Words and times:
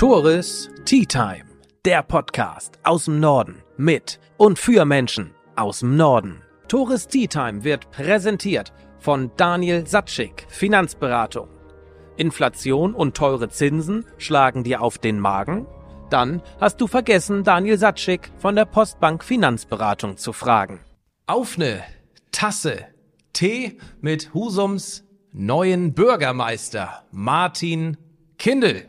Tores 0.00 0.70
Tea 0.86 1.04
Time, 1.04 1.44
der 1.84 2.02
Podcast 2.02 2.78
aus 2.84 3.04
dem 3.04 3.20
Norden 3.20 3.62
mit 3.76 4.18
und 4.38 4.58
für 4.58 4.86
Menschen 4.86 5.34
aus 5.56 5.80
dem 5.80 5.98
Norden. 5.98 6.40
Tores 6.68 7.06
Tea 7.06 7.28
Time 7.28 7.64
wird 7.64 7.90
präsentiert 7.90 8.72
von 8.98 9.30
Daniel 9.36 9.86
Satschik, 9.86 10.46
Finanzberatung. 10.48 11.50
Inflation 12.16 12.94
und 12.94 13.14
teure 13.14 13.50
Zinsen 13.50 14.06
schlagen 14.16 14.64
dir 14.64 14.80
auf 14.80 14.96
den 14.96 15.20
Magen? 15.20 15.66
Dann 16.08 16.40
hast 16.58 16.80
du 16.80 16.86
vergessen, 16.86 17.44
Daniel 17.44 17.76
Satschik 17.76 18.32
von 18.38 18.56
der 18.56 18.64
Postbank 18.64 19.22
Finanzberatung 19.22 20.16
zu 20.16 20.32
fragen. 20.32 20.80
Auf 21.26 21.58
ne 21.58 21.82
Tasse 22.32 22.86
Tee 23.34 23.76
mit 24.00 24.32
Husums 24.32 25.04
neuen 25.32 25.92
Bürgermeister 25.92 27.04
Martin 27.10 27.98
Kindl. 28.38 28.86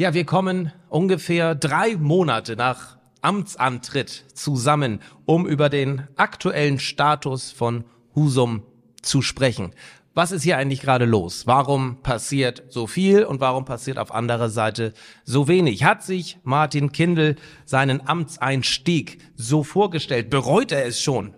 Ja, 0.00 0.14
wir 0.14 0.24
kommen 0.24 0.70
ungefähr 0.90 1.56
drei 1.56 1.96
Monate 1.96 2.54
nach 2.54 2.98
Amtsantritt 3.20 4.26
zusammen, 4.32 5.00
um 5.24 5.44
über 5.44 5.68
den 5.68 6.06
aktuellen 6.14 6.78
Status 6.78 7.50
von 7.50 7.82
Husum 8.14 8.62
zu 9.02 9.22
sprechen. 9.22 9.72
Was 10.14 10.30
ist 10.30 10.44
hier 10.44 10.56
eigentlich 10.56 10.82
gerade 10.82 11.04
los? 11.04 11.48
Warum 11.48 12.00
passiert 12.00 12.62
so 12.68 12.86
viel 12.86 13.24
und 13.24 13.40
warum 13.40 13.64
passiert 13.64 13.98
auf 13.98 14.14
anderer 14.14 14.50
Seite 14.50 14.94
so 15.24 15.48
wenig? 15.48 15.82
Hat 15.82 16.04
sich 16.04 16.38
Martin 16.44 16.92
Kindl 16.92 17.34
seinen 17.64 18.06
Amtseinstieg 18.06 19.18
so 19.34 19.64
vorgestellt? 19.64 20.30
Bereut 20.30 20.70
er 20.70 20.86
es 20.86 21.02
schon? 21.02 21.34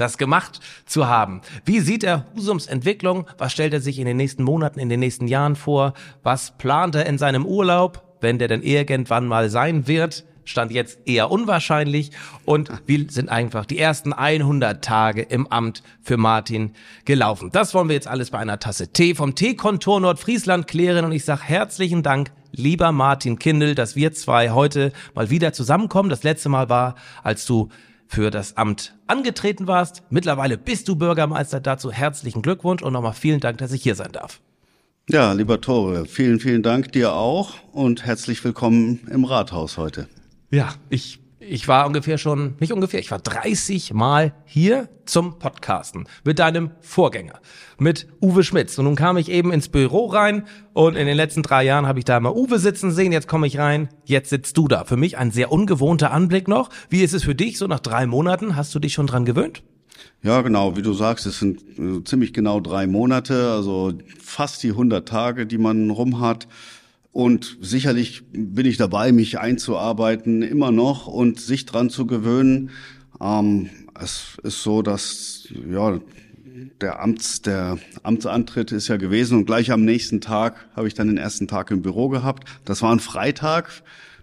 Das 0.00 0.18
gemacht 0.18 0.60
zu 0.86 1.06
haben. 1.06 1.42
Wie 1.64 1.80
sieht 1.80 2.02
er 2.04 2.26
Husums 2.34 2.66
Entwicklung? 2.66 3.26
Was 3.38 3.52
stellt 3.52 3.72
er 3.72 3.80
sich 3.80 3.98
in 3.98 4.06
den 4.06 4.16
nächsten 4.16 4.42
Monaten, 4.42 4.80
in 4.80 4.88
den 4.88 5.00
nächsten 5.00 5.28
Jahren 5.28 5.56
vor? 5.56 5.94
Was 6.22 6.56
plant 6.56 6.94
er 6.94 7.06
in 7.06 7.18
seinem 7.18 7.44
Urlaub, 7.44 8.02
wenn 8.20 8.38
der 8.38 8.48
denn 8.48 8.62
irgendwann 8.62 9.26
mal 9.26 9.50
sein 9.50 9.86
wird? 9.86 10.24
Stand 10.44 10.72
jetzt 10.72 10.98
eher 11.06 11.30
unwahrscheinlich. 11.30 12.10
Und 12.44 12.70
wie 12.86 13.06
sind 13.08 13.28
einfach 13.28 13.66
die 13.66 13.78
ersten 13.78 14.12
100 14.12 14.82
Tage 14.84 15.22
im 15.22 15.46
Amt 15.46 15.82
für 16.02 16.16
Martin 16.16 16.72
gelaufen? 17.04 17.50
Das 17.52 17.72
wollen 17.74 17.88
wir 17.88 17.94
jetzt 17.94 18.08
alles 18.08 18.30
bei 18.30 18.38
einer 18.38 18.58
Tasse 18.58 18.88
Tee 18.88 19.14
vom 19.14 19.34
Teekontor 19.34 20.00
Nordfriesland 20.00 20.66
klären. 20.66 21.04
Und 21.04 21.12
ich 21.12 21.24
sage 21.24 21.42
herzlichen 21.44 22.02
Dank, 22.02 22.32
lieber 22.52 22.90
Martin 22.90 23.38
Kindl, 23.38 23.74
dass 23.74 23.94
wir 23.94 24.12
zwei 24.12 24.50
heute 24.50 24.92
mal 25.14 25.30
wieder 25.30 25.52
zusammenkommen. 25.52 26.10
Das 26.10 26.24
letzte 26.24 26.48
Mal 26.48 26.68
war, 26.68 26.96
als 27.22 27.46
du 27.46 27.68
für 28.10 28.30
das 28.30 28.56
Amt 28.56 28.94
angetreten 29.06 29.68
warst. 29.68 30.02
Mittlerweile 30.10 30.58
bist 30.58 30.88
du 30.88 30.96
Bürgermeister. 30.96 31.60
Dazu 31.60 31.92
herzlichen 31.92 32.42
Glückwunsch 32.42 32.82
und 32.82 32.92
nochmal 32.92 33.12
vielen 33.12 33.40
Dank, 33.40 33.58
dass 33.58 33.72
ich 33.72 33.82
hier 33.82 33.94
sein 33.94 34.10
darf. 34.12 34.40
Ja, 35.08 35.32
lieber 35.32 35.60
Tore, 35.60 36.06
vielen, 36.06 36.40
vielen 36.40 36.62
Dank 36.62 36.92
dir 36.92 37.12
auch 37.14 37.54
und 37.72 38.04
herzlich 38.04 38.44
willkommen 38.44 39.00
im 39.10 39.24
Rathaus 39.24 39.78
heute. 39.78 40.08
Ja, 40.50 40.74
ich 40.88 41.20
ich 41.40 41.66
war 41.68 41.86
ungefähr 41.86 42.18
schon, 42.18 42.54
nicht 42.60 42.72
ungefähr, 42.72 43.00
ich 43.00 43.10
war 43.10 43.18
30 43.18 43.94
Mal 43.94 44.34
hier 44.44 44.88
zum 45.06 45.38
Podcasten 45.38 46.06
mit 46.22 46.38
deinem 46.38 46.70
Vorgänger, 46.80 47.40
mit 47.78 48.08
Uwe 48.20 48.44
Schmitz. 48.44 48.78
Und 48.78 48.84
nun 48.84 48.94
kam 48.94 49.16
ich 49.16 49.30
eben 49.30 49.50
ins 49.50 49.68
Büro 49.68 50.06
rein 50.06 50.44
und 50.74 50.96
in 50.96 51.06
den 51.06 51.16
letzten 51.16 51.42
drei 51.42 51.64
Jahren 51.64 51.86
habe 51.86 51.98
ich 51.98 52.04
da 52.04 52.20
mal 52.20 52.32
Uwe 52.32 52.58
sitzen 52.58 52.92
sehen. 52.92 53.10
Jetzt 53.10 53.26
komme 53.26 53.46
ich 53.46 53.58
rein, 53.58 53.88
jetzt 54.04 54.28
sitzt 54.28 54.58
du 54.58 54.68
da. 54.68 54.84
Für 54.84 54.98
mich 54.98 55.16
ein 55.16 55.30
sehr 55.30 55.50
ungewohnter 55.50 56.10
Anblick 56.10 56.46
noch. 56.46 56.68
Wie 56.90 57.02
ist 57.02 57.14
es 57.14 57.24
für 57.24 57.34
dich 57.34 57.56
so 57.56 57.66
nach 57.66 57.80
drei 57.80 58.06
Monaten? 58.06 58.54
Hast 58.54 58.74
du 58.74 58.78
dich 58.78 58.92
schon 58.92 59.06
dran 59.06 59.24
gewöhnt? 59.24 59.62
Ja, 60.22 60.42
genau, 60.42 60.76
wie 60.76 60.82
du 60.82 60.92
sagst, 60.92 61.24
es 61.24 61.38
sind 61.38 61.62
äh, 61.78 62.04
ziemlich 62.04 62.34
genau 62.34 62.60
drei 62.60 62.86
Monate, 62.86 63.50
also 63.50 63.92
fast 64.18 64.62
die 64.62 64.70
100 64.70 65.08
Tage, 65.08 65.46
die 65.46 65.58
man 65.58 65.88
rum 65.88 66.20
hat. 66.20 66.46
Und 67.12 67.58
sicherlich 67.60 68.22
bin 68.32 68.66
ich 68.66 68.76
dabei, 68.76 69.12
mich 69.12 69.38
einzuarbeiten, 69.38 70.42
immer 70.42 70.70
noch 70.70 71.06
und 71.06 71.40
sich 71.40 71.66
dran 71.66 71.90
zu 71.90 72.06
gewöhnen. 72.06 72.70
Ähm, 73.20 73.70
es 74.00 74.38
ist 74.42 74.62
so, 74.62 74.82
dass 74.82 75.48
ja 75.68 76.00
der 76.80 77.00
Amts 77.00 77.42
der 77.42 77.78
Amtsantritt 78.02 78.72
ist 78.72 78.88
ja 78.88 78.96
gewesen 78.96 79.38
und 79.38 79.46
gleich 79.46 79.70
am 79.70 79.84
nächsten 79.84 80.20
Tag 80.20 80.68
habe 80.74 80.88
ich 80.88 80.94
dann 80.94 81.08
den 81.08 81.18
ersten 81.18 81.48
Tag 81.48 81.70
im 81.70 81.82
Büro 81.82 82.08
gehabt. 82.08 82.48
Das 82.64 82.82
war 82.82 82.92
ein 82.92 83.00
Freitag, 83.00 83.70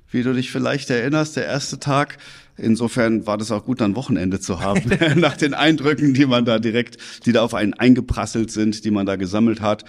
wie 0.10 0.24
du 0.24 0.34
dich 0.34 0.52
vielleicht 0.52 0.90
erinnerst, 0.90 1.36
der 1.36 1.46
erste 1.46 1.80
Tag. 1.80 2.18
Insofern 2.58 3.28
war 3.28 3.38
das 3.38 3.52
auch 3.52 3.66
gut, 3.66 3.82
dann 3.82 3.96
Wochenende 3.96 4.40
zu 4.40 4.62
haben, 4.62 4.82
nach 5.20 5.38
den 5.38 5.54
Eindrücken, 5.54 6.14
die 6.14 6.26
man 6.26 6.46
da 6.46 6.60
direkt, 6.60 6.98
die 7.26 7.32
da 7.32 7.44
auf 7.44 7.54
einen 7.54 7.74
eingeprasselt 7.74 8.52
sind, 8.52 8.84
die 8.86 8.92
man 8.92 9.06
da 9.06 9.16
gesammelt 9.16 9.62
hat. 9.62 9.86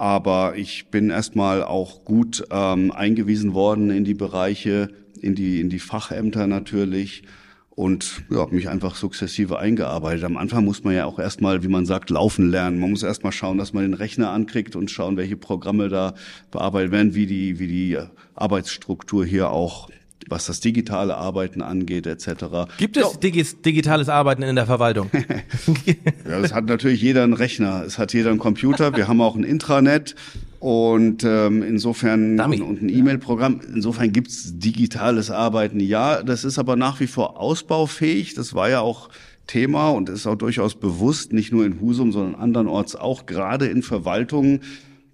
Aber 0.00 0.56
ich 0.56 0.86
bin 0.86 1.10
erstmal 1.10 1.62
auch 1.62 2.06
gut 2.06 2.42
ähm, 2.50 2.90
eingewiesen 2.90 3.52
worden 3.52 3.90
in 3.90 4.02
die 4.02 4.14
Bereiche, 4.14 4.88
in 5.20 5.34
die, 5.34 5.60
in 5.60 5.68
die 5.68 5.78
Fachämter 5.78 6.46
natürlich 6.46 7.22
und 7.68 8.22
ja, 8.30 8.46
mich 8.46 8.70
einfach 8.70 8.94
sukzessive 8.94 9.58
eingearbeitet. 9.58 10.24
Am 10.24 10.38
Anfang 10.38 10.64
muss 10.64 10.84
man 10.84 10.94
ja 10.94 11.04
auch 11.04 11.18
erstmal, 11.18 11.62
wie 11.62 11.68
man 11.68 11.84
sagt, 11.84 12.08
laufen 12.08 12.50
lernen. 12.50 12.78
Man 12.78 12.92
muss 12.92 13.02
erstmal 13.02 13.32
schauen, 13.32 13.58
dass 13.58 13.74
man 13.74 13.82
den 13.82 13.92
Rechner 13.92 14.30
ankriegt 14.30 14.74
und 14.74 14.90
schauen, 14.90 15.18
welche 15.18 15.36
Programme 15.36 15.90
da 15.90 16.14
bearbeitet 16.50 16.92
werden, 16.92 17.14
wie 17.14 17.26
die, 17.26 17.58
wie 17.58 17.68
die 17.68 17.98
Arbeitsstruktur 18.34 19.26
hier 19.26 19.50
auch 19.50 19.90
was 20.28 20.46
das 20.46 20.60
digitale 20.60 21.16
Arbeiten 21.16 21.62
angeht, 21.62 22.06
etc. 22.06 22.68
Gibt 22.78 22.96
es 22.96 23.18
Digi 23.20 23.44
digitales 23.64 24.08
Arbeiten 24.08 24.42
in 24.42 24.56
der 24.56 24.66
Verwaltung? 24.66 25.10
ja, 26.28 26.38
es 26.40 26.52
hat 26.52 26.66
natürlich 26.66 27.00
jeder 27.00 27.24
einen 27.24 27.32
Rechner, 27.32 27.84
es 27.86 27.98
hat 27.98 28.12
jeder 28.12 28.30
einen 28.30 28.38
Computer, 28.38 28.96
wir 28.96 29.08
haben 29.08 29.20
auch 29.20 29.36
ein 29.36 29.44
Intranet 29.44 30.14
und 30.58 31.24
ähm, 31.24 31.62
insofern 31.62 32.38
und, 32.38 32.60
und 32.60 32.82
ein 32.82 32.88
E-Mail-Programm. 32.90 33.60
Insofern 33.74 34.12
gibt's 34.12 34.58
digitales 34.58 35.30
Arbeiten. 35.30 35.80
Ja, 35.80 36.22
das 36.22 36.44
ist 36.44 36.58
aber 36.58 36.76
nach 36.76 37.00
wie 37.00 37.06
vor 37.06 37.40
ausbaufähig. 37.40 38.34
Das 38.34 38.54
war 38.54 38.68
ja 38.68 38.80
auch 38.80 39.08
Thema 39.46 39.88
und 39.90 40.10
ist 40.10 40.26
auch 40.26 40.36
durchaus 40.36 40.74
bewusst, 40.74 41.32
nicht 41.32 41.50
nur 41.50 41.64
in 41.64 41.80
Husum, 41.80 42.12
sondern 42.12 42.40
andernorts 42.40 42.94
auch, 42.94 43.26
gerade 43.26 43.66
in 43.66 43.82
Verwaltungen. 43.82 44.60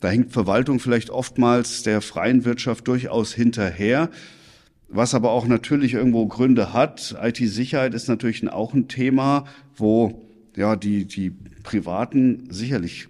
Da 0.01 0.09
hängt 0.09 0.33
Verwaltung 0.33 0.79
vielleicht 0.79 1.11
oftmals 1.11 1.83
der 1.85 2.01
freien 2.03 2.45
Wirtschaft 2.45 2.87
durchaus 2.87 3.33
hinterher 3.33 4.11
was 4.97 5.15
aber 5.15 5.31
auch 5.31 5.47
natürlich 5.47 5.95
irgendwo 5.95 6.27
Gründe 6.27 6.73
hat. 6.73 7.17
IT-Sicherheit 7.23 7.95
ist 7.95 8.09
natürlich 8.09 8.49
auch 8.49 8.75
ein 8.75 8.89
Thema, 8.89 9.45
wo 9.75 10.27
ja 10.57 10.75
die, 10.77 11.05
die 11.05 11.33
Privaten 11.63 12.49
sicherlich 12.49 13.09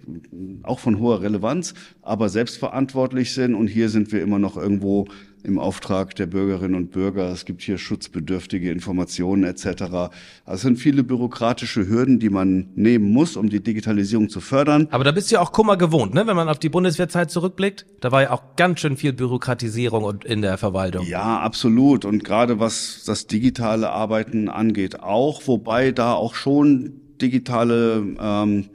auch 0.63 0.79
von 0.79 0.99
hoher 0.99 1.21
Relevanz, 1.21 1.73
aber 2.01 2.29
selbstverantwortlich 2.29 3.33
sind. 3.33 3.55
Und 3.55 3.67
hier 3.67 3.89
sind 3.89 4.11
wir 4.11 4.21
immer 4.21 4.39
noch 4.39 4.57
irgendwo 4.57 5.07
im 5.47 5.59
Auftrag 5.59 6.13
der 6.15 6.27
Bürgerinnen 6.27 6.75
und 6.75 6.91
Bürger. 6.91 7.31
Es 7.31 7.45
gibt 7.45 7.61
hier 7.61 7.77
schutzbedürftige 7.77 8.69
Informationen 8.69 9.45
etc. 9.45 9.65
Also 9.65 10.11
es 10.45 10.61
sind 10.61 10.77
viele 10.77 11.03
bürokratische 11.03 11.87
Hürden, 11.87 12.19
die 12.19 12.29
man 12.29 12.69
nehmen 12.75 13.11
muss, 13.11 13.37
um 13.37 13.49
die 13.49 13.61
Digitalisierung 13.61 14.29
zu 14.29 14.41
fördern. 14.41 14.89
Aber 14.91 15.05
da 15.05 15.11
bist 15.11 15.31
du 15.31 15.35
ja 15.35 15.41
auch 15.41 15.53
Kummer 15.53 15.77
gewohnt, 15.77 16.13
ne? 16.13 16.27
wenn 16.27 16.35
man 16.35 16.49
auf 16.49 16.59
die 16.59 16.69
Bundeswehrzeit 16.69 17.31
zurückblickt. 17.31 17.85
Da 18.01 18.11
war 18.11 18.23
ja 18.23 18.31
auch 18.31 18.55
ganz 18.57 18.81
schön 18.81 18.97
viel 18.97 19.13
Bürokratisierung 19.13 20.21
in 20.25 20.41
der 20.41 20.57
Verwaltung. 20.57 21.07
Ja, 21.07 21.39
absolut. 21.39 22.03
Und 22.03 22.25
gerade 22.25 22.59
was 22.59 23.03
das 23.05 23.27
digitale 23.27 23.89
Arbeiten 23.89 24.49
angeht, 24.49 24.99
auch, 24.99 25.47
wobei 25.47 25.91
da 25.91 26.13
auch 26.13 26.35
schon 26.35 26.99
digitale 27.21 28.03
ähm, 28.19 28.65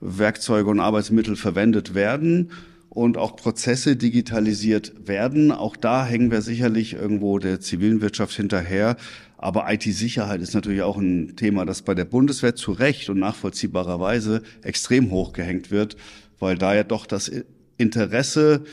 Werkzeuge 0.00 0.68
und 0.68 0.80
Arbeitsmittel 0.80 1.36
verwendet 1.36 1.94
werden 1.94 2.50
und 2.90 3.16
auch 3.16 3.36
Prozesse 3.36 3.96
digitalisiert 3.96 4.92
werden. 5.06 5.52
Auch 5.52 5.76
da 5.76 6.04
hängen 6.04 6.30
wir 6.30 6.42
sicherlich 6.42 6.94
irgendwo 6.94 7.38
der 7.38 7.60
zivilen 7.60 8.00
Wirtschaft 8.02 8.34
hinterher. 8.34 8.96
Aber 9.38 9.72
IT-Sicherheit 9.72 10.42
ist 10.42 10.54
natürlich 10.54 10.82
auch 10.82 10.98
ein 10.98 11.36
Thema, 11.36 11.64
das 11.64 11.82
bei 11.82 11.94
der 11.94 12.04
Bundeswehr 12.04 12.56
zu 12.56 12.72
Recht 12.72 13.08
und 13.08 13.20
nachvollziehbarerweise 13.20 14.42
extrem 14.62 15.10
hoch 15.10 15.32
gehängt 15.32 15.70
wird, 15.70 15.96
weil 16.40 16.58
da 16.58 16.74
ja 16.74 16.82
doch 16.82 17.06
das 17.06 17.30
Interesse, 17.78 18.64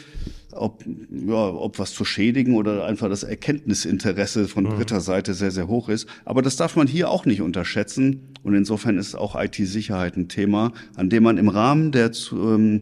ob, 0.51 0.83
ja, 0.86 1.36
ob 1.36 1.77
was 1.77 1.94
zu 1.94 2.03
schädigen 2.03 2.56
oder 2.56 2.86
einfach 2.86 3.09
das 3.09 3.24
Erkenntnisinteresse 3.24 4.47
von 4.47 4.65
mhm. 4.65 4.71
dritter 4.71 5.00
Seite 5.00 5.36
sehr, 5.36 5.51
sehr 5.51 5.68
hoch 5.68 5.89
ist. 5.89 6.07
Aber 6.25 6.41
das 6.41 6.56
darf 6.56 6.75
man 6.75 6.88
hier 6.88 7.12
auch 7.12 7.25
nicht 7.25 7.41
unterschätzen. 7.41 8.33
Und 8.44 8.56
insofern 8.56 8.97
ist 8.97 9.15
auch 9.15 9.41
IT-Sicherheit 9.41 10.18
ein 10.18 10.27
Thema, 10.27 10.74
an 10.95 11.09
dem 11.09 11.24
man 11.24 11.38
im 11.38 11.50
Rahmen 11.50 11.91
der 11.91 12.12
ähm, 12.33 12.81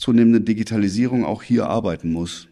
zunehmende 0.00 0.40
Digitalisierung 0.40 1.24
auch 1.24 1.42
hier 1.42 1.68
arbeiten 1.68 2.12
muss. 2.12 2.48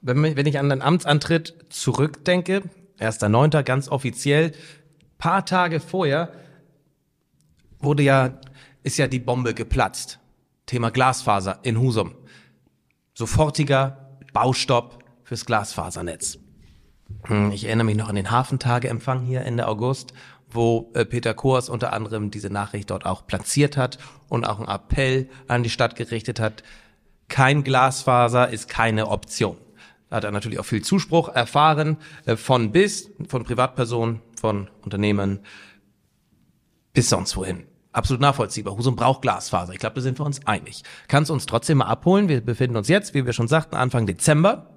Wenn, 0.00 0.22
wenn 0.22 0.46
ich 0.46 0.58
an 0.58 0.68
den 0.68 0.82
Amtsantritt 0.82 1.54
zurückdenke, 1.70 2.62
1.9. 2.98 3.62
ganz 3.62 3.88
offiziell, 3.88 4.52
paar 5.16 5.46
Tage 5.46 5.78
vorher 5.78 6.32
wurde 7.78 8.02
ja, 8.02 8.40
ist 8.82 8.98
ja 8.98 9.06
die 9.06 9.20
Bombe 9.20 9.54
geplatzt. 9.54 10.18
Thema 10.66 10.90
Glasfaser 10.90 11.60
in 11.62 11.78
Husum. 11.78 12.14
Sofortiger 13.14 14.18
Baustopp 14.32 15.04
fürs 15.22 15.46
Glasfasernetz. 15.46 16.38
Hm, 17.24 17.52
ich 17.52 17.64
erinnere 17.64 17.84
mich 17.84 17.96
noch 17.96 18.08
an 18.08 18.16
den 18.16 18.30
Hafentageempfang 18.30 19.22
hier 19.22 19.42
Ende 19.42 19.68
August, 19.68 20.14
wo 20.54 20.90
äh, 20.94 21.04
Peter 21.04 21.34
Kors 21.34 21.68
unter 21.68 21.92
anderem 21.92 22.30
diese 22.30 22.50
Nachricht 22.50 22.90
dort 22.90 23.06
auch 23.06 23.26
platziert 23.26 23.76
hat 23.76 23.98
und 24.28 24.44
auch 24.44 24.58
einen 24.58 24.68
Appell 24.68 25.28
an 25.48 25.62
die 25.62 25.70
Stadt 25.70 25.96
gerichtet 25.96 26.40
hat. 26.40 26.62
Kein 27.28 27.64
Glasfaser 27.64 28.48
ist 28.50 28.68
keine 28.68 29.08
Option. 29.08 29.56
hat 30.10 30.24
er 30.24 30.30
natürlich 30.30 30.58
auch 30.58 30.64
viel 30.64 30.82
Zuspruch 30.82 31.28
erfahren, 31.28 31.96
äh, 32.26 32.36
von 32.36 32.72
bis, 32.72 33.10
von 33.28 33.44
Privatpersonen, 33.44 34.20
von 34.40 34.68
Unternehmen, 34.82 35.40
bis 36.92 37.08
sonst 37.08 37.36
wohin. 37.36 37.64
Absolut 37.92 38.22
nachvollziehbar. 38.22 38.76
Husum 38.76 38.96
braucht 38.96 39.22
Glasfaser. 39.22 39.74
Ich 39.74 39.78
glaube, 39.78 39.96
da 39.96 40.00
sind 40.00 40.18
wir 40.18 40.24
uns 40.24 40.46
einig. 40.46 40.82
Kannst 41.08 41.30
uns 41.30 41.44
trotzdem 41.44 41.78
mal 41.78 41.86
abholen. 41.86 42.28
Wir 42.28 42.40
befinden 42.40 42.76
uns 42.76 42.88
jetzt, 42.88 43.12
wie 43.12 43.26
wir 43.26 43.34
schon 43.34 43.48
sagten, 43.48 43.76
Anfang 43.76 44.06
Dezember. 44.06 44.71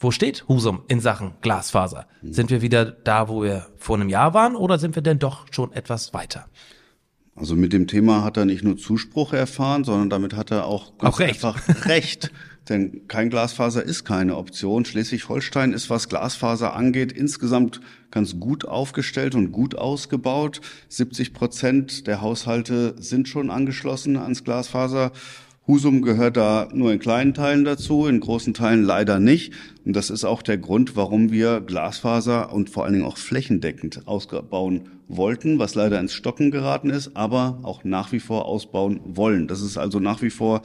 Wo 0.00 0.10
steht 0.12 0.46
Husum 0.48 0.82
in 0.88 1.00
Sachen 1.00 1.32
Glasfaser? 1.40 2.06
Sind 2.22 2.50
wir 2.50 2.62
wieder 2.62 2.84
da, 2.84 3.28
wo 3.28 3.42
wir 3.42 3.66
vor 3.76 3.96
einem 3.96 4.08
Jahr 4.08 4.32
waren 4.32 4.54
oder 4.54 4.78
sind 4.78 4.94
wir 4.94 5.02
denn 5.02 5.18
doch 5.18 5.46
schon 5.50 5.72
etwas 5.72 6.14
weiter? 6.14 6.46
Also 7.34 7.54
mit 7.54 7.72
dem 7.72 7.86
Thema 7.86 8.24
hat 8.24 8.36
er 8.36 8.44
nicht 8.44 8.64
nur 8.64 8.76
Zuspruch 8.76 9.32
erfahren, 9.32 9.84
sondern 9.84 10.10
damit 10.10 10.34
hat 10.34 10.50
er 10.50 10.66
auch, 10.66 10.92
auch 10.98 11.20
recht. 11.20 11.44
einfach 11.44 11.60
recht. 11.86 12.32
Denn 12.68 13.08
kein 13.08 13.30
Glasfaser 13.30 13.82
ist 13.82 14.04
keine 14.04 14.36
Option. 14.36 14.84
Schleswig-Holstein 14.84 15.72
ist, 15.72 15.88
was 15.88 16.08
Glasfaser 16.08 16.74
angeht, 16.74 17.12
insgesamt 17.12 17.80
ganz 18.10 18.38
gut 18.38 18.66
aufgestellt 18.66 19.34
und 19.34 19.52
gut 19.52 19.76
ausgebaut. 19.76 20.60
70 20.88 21.32
Prozent 21.32 22.06
der 22.06 22.20
Haushalte 22.20 22.94
sind 22.98 23.28
schon 23.28 23.50
angeschlossen 23.50 24.16
ans 24.16 24.44
Glasfaser. 24.44 25.12
Husum 25.68 26.00
gehört 26.00 26.38
da 26.38 26.70
nur 26.72 26.92
in 26.94 26.98
kleinen 26.98 27.34
Teilen 27.34 27.66
dazu, 27.66 28.06
in 28.06 28.20
großen 28.20 28.54
Teilen 28.54 28.84
leider 28.84 29.20
nicht. 29.20 29.52
Und 29.84 29.94
das 29.94 30.08
ist 30.08 30.24
auch 30.24 30.40
der 30.40 30.56
Grund, 30.56 30.96
warum 30.96 31.30
wir 31.30 31.60
Glasfaser 31.60 32.54
und 32.54 32.70
vor 32.70 32.84
allen 32.84 32.94
Dingen 32.94 33.04
auch 33.04 33.18
flächendeckend 33.18 34.08
ausbauen 34.08 34.88
wollten, 35.08 35.58
was 35.58 35.74
leider 35.74 36.00
ins 36.00 36.14
Stocken 36.14 36.50
geraten 36.50 36.88
ist, 36.88 37.16
aber 37.16 37.60
auch 37.64 37.84
nach 37.84 38.12
wie 38.12 38.20
vor 38.20 38.46
ausbauen 38.46 39.00
wollen. 39.04 39.46
Das 39.46 39.60
ist 39.60 39.76
also 39.76 40.00
nach 40.00 40.22
wie 40.22 40.30
vor 40.30 40.62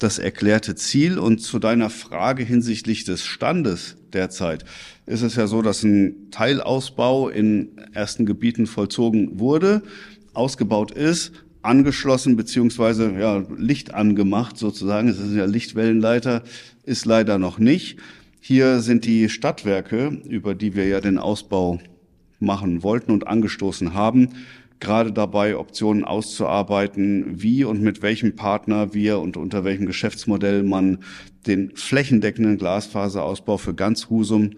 das 0.00 0.18
erklärte 0.18 0.74
Ziel. 0.74 1.20
Und 1.20 1.38
zu 1.38 1.60
deiner 1.60 1.88
Frage 1.88 2.42
hinsichtlich 2.42 3.04
des 3.04 3.24
Standes 3.24 3.98
derzeit 4.12 4.64
ist 5.06 5.22
es 5.22 5.36
ja 5.36 5.46
so, 5.46 5.62
dass 5.62 5.84
ein 5.84 6.32
Teilausbau 6.32 7.28
in 7.28 7.78
ersten 7.92 8.26
Gebieten 8.26 8.66
vollzogen 8.66 9.38
wurde, 9.38 9.82
ausgebaut 10.34 10.90
ist, 10.90 11.32
angeschlossen 11.62 12.36
beziehungsweise 12.36 13.12
ja, 13.18 13.44
Licht 13.56 13.94
angemacht 13.94 14.56
sozusagen. 14.56 15.08
Es 15.08 15.18
ist 15.18 15.34
ja 15.34 15.44
Lichtwellenleiter, 15.44 16.42
ist 16.84 17.04
leider 17.06 17.38
noch 17.38 17.58
nicht. 17.58 17.98
Hier 18.40 18.80
sind 18.80 19.04
die 19.04 19.28
Stadtwerke, 19.28 20.20
über 20.28 20.54
die 20.54 20.74
wir 20.74 20.86
ja 20.86 21.00
den 21.00 21.18
Ausbau 21.18 21.80
machen 22.38 22.82
wollten 22.82 23.12
und 23.12 23.26
angestoßen 23.26 23.92
haben, 23.92 24.30
gerade 24.80 25.12
dabei, 25.12 25.56
Optionen 25.56 26.04
auszuarbeiten, 26.04 27.42
wie 27.42 27.64
und 27.64 27.82
mit 27.82 28.00
welchem 28.00 28.34
Partner 28.34 28.94
wir 28.94 29.18
und 29.18 29.36
unter 29.36 29.62
welchem 29.62 29.84
Geschäftsmodell 29.84 30.62
man 30.62 30.98
den 31.46 31.72
flächendeckenden 31.76 32.56
Glasfaserausbau 32.56 33.58
für 33.58 33.74
ganz 33.74 34.08
Husum 34.08 34.52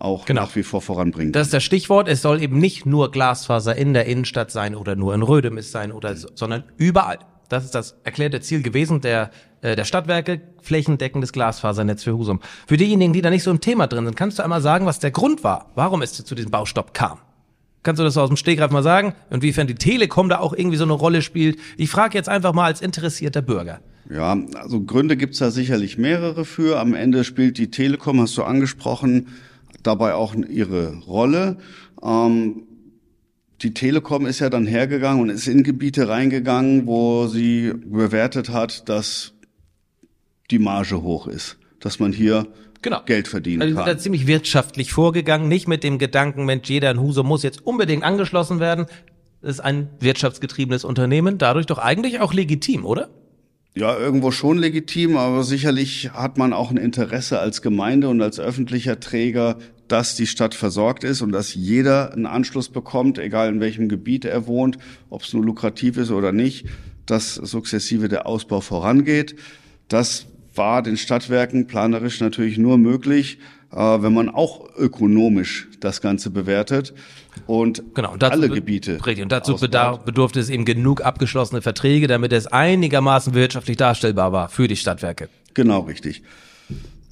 auch 0.00 0.24
genau. 0.24 0.42
nach 0.42 0.56
wie 0.56 0.62
vor 0.62 0.80
voranbringt. 0.80 1.36
Das 1.36 1.48
ist 1.48 1.54
das 1.54 1.62
Stichwort. 1.62 2.08
Es 2.08 2.22
soll 2.22 2.42
eben 2.42 2.58
nicht 2.58 2.86
nur 2.86 3.10
Glasfaser 3.10 3.76
in 3.76 3.94
der 3.94 4.06
Innenstadt 4.06 4.50
sein 4.50 4.74
oder 4.74 4.96
nur 4.96 5.14
in 5.14 5.22
Rödemis 5.22 5.70
sein 5.70 5.92
oder 5.92 6.16
so, 6.16 6.28
sondern 6.34 6.64
überall. 6.76 7.18
Das 7.48 7.64
ist 7.64 7.74
das 7.74 7.96
erklärte 8.04 8.40
Ziel 8.40 8.62
gewesen 8.62 9.00
der, 9.00 9.30
äh, 9.60 9.76
der 9.76 9.84
Stadtwerke, 9.84 10.40
flächendeckendes 10.62 11.32
Glasfasernetz 11.32 12.04
für 12.04 12.16
Husum. 12.16 12.40
Für 12.66 12.76
diejenigen, 12.76 13.12
die 13.12 13.22
da 13.22 13.30
nicht 13.30 13.42
so 13.42 13.50
im 13.50 13.60
Thema 13.60 13.88
drin 13.88 14.04
sind, 14.04 14.16
kannst 14.16 14.38
du 14.38 14.42
einmal 14.42 14.60
sagen, 14.60 14.86
was 14.86 15.00
der 15.00 15.10
Grund 15.10 15.44
war, 15.44 15.70
warum 15.74 16.00
es 16.00 16.12
zu 16.12 16.34
diesem 16.34 16.50
Baustopp 16.50 16.94
kam? 16.94 17.18
Kannst 17.82 17.98
du 17.98 18.04
das 18.04 18.16
aus 18.16 18.28
dem 18.28 18.36
Stegreif 18.36 18.70
mal 18.70 18.82
sagen? 18.82 19.14
Inwiefern 19.30 19.66
die 19.66 19.74
Telekom 19.74 20.28
da 20.28 20.38
auch 20.38 20.52
irgendwie 20.52 20.76
so 20.76 20.84
eine 20.84 20.92
Rolle 20.92 21.22
spielt? 21.22 21.58
Ich 21.76 21.90
frage 21.90 22.16
jetzt 22.16 22.28
einfach 22.28 22.52
mal 22.52 22.66
als 22.66 22.82
interessierter 22.82 23.42
Bürger. 23.42 23.80
Ja, 24.10 24.36
also 24.54 24.82
Gründe 24.82 25.16
gibt's 25.16 25.38
da 25.38 25.50
sicherlich 25.50 25.96
mehrere 25.96 26.44
für. 26.44 26.78
Am 26.78 26.94
Ende 26.94 27.24
spielt 27.24 27.58
die 27.58 27.70
Telekom, 27.70 28.20
hast 28.20 28.36
du 28.36 28.42
angesprochen, 28.42 29.28
dabei 29.82 30.14
auch 30.14 30.34
ihre 30.34 30.98
Rolle. 30.98 31.58
Ähm, 32.02 32.62
die 33.62 33.74
Telekom 33.74 34.26
ist 34.26 34.40
ja 34.40 34.48
dann 34.48 34.66
hergegangen 34.66 35.22
und 35.22 35.28
ist 35.28 35.46
in 35.46 35.62
Gebiete 35.62 36.08
reingegangen, 36.08 36.86
wo 36.86 37.26
sie 37.26 37.72
bewertet 37.74 38.48
hat, 38.48 38.88
dass 38.88 39.34
die 40.50 40.58
Marge 40.58 41.02
hoch 41.02 41.26
ist, 41.26 41.58
dass 41.78 41.98
man 41.98 42.12
hier 42.12 42.46
genau. 42.82 43.02
Geld 43.04 43.28
verdienen 43.28 43.62
also, 43.62 43.76
kann. 43.76 43.86
Da 43.86 43.98
ziemlich 43.98 44.26
wirtschaftlich 44.26 44.92
vorgegangen, 44.92 45.48
nicht 45.48 45.68
mit 45.68 45.84
dem 45.84 45.98
Gedanken, 45.98 46.44
Mensch, 46.46 46.68
jeder 46.68 46.90
in 46.90 47.00
Husum 47.00 47.26
muss 47.26 47.42
jetzt 47.42 47.64
unbedingt 47.64 48.02
angeschlossen 48.02 48.60
werden. 48.60 48.86
Das 49.42 49.52
ist 49.52 49.60
ein 49.60 49.90
wirtschaftsgetriebenes 50.00 50.84
Unternehmen, 50.84 51.38
dadurch 51.38 51.66
doch 51.66 51.78
eigentlich 51.78 52.20
auch 52.20 52.32
legitim, 52.32 52.84
oder? 52.84 53.08
Ja, 53.74 53.96
irgendwo 53.96 54.32
schon 54.32 54.58
legitim, 54.58 55.16
aber 55.16 55.44
sicherlich 55.44 56.10
hat 56.12 56.38
man 56.38 56.52
auch 56.52 56.72
ein 56.72 56.76
Interesse 56.76 57.38
als 57.38 57.62
Gemeinde 57.62 58.08
und 58.08 58.20
als 58.20 58.40
öffentlicher 58.40 58.98
Träger, 58.98 59.58
dass 59.86 60.16
die 60.16 60.26
Stadt 60.26 60.56
versorgt 60.56 61.04
ist 61.04 61.22
und 61.22 61.30
dass 61.30 61.54
jeder 61.54 62.12
einen 62.12 62.26
Anschluss 62.26 62.68
bekommt, 62.68 63.18
egal 63.18 63.48
in 63.48 63.60
welchem 63.60 63.88
Gebiet 63.88 64.24
er 64.24 64.48
wohnt, 64.48 64.78
ob 65.08 65.22
es 65.22 65.32
nur 65.32 65.44
lukrativ 65.44 65.98
ist 65.98 66.10
oder 66.10 66.32
nicht, 66.32 66.66
dass 67.06 67.36
sukzessive 67.36 68.08
der 68.08 68.26
Ausbau 68.26 68.60
vorangeht. 68.60 69.36
Das 69.86 70.26
war 70.56 70.82
den 70.82 70.96
Stadtwerken 70.96 71.68
planerisch 71.68 72.18
natürlich 72.18 72.58
nur 72.58 72.76
möglich, 72.76 73.38
äh, 73.70 73.76
wenn 73.76 74.12
man 74.12 74.28
auch 74.28 74.68
ökonomisch 74.76 75.68
das 75.78 76.00
Ganze 76.00 76.30
bewertet 76.30 76.92
und 77.50 77.82
genau, 77.94 78.12
und 78.12 78.22
dazu, 78.22 78.34
alle 78.34 78.48
Gebiete. 78.48 79.04
Richtig, 79.04 79.24
und 79.24 79.32
dazu 79.32 79.56
bedarf, 79.56 80.04
bedurfte 80.04 80.38
es 80.38 80.50
eben 80.50 80.64
genug 80.64 81.00
abgeschlossene 81.00 81.62
Verträge, 81.62 82.06
damit 82.06 82.32
es 82.32 82.46
einigermaßen 82.46 83.34
wirtschaftlich 83.34 83.76
darstellbar 83.76 84.30
war 84.30 84.48
für 84.48 84.68
die 84.68 84.76
Stadtwerke. 84.76 85.28
Genau, 85.54 85.80
richtig. 85.80 86.22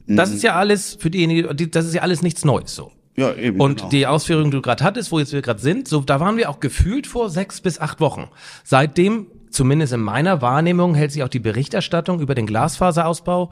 Das 0.07 0.31
ist 0.31 0.45
ja 0.45 0.55
alles 0.55 0.97
für 1.01 1.11
diejenigen, 1.11 1.71
das 1.73 1.87
ist 1.87 1.95
ja 1.95 2.03
alles 2.03 2.23
nichts 2.23 2.45
Neues 2.45 2.73
so. 2.73 2.93
Ja, 3.17 3.35
eben. 3.35 3.59
Und 3.59 3.79
genau. 3.79 3.89
die 3.89 4.07
Ausführungen, 4.07 4.53
die 4.53 4.57
du 4.59 4.63
gerade 4.63 4.85
hattest, 4.85 5.11
wo 5.11 5.19
jetzt 5.19 5.33
wir 5.33 5.43
gerade 5.43 5.61
sind, 5.61 5.89
so 5.89 6.03
da 6.03 6.21
waren 6.21 6.37
wir 6.37 6.49
auch 6.51 6.61
gefühlt 6.61 7.09
vor 7.09 7.31
sechs 7.31 7.61
bis 7.61 7.81
acht 7.81 7.99
Wochen. 7.99 8.29
Seitdem 8.63 9.27
zumindest 9.51 9.93
in 9.93 10.01
meiner 10.01 10.41
Wahrnehmung 10.41 10.95
hält 10.95 11.11
sich 11.11 11.25
auch 11.25 11.29
die 11.29 11.41
Berichterstattung 11.41 12.21
über 12.21 12.37
den 12.37 12.47
Glasfaserausbau, 12.47 13.51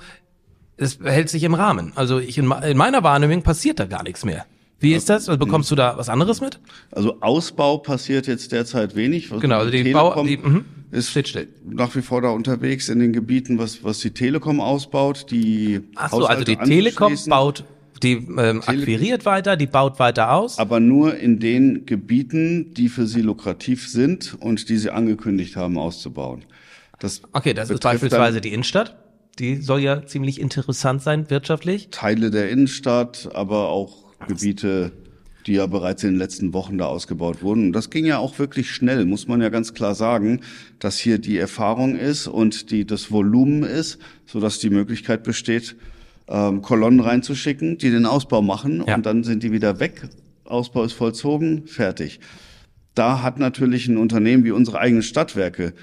es 0.76 1.00
hält 1.02 1.30
sich 1.30 1.42
im 1.42 1.54
Rahmen. 1.54 1.94
Also 1.96 2.20
ich 2.20 2.38
in, 2.38 2.48
in 2.52 2.76
meiner 2.76 3.02
Wahrnehmung 3.02 3.42
passiert 3.42 3.80
da 3.80 3.86
gar 3.86 4.04
nichts 4.04 4.24
mehr. 4.24 4.46
Wie 4.78 4.92
ist 4.92 5.08
das? 5.08 5.28
Also 5.28 5.38
bekommst 5.38 5.70
du 5.70 5.74
da 5.74 5.96
was 5.96 6.08
anderes 6.08 6.40
mit? 6.40 6.60
Also 6.92 7.20
Ausbau 7.20 7.78
passiert 7.78 8.26
jetzt 8.26 8.52
derzeit 8.52 8.94
wenig. 8.94 9.30
Was 9.30 9.40
genau, 9.40 9.58
also 9.58 9.70
die 9.70 9.82
Telekom 9.82 10.14
Bau, 10.14 10.24
die, 10.24 10.36
mh, 10.36 10.64
ist 10.90 11.10
still. 11.10 11.48
nach 11.64 11.94
wie 11.94 12.02
vor 12.02 12.20
da 12.20 12.28
unterwegs 12.28 12.88
in 12.88 12.98
den 12.98 13.12
Gebieten, 13.12 13.58
was, 13.58 13.82
was 13.84 14.00
die 14.00 14.10
Telekom 14.10 14.60
ausbaut. 14.60 15.26
Die 15.30 15.80
Ach 15.94 16.10
so, 16.10 16.26
also 16.26 16.44
die 16.44 16.56
Telekom 16.56 17.16
baut 17.26 17.64
die 18.02 18.12
ähm, 18.12 18.62
akquiriert 18.66 19.24
weiter, 19.24 19.56
die 19.56 19.66
baut 19.66 19.98
weiter 19.98 20.32
aus. 20.32 20.58
Aber 20.58 20.80
nur 20.80 21.16
in 21.16 21.38
den 21.38 21.86
Gebieten, 21.86 22.74
die 22.74 22.88
für 22.88 23.06
sie 23.06 23.22
lukrativ 23.22 23.88
sind 23.88 24.36
und 24.38 24.68
die 24.68 24.76
sie 24.76 24.90
angekündigt 24.90 25.56
haben 25.56 25.78
auszubauen. 25.78 26.44
Das 26.98 27.22
okay, 27.32 27.54
das 27.54 27.70
ist 27.70 27.82
beispielsweise 27.82 28.40
die 28.40 28.52
Innenstadt. 28.52 28.96
Die 29.38 29.56
soll 29.56 29.80
ja 29.80 30.06
ziemlich 30.06 30.40
interessant 30.40 31.02
sein 31.02 31.28
wirtschaftlich. 31.28 31.88
Teile 31.90 32.30
der 32.30 32.48
Innenstadt, 32.48 33.28
aber 33.34 33.68
auch 33.68 34.05
Gebiete, 34.26 34.92
die 35.46 35.54
ja 35.54 35.66
bereits 35.66 36.02
in 36.02 36.12
den 36.12 36.18
letzten 36.18 36.52
Wochen 36.52 36.78
da 36.78 36.86
ausgebaut 36.86 37.42
wurden. 37.42 37.66
Und 37.66 37.72
das 37.72 37.90
ging 37.90 38.04
ja 38.04 38.18
auch 38.18 38.38
wirklich 38.38 38.70
schnell, 38.70 39.04
muss 39.04 39.28
man 39.28 39.40
ja 39.40 39.48
ganz 39.48 39.74
klar 39.74 39.94
sagen, 39.94 40.40
dass 40.78 40.98
hier 40.98 41.18
die 41.18 41.38
Erfahrung 41.38 41.96
ist 41.96 42.26
und 42.26 42.70
die 42.70 42.84
das 42.84 43.10
Volumen 43.10 43.62
ist, 43.62 43.98
so 44.26 44.40
dass 44.40 44.58
die 44.58 44.70
Möglichkeit 44.70 45.22
besteht, 45.22 45.76
ähm, 46.28 46.62
Kolonnen 46.62 47.00
reinzuschicken, 47.00 47.78
die 47.78 47.90
den 47.90 48.06
Ausbau 48.06 48.42
machen 48.42 48.82
ja. 48.86 48.96
und 48.96 49.06
dann 49.06 49.22
sind 49.22 49.42
die 49.42 49.52
wieder 49.52 49.78
weg. 49.78 50.08
Ausbau 50.44 50.84
ist 50.84 50.92
vollzogen, 50.92 51.66
fertig. 51.66 52.20
Da 52.94 53.22
hat 53.22 53.38
natürlich 53.38 53.88
ein 53.88 53.98
Unternehmen 53.98 54.44
wie 54.44 54.50
unsere 54.50 54.78
eigenen 54.78 55.02
Stadtwerke 55.02 55.74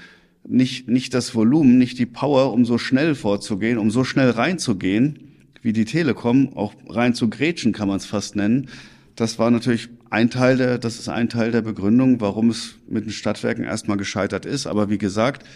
nicht, 0.46 0.88
nicht 0.88 1.14
das 1.14 1.34
Volumen, 1.34 1.78
nicht 1.78 1.98
die 1.98 2.06
Power, 2.06 2.52
um 2.52 2.64
so 2.64 2.76
schnell 2.78 3.14
vorzugehen, 3.14 3.78
um 3.78 3.90
so 3.90 4.04
schnell 4.04 4.30
reinzugehen, 4.30 5.23
wie 5.64 5.72
die 5.72 5.86
Telekom, 5.86 6.52
auch 6.54 6.74
rein 6.88 7.14
zu 7.14 7.28
grätschen 7.30 7.72
kann 7.72 7.88
man 7.88 7.96
es 7.96 8.04
fast 8.04 8.36
nennen. 8.36 8.68
Das 9.16 9.38
war 9.38 9.50
natürlich 9.50 9.88
ein 10.10 10.28
Teil 10.28 10.58
der, 10.58 10.78
das 10.78 10.98
ist 10.98 11.08
ein 11.08 11.30
Teil 11.30 11.52
der 11.52 11.62
Begründung, 11.62 12.20
warum 12.20 12.50
es 12.50 12.76
mit 12.86 13.06
den 13.06 13.12
Stadtwerken 13.12 13.64
erstmal 13.64 13.96
gescheitert 13.96 14.44
ist. 14.44 14.66
Aber 14.66 14.90
wie 14.90 14.98
gesagt, 14.98 15.46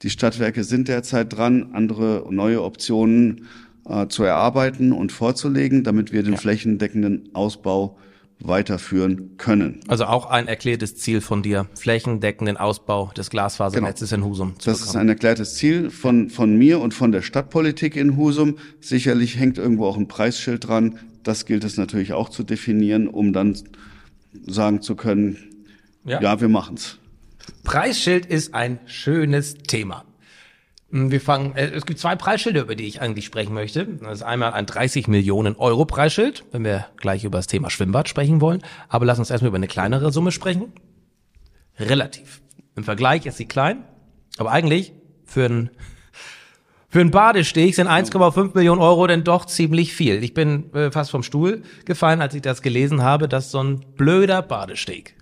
die 0.00 0.08
Stadtwerke 0.08 0.64
sind 0.64 0.88
derzeit 0.88 1.36
dran, 1.36 1.70
andere 1.74 2.26
neue 2.30 2.62
Optionen 2.62 3.46
äh, 3.86 4.06
zu 4.08 4.24
erarbeiten 4.24 4.90
und 4.90 5.12
vorzulegen, 5.12 5.84
damit 5.84 6.12
wir 6.12 6.22
den 6.22 6.32
ja. 6.32 6.38
flächendeckenden 6.38 7.28
Ausbau 7.34 7.98
weiterführen 8.44 9.36
können. 9.36 9.80
Also 9.88 10.04
auch 10.04 10.26
ein 10.26 10.48
erklärtes 10.48 10.96
Ziel 10.96 11.20
von 11.20 11.42
dir, 11.42 11.68
flächendeckenden 11.74 12.56
Ausbau 12.56 13.12
des 13.16 13.30
Glasfasernetzes 13.30 14.10
genau. 14.10 14.26
in 14.26 14.30
Husum. 14.30 14.54
das 14.56 14.64
bekommen. 14.64 14.82
ist 14.82 14.96
ein 14.96 15.08
erklärtes 15.08 15.54
Ziel 15.54 15.90
von, 15.90 16.30
von 16.30 16.56
mir 16.56 16.80
und 16.80 16.94
von 16.94 17.12
der 17.12 17.22
Stadtpolitik 17.22 17.96
in 17.96 18.16
Husum. 18.16 18.58
Sicherlich 18.80 19.38
hängt 19.38 19.58
irgendwo 19.58 19.86
auch 19.86 19.96
ein 19.96 20.08
Preisschild 20.08 20.66
dran. 20.66 20.98
Das 21.22 21.46
gilt 21.46 21.64
es 21.64 21.76
natürlich 21.76 22.12
auch 22.12 22.28
zu 22.28 22.42
definieren, 22.42 23.06
um 23.08 23.32
dann 23.32 23.56
sagen 24.46 24.82
zu 24.82 24.96
können, 24.96 25.36
ja, 26.04 26.20
ja 26.20 26.40
wir 26.40 26.48
machen's. 26.48 26.98
Preisschild 27.64 28.26
ist 28.26 28.54
ein 28.54 28.80
schönes 28.86 29.54
Thema. 29.54 30.04
Hm, 30.92 31.10
wir 31.10 31.20
fangen, 31.20 31.56
äh, 31.56 31.70
es 31.70 31.86
gibt 31.86 31.98
zwei 31.98 32.14
Preisschilder, 32.14 32.60
über 32.60 32.76
die 32.76 32.84
ich 32.84 33.00
eigentlich 33.00 33.24
sprechen 33.24 33.54
möchte. 33.54 33.86
Das 33.86 34.18
ist 34.18 34.22
einmal 34.22 34.52
ein 34.52 34.66
30 34.66 35.08
Millionen 35.08 35.56
Euro 35.56 35.84
Preisschild, 35.86 36.44
wenn 36.52 36.64
wir 36.64 36.86
gleich 36.98 37.24
über 37.24 37.38
das 37.38 37.46
Thema 37.46 37.70
Schwimmbad 37.70 38.08
sprechen 38.08 38.40
wollen. 38.40 38.62
Aber 38.88 39.06
lass 39.06 39.18
uns 39.18 39.30
erstmal 39.30 39.48
über 39.48 39.56
eine 39.56 39.68
kleinere 39.68 40.12
Summe 40.12 40.30
sprechen. 40.30 40.72
Relativ. 41.78 42.42
Im 42.76 42.84
Vergleich 42.84 43.26
ist 43.26 43.38
sie 43.38 43.46
klein, 43.46 43.84
aber 44.38 44.52
eigentlich 44.52 44.92
für 45.24 45.46
ein 45.46 45.70
für 46.88 47.00
einen 47.00 47.10
Badesteg 47.10 47.74
sind 47.74 47.88
1,5 47.88 48.54
Millionen 48.54 48.82
Euro 48.82 49.06
denn 49.06 49.24
doch 49.24 49.46
ziemlich 49.46 49.94
viel. 49.94 50.22
Ich 50.22 50.34
bin 50.34 50.70
äh, 50.74 50.90
fast 50.90 51.10
vom 51.10 51.22
Stuhl 51.22 51.62
gefallen, 51.86 52.20
als 52.20 52.34
ich 52.34 52.42
das 52.42 52.60
gelesen 52.60 53.02
habe, 53.02 53.28
dass 53.28 53.50
so 53.50 53.62
ein 53.62 53.80
blöder 53.96 54.42
Badesteg 54.42 55.16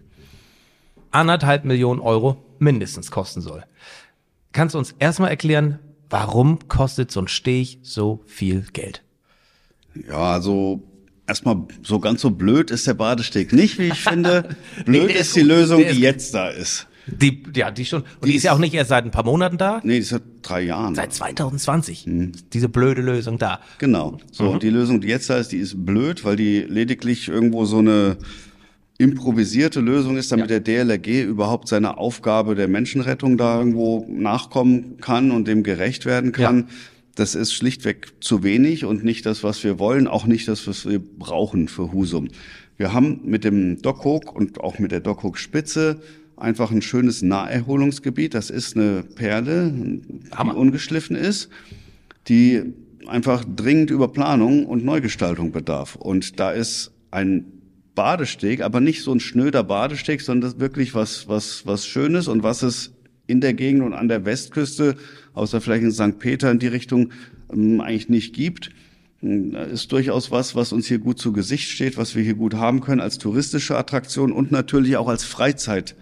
anderthalb 1.12 1.65
Millionen 1.65 2.00
Euro 2.00 2.45
mindestens 2.59 3.12
kosten 3.12 3.41
soll. 3.41 3.62
Kannst 4.52 4.75
du 4.75 4.78
uns 4.78 4.95
erstmal 4.99 5.30
erklären, 5.30 5.78
warum 6.09 6.59
kostet 6.69 7.11
so 7.11 7.21
ein 7.21 7.28
Steg 7.28 7.78
so 7.83 8.23
viel 8.26 8.66
Geld? 8.73 9.02
Ja, 10.09 10.33
also 10.33 10.83
erstmal 11.26 11.57
so 11.83 12.00
ganz 12.00 12.21
so 12.21 12.30
blöd 12.30 12.71
ist 12.71 12.87
der 12.87 12.95
Badesteg 12.95 13.52
nicht, 13.52 13.78
wie 13.78 13.88
ich 13.88 14.00
finde. 14.09 14.57
Blöd 14.85 15.07
nee, 15.07 15.12
ist, 15.12 15.21
ist 15.21 15.37
die 15.37 15.42
Lösung, 15.42 15.80
die 15.80 16.00
jetzt 16.00 16.35
da 16.35 16.49
ist. 16.49 16.87
Die, 17.07 17.42
ja, 17.54 17.71
die 17.71 17.85
schon. 17.85 18.02
Und 18.02 18.25
die, 18.25 18.30
die 18.30 18.37
ist 18.37 18.42
ja 18.45 18.52
auch 18.52 18.59
nicht 18.59 18.75
erst 18.75 18.90
seit 18.90 19.04
ein 19.04 19.11
paar 19.11 19.25
Monaten 19.25 19.59
da. 19.59 19.80
Nee, 19.83 19.95
die 19.95 19.99
ist 20.00 20.11
seit 20.11 20.23
drei 20.42 20.62
Jahren. 20.62 20.95
Seit 20.95 21.12
2020. 21.12 22.07
Mhm. 22.07 22.33
Diese 22.52 22.69
blöde 22.69 23.02
Lösung 23.02 23.38
da. 23.38 23.61
Genau. 23.78 24.19
So, 24.30 24.52
mhm. 24.52 24.61
die 24.61 24.71
Lösung, 24.71 25.00
die 25.00 25.09
jetzt 25.09 25.30
da 25.30 25.37
ist, 25.37 25.52
die 25.52 25.59
ist 25.59 25.85
blöd, 25.85 26.25
weil 26.25 26.37
die 26.37 26.61
lediglich 26.61 27.28
irgendwo 27.28 27.64
so 27.64 27.78
eine 27.78 28.19
improvisierte 29.00 29.80
Lösung 29.80 30.19
ist, 30.19 30.30
damit 30.30 30.50
ja. 30.50 30.61
der 30.61 30.85
DLRG 30.85 31.25
überhaupt 31.25 31.69
seiner 31.69 31.97
Aufgabe 31.97 32.54
der 32.54 32.69
Menschenrettung 32.69 33.38
da 33.38 33.59
irgendwo 33.59 34.07
nachkommen 34.11 34.99
kann 35.00 35.30
und 35.30 35.49
dem 35.49 35.62
gerecht 35.62 36.04
werden 36.04 36.33
kann. 36.33 36.59
Ja. 36.59 36.64
Das 37.14 37.35
ist 37.35 37.54
schlichtweg 37.54 38.12
zu 38.21 38.42
wenig 38.42 38.85
und 38.85 39.02
nicht 39.02 39.25
das, 39.25 39.42
was 39.42 39.64
wir 39.64 39.78
wollen, 39.78 40.07
auch 40.07 40.26
nicht 40.26 40.47
das, 40.49 40.66
was 40.66 40.87
wir 40.87 40.99
brauchen 40.99 41.69
für 41.69 41.92
Husum. 41.92 42.28
Wir 42.76 42.92
haben 42.92 43.21
mit 43.25 43.45
dem 43.45 43.80
Dockhook 43.80 44.35
und 44.35 44.61
auch 44.61 44.78
mit 44.78 44.92
der 44.92 45.00
Dockhook 45.00 45.38
Spitze 45.38 46.00
einfach 46.37 46.71
ein 46.71 46.83
schönes 46.83 47.23
Naherholungsgebiet. 47.23 48.35
Das 48.35 48.50
ist 48.50 48.76
eine 48.76 49.02
Perle, 49.02 49.73
die 49.73 50.50
ungeschliffen 50.50 51.16
ist, 51.16 51.49
die 52.28 52.62
einfach 53.07 53.45
dringend 53.57 53.90
über 53.90 54.09
Planung 54.09 54.66
und 54.66 54.85
Neugestaltung 54.85 55.52
bedarf. 55.52 55.97
Und 55.97 56.38
da 56.38 56.50
ist 56.50 56.92
ein 57.11 57.60
Badesteg, 57.95 58.63
aber 58.63 58.81
nicht 58.81 59.03
so 59.03 59.13
ein 59.13 59.21
schnöder 59.21 59.63
Badesteg, 59.63 60.21
sondern 60.21 60.51
das 60.51 60.61
wirklich 60.61 60.95
was, 60.95 61.29
was, 61.29 61.67
was 61.67 61.87
Schönes 61.87 62.29
und 62.29 62.43
was 62.43 62.63
es 62.63 62.93
in 63.27 63.41
der 63.41 63.55
Gegend 63.55 63.83
und 63.83 63.95
an 63.95 64.09
der 64.09 64.25
Westküste, 64.25 64.97
außer 65.35 65.61
vielleicht 65.61 65.85
in 65.85 65.93
St. 65.93 66.19
Peter 66.19 66.51
in 66.51 66.59
die 66.59 66.67
Richtung, 66.67 67.13
ähm, 67.53 67.81
eigentlich 67.81 68.09
nicht 68.09 68.35
gibt. 68.35 68.71
Hm, 69.21 69.55
ist 69.55 69.93
durchaus 69.93 70.31
was, 70.31 70.55
was 70.55 70.73
uns 70.73 70.87
hier 70.87 70.99
gut 70.99 71.19
zu 71.19 71.33
Gesicht 71.33 71.69
steht, 71.71 71.97
was 71.97 72.15
wir 72.15 72.23
hier 72.23 72.35
gut 72.35 72.55
haben 72.55 72.81
können 72.81 73.01
als 73.01 73.19
touristische 73.19 73.77
Attraktion 73.77 74.33
und 74.33 74.51
natürlich 74.51 74.97
auch 74.97 75.09
als 75.09 75.25
Freizeit 75.25 75.95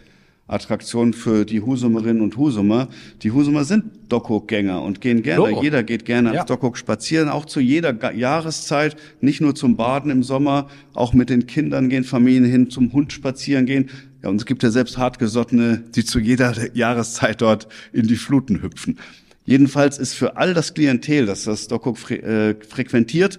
Attraktion 0.49 1.13
für 1.13 1.45
die 1.45 1.61
Husumerinnen 1.61 2.23
und 2.23 2.37
Husumer. 2.37 2.89
Die 3.23 3.31
Husumer 3.31 3.65
sind 3.65 3.85
Dockhook-Gänger 4.09 4.83
und 4.83 5.01
gehen 5.01 5.23
gerne, 5.23 5.51
Logo. 5.51 5.63
jeder 5.63 5.83
geht 5.83 6.07
gerne 6.07 6.31
ja. 6.31 6.35
ans 6.35 6.49
Dockhook 6.49 6.79
spazieren, 6.79 7.29
auch 7.29 7.45
zu 7.45 7.61
jeder 7.61 8.13
Jahreszeit, 8.13 8.97
nicht 9.21 9.41
nur 9.41 9.55
zum 9.55 9.77
Baden 9.77 10.11
im 10.11 10.23
Sommer, 10.23 10.69
auch 10.95 11.13
mit 11.13 11.29
den 11.29 11.47
Kindern 11.47 11.91
gehen 11.91 12.03
Familien 12.03 12.45
hin, 12.45 12.71
zum 12.71 12.93
Hund 12.93 13.13
spazieren 13.13 13.67
gehen. 13.67 13.91
Ja, 14.23 14.31
und 14.31 14.37
es 14.37 14.47
gibt 14.47 14.63
ja 14.63 14.71
selbst 14.71 14.99
hartgesottene, 14.99 15.85
die 15.95 16.05
zu 16.05 16.19
jeder 16.19 16.55
Jahreszeit 16.75 17.43
dort 17.43 17.69
in 17.93 18.09
die 18.09 18.17
Fluten 18.17 18.63
hüpfen. 18.63 18.99
Jedenfalls 19.45 19.99
ist 19.99 20.15
für 20.15 20.37
all 20.37 20.55
das 20.55 20.75
Klientel, 20.75 21.25
das 21.25 21.45
das 21.45 21.69
Dockhook 21.69 21.97
fre 21.99 22.23
äh, 22.23 22.55
frequentiert, 22.67 23.39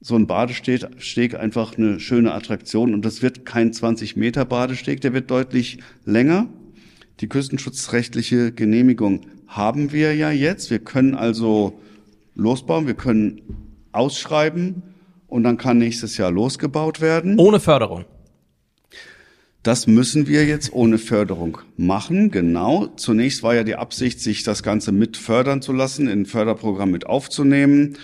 so 0.00 0.14
ein 0.14 0.26
Badesteg 0.26 1.34
einfach 1.34 1.76
eine 1.76 1.98
schöne 2.00 2.32
Attraktion 2.32 2.94
und 2.94 3.04
das 3.04 3.22
wird 3.22 3.44
kein 3.44 3.72
20 3.72 4.16
Meter 4.16 4.44
Badesteg, 4.44 5.00
der 5.00 5.12
wird 5.12 5.30
deutlich 5.30 5.78
länger. 6.04 6.46
Die 7.20 7.28
küstenschutzrechtliche 7.28 8.52
Genehmigung 8.52 9.22
haben 9.48 9.92
wir 9.92 10.14
ja 10.14 10.30
jetzt. 10.30 10.70
Wir 10.70 10.78
können 10.78 11.14
also 11.14 11.80
losbauen, 12.34 12.86
wir 12.86 12.94
können 12.94 13.42
ausschreiben 13.90 14.82
und 15.26 15.42
dann 15.42 15.58
kann 15.58 15.78
nächstes 15.78 16.16
Jahr 16.16 16.30
losgebaut 16.30 17.00
werden. 17.00 17.38
Ohne 17.38 17.58
Förderung. 17.58 18.04
Das 19.64 19.88
müssen 19.88 20.28
wir 20.28 20.46
jetzt 20.46 20.72
ohne 20.72 20.98
Förderung 20.98 21.58
machen, 21.76 22.30
genau. 22.30 22.86
Zunächst 22.96 23.42
war 23.42 23.56
ja 23.56 23.64
die 23.64 23.74
Absicht, 23.74 24.20
sich 24.20 24.44
das 24.44 24.62
Ganze 24.62 24.92
mit 24.92 25.16
fördern 25.16 25.60
zu 25.60 25.72
lassen, 25.72 26.06
in 26.06 26.20
ein 26.20 26.26
Förderprogramm 26.26 26.92
mit 26.92 27.06
aufzunehmen. 27.06 27.98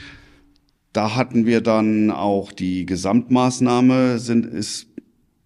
Da 0.95 1.17
hatten 1.17 1.45
wir 1.45 1.61
dann 1.61 2.13
auch 2.13 2.53
die 2.53 2.87
Gesamtmaßnahme 2.87 4.21
sind, 4.21 4.47
ist 4.47 4.87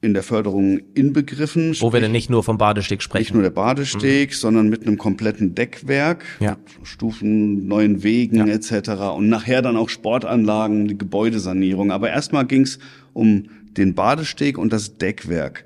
in 0.02 0.12
der 0.12 0.22
Förderung 0.22 0.78
inbegriffen. 0.92 1.74
Wo 1.80 1.90
wir 1.90 2.00
denn 2.00 2.12
nicht 2.12 2.28
nur 2.28 2.44
vom 2.44 2.58
Badesteg 2.58 3.02
sprechen. 3.02 3.22
Nicht 3.22 3.32
nur 3.32 3.42
der 3.42 3.50
Badesteg, 3.50 4.30
mhm. 4.30 4.34
sondern 4.34 4.68
mit 4.68 4.86
einem 4.86 4.98
kompletten 4.98 5.54
Deckwerk, 5.54 6.22
ja. 6.38 6.58
Stufen, 6.82 7.66
neuen 7.66 8.02
Wegen 8.02 8.36
ja. 8.36 8.46
etc. 8.46 8.90
Und 9.16 9.30
nachher 9.30 9.62
dann 9.62 9.78
auch 9.78 9.88
Sportanlagen, 9.88 10.86
die 10.86 10.98
Gebäudesanierung. 10.98 11.92
Aber 11.92 12.10
erstmal 12.10 12.44
ging 12.46 12.62
es 12.62 12.78
um 13.14 13.48
den 13.78 13.94
Badesteg 13.94 14.58
und 14.58 14.70
das 14.70 14.98
Deckwerk. 14.98 15.64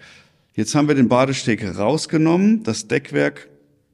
Jetzt 0.54 0.76
haben 0.76 0.86
wir 0.86 0.94
den 0.94 1.08
Badesteg 1.08 1.76
rausgenommen. 1.76 2.62
Das 2.62 2.86
Deckwerk 2.86 3.48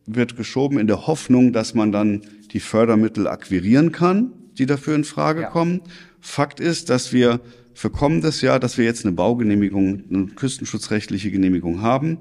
wird 0.05 0.37
geschoben 0.37 0.79
in 0.79 0.87
der 0.87 1.07
Hoffnung, 1.07 1.55
dass 1.55 1.73
man 1.73 1.93
dann 1.93 2.21
die 2.53 2.61
Fördermittel 2.61 3.27
akquirieren 3.27 3.91
kann 3.91 4.33
die 4.59 4.67
dafür 4.67 4.95
in 4.95 5.05
Frage 5.05 5.43
ja. 5.43 5.51
kommen. 5.51 5.83
Fakt 6.21 6.61
ist, 6.61 6.91
dass 6.91 7.13
wir 7.13 7.41
für 7.75 7.91
kommendes 7.91 8.41
Jahr, 8.41 8.59
dass 8.59 8.77
wir 8.77 8.85
jetzt 8.85 9.05
eine 9.05 9.15
Baugenehmigung, 9.15 10.03
eine 10.11 10.27
küstenschutzrechtliche 10.27 11.31
Genehmigung 11.31 11.81
haben, 11.81 12.19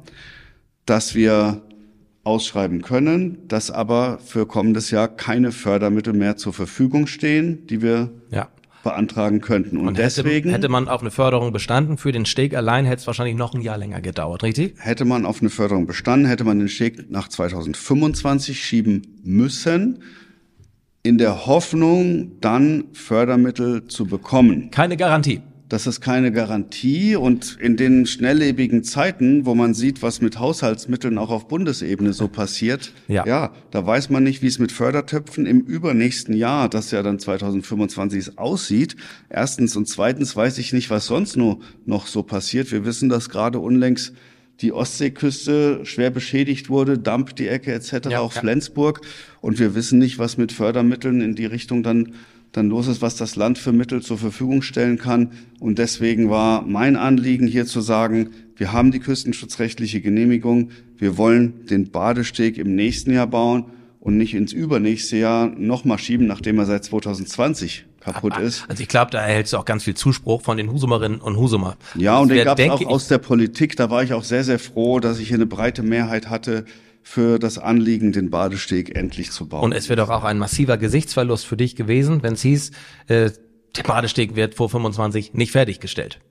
dass 0.86 1.15
wir 1.15 1.63
ausschreiben 2.24 2.82
können, 2.82 3.48
dass 3.48 3.72
aber 3.72 4.20
für 4.20 4.46
kommendes 4.46 4.91
Jahr 4.91 5.08
keine 5.08 5.51
Fördermittel 5.51 6.13
mehr 6.13 6.38
zur 6.38 6.53
Verfügung 6.53 7.08
stehen, 7.08 7.65
die 7.67 7.82
wir 7.82 8.12
ja. 8.29 8.50
beantragen 8.84 9.41
könnten. 9.41 9.77
Und, 9.77 9.88
Und 9.88 9.98
deswegen 9.98 10.50
hätte, 10.50 10.63
hätte 10.63 10.70
man 10.70 10.89
auf 10.89 11.01
eine 11.01 11.10
Förderung 11.10 11.53
bestanden 11.53 11.98
für 11.98 12.12
den 12.12 12.25
Steg 12.25 12.53
allein, 12.53 12.86
hätte 12.86 13.00
es 13.00 13.08
wahrscheinlich 13.08 13.36
noch 13.36 13.56
ein 13.56 13.62
Jahr 13.62 13.77
länger 13.77 14.01
gedauert, 14.01 14.44
richtig? 14.44 14.75
Hätte 14.77 15.06
man 15.06 15.25
auf 15.25 15.41
eine 15.41 15.50
Förderung 15.50 15.88
bestanden, 15.88 16.27
hätte 16.27 16.44
man 16.44 16.60
den 16.60 16.67
Steg 16.67 17.10
nach 17.10 17.29
2025 17.29 18.63
schieben 18.63 19.20
müssen 19.24 20.03
in 21.07 21.17
der 21.17 21.45
Hoffnung, 21.45 22.39
dann 22.41 22.85
Fördermittel 22.91 23.87
zu 23.87 24.05
bekommen. 24.05 24.71
Keine 24.71 24.97
Garantie. 24.97 25.41
Das 25.69 25.85
ist 25.85 25.99
keine 25.99 26.31
Garantie 26.31 27.17
und 27.17 27.57
in 27.59 27.75
den 27.75 28.05
schnelllebigen 28.05 28.85
Zeiten, 28.85 29.45
wo 29.45 29.53
man 29.53 29.73
sieht, 29.73 30.01
was 30.01 30.21
mit 30.21 30.39
Haushaltsmitteln 30.39 31.17
auch 31.17 31.29
auf 31.29 31.49
Bundesebene 31.49 32.13
so 32.13 32.29
passiert, 32.29 32.93
ja, 33.09 33.25
ja 33.25 33.53
da 33.71 33.85
weiß 33.85 34.09
man 34.09 34.23
nicht, 34.23 34.41
wie 34.41 34.47
es 34.47 34.59
mit 34.59 34.71
Fördertöpfen 34.71 35.45
im 35.45 35.59
übernächsten 35.59 36.33
Jahr, 36.33 36.69
das 36.69 36.91
ja 36.91 37.03
dann 37.03 37.19
2025 37.19 38.39
aussieht. 38.39 38.95
Erstens 39.29 39.75
und 39.75 39.89
zweitens 39.89 40.37
weiß 40.37 40.57
ich 40.57 40.71
nicht, 40.71 40.89
was 40.89 41.05
sonst 41.05 41.35
nur 41.35 41.59
noch 41.85 42.07
so 42.07 42.23
passiert. 42.23 42.71
Wir 42.71 42.85
wissen, 42.85 43.09
dass 43.09 43.27
gerade 43.29 43.59
unlängst 43.59 44.13
die 44.61 44.73
Ostseeküste 44.73 45.85
schwer 45.85 46.09
beschädigt 46.09 46.69
wurde, 46.69 46.97
Damp 46.97 47.35
die 47.35 47.47
Ecke 47.47 47.73
etc., 47.73 48.09
ja, 48.09 48.19
auch 48.19 48.33
ja. 48.33 48.41
Flensburg. 48.41 49.01
Und 49.41 49.59
wir 49.59 49.75
wissen 49.75 49.99
nicht, 49.99 50.19
was 50.19 50.37
mit 50.37 50.51
Fördermitteln 50.51 51.21
in 51.21 51.35
die 51.35 51.45
Richtung 51.45 51.83
dann, 51.83 52.13
dann 52.51 52.69
los 52.69 52.87
ist, 52.87 53.01
was 53.01 53.15
das 53.15 53.35
Land 53.35 53.57
für 53.57 53.71
Mittel 53.71 54.01
zur 54.01 54.17
Verfügung 54.17 54.61
stellen 54.61 54.97
kann. 54.97 55.31
Und 55.59 55.77
deswegen 55.77 56.29
war 56.29 56.63
mein 56.63 56.95
Anliegen 56.95 57.47
hier 57.47 57.65
zu 57.65 57.81
sagen, 57.81 58.31
wir 58.55 58.73
haben 58.73 58.91
die 58.91 58.99
küstenschutzrechtliche 58.99 60.01
Genehmigung, 60.01 60.71
wir 60.97 61.17
wollen 61.17 61.65
den 61.67 61.91
Badesteg 61.91 62.57
im 62.57 62.75
nächsten 62.75 63.11
Jahr 63.11 63.27
bauen 63.27 63.65
und 64.07 64.15
nicht 64.15 64.33
ins 64.33 64.53
übernächste 64.53 65.17
Jahr 65.17 65.47
nochmal 65.47 65.97
schieben, 65.97 66.27
nachdem 66.27 66.57
er 66.59 66.65
seit 66.65 66.85
2020 66.85 67.83
kaputt 67.99 68.37
ist. 68.37 68.63
Also 68.69 68.81
ich 68.81 68.87
glaube, 68.87 69.11
da 69.11 69.19
erhältst 69.19 69.51
du 69.51 69.57
auch 69.57 69.65
ganz 69.65 69.83
viel 69.83 69.95
Zuspruch 69.95 70.41
von 70.43 70.55
den 70.55 70.71
Husumerinnen 70.71 71.19
und 71.19 71.35
Husumer. 71.35 71.75
Ja, 71.93 72.17
und 72.17 72.29
den 72.29 72.45
gab 72.45 72.57
es 72.57 72.69
auch 72.69 72.85
aus 72.85 73.09
der 73.09 73.17
Politik. 73.17 73.75
Da 73.75 73.89
war 73.89 74.03
ich 74.03 74.13
auch 74.13 74.23
sehr, 74.23 74.45
sehr 74.45 74.59
froh, 74.59 75.01
dass 75.01 75.19
ich 75.19 75.27
hier 75.27 75.35
eine 75.35 75.45
breite 75.45 75.83
Mehrheit 75.83 76.29
hatte 76.29 76.63
für 77.03 77.37
das 77.37 77.57
Anliegen, 77.57 78.13
den 78.13 78.29
Badesteg 78.29 78.95
endlich 78.95 79.31
zu 79.31 79.45
bauen. 79.45 79.61
Und 79.61 79.71
es 79.73 79.89
wäre 79.89 79.97
doch 79.97 80.09
auch 80.09 80.23
ein 80.23 80.37
massiver 80.37 80.77
Gesichtsverlust 80.77 81.45
für 81.45 81.57
dich 81.57 81.75
gewesen, 81.75 82.23
wenn 82.23 82.35
es 82.35 82.41
hieß, 82.43 82.71
äh, 83.07 83.31
der 83.75 83.83
Badesteg 83.83 84.37
wird 84.37 84.55
vor 84.55 84.69
25 84.69 85.33
nicht 85.33 85.51
fertiggestellt. 85.51 86.21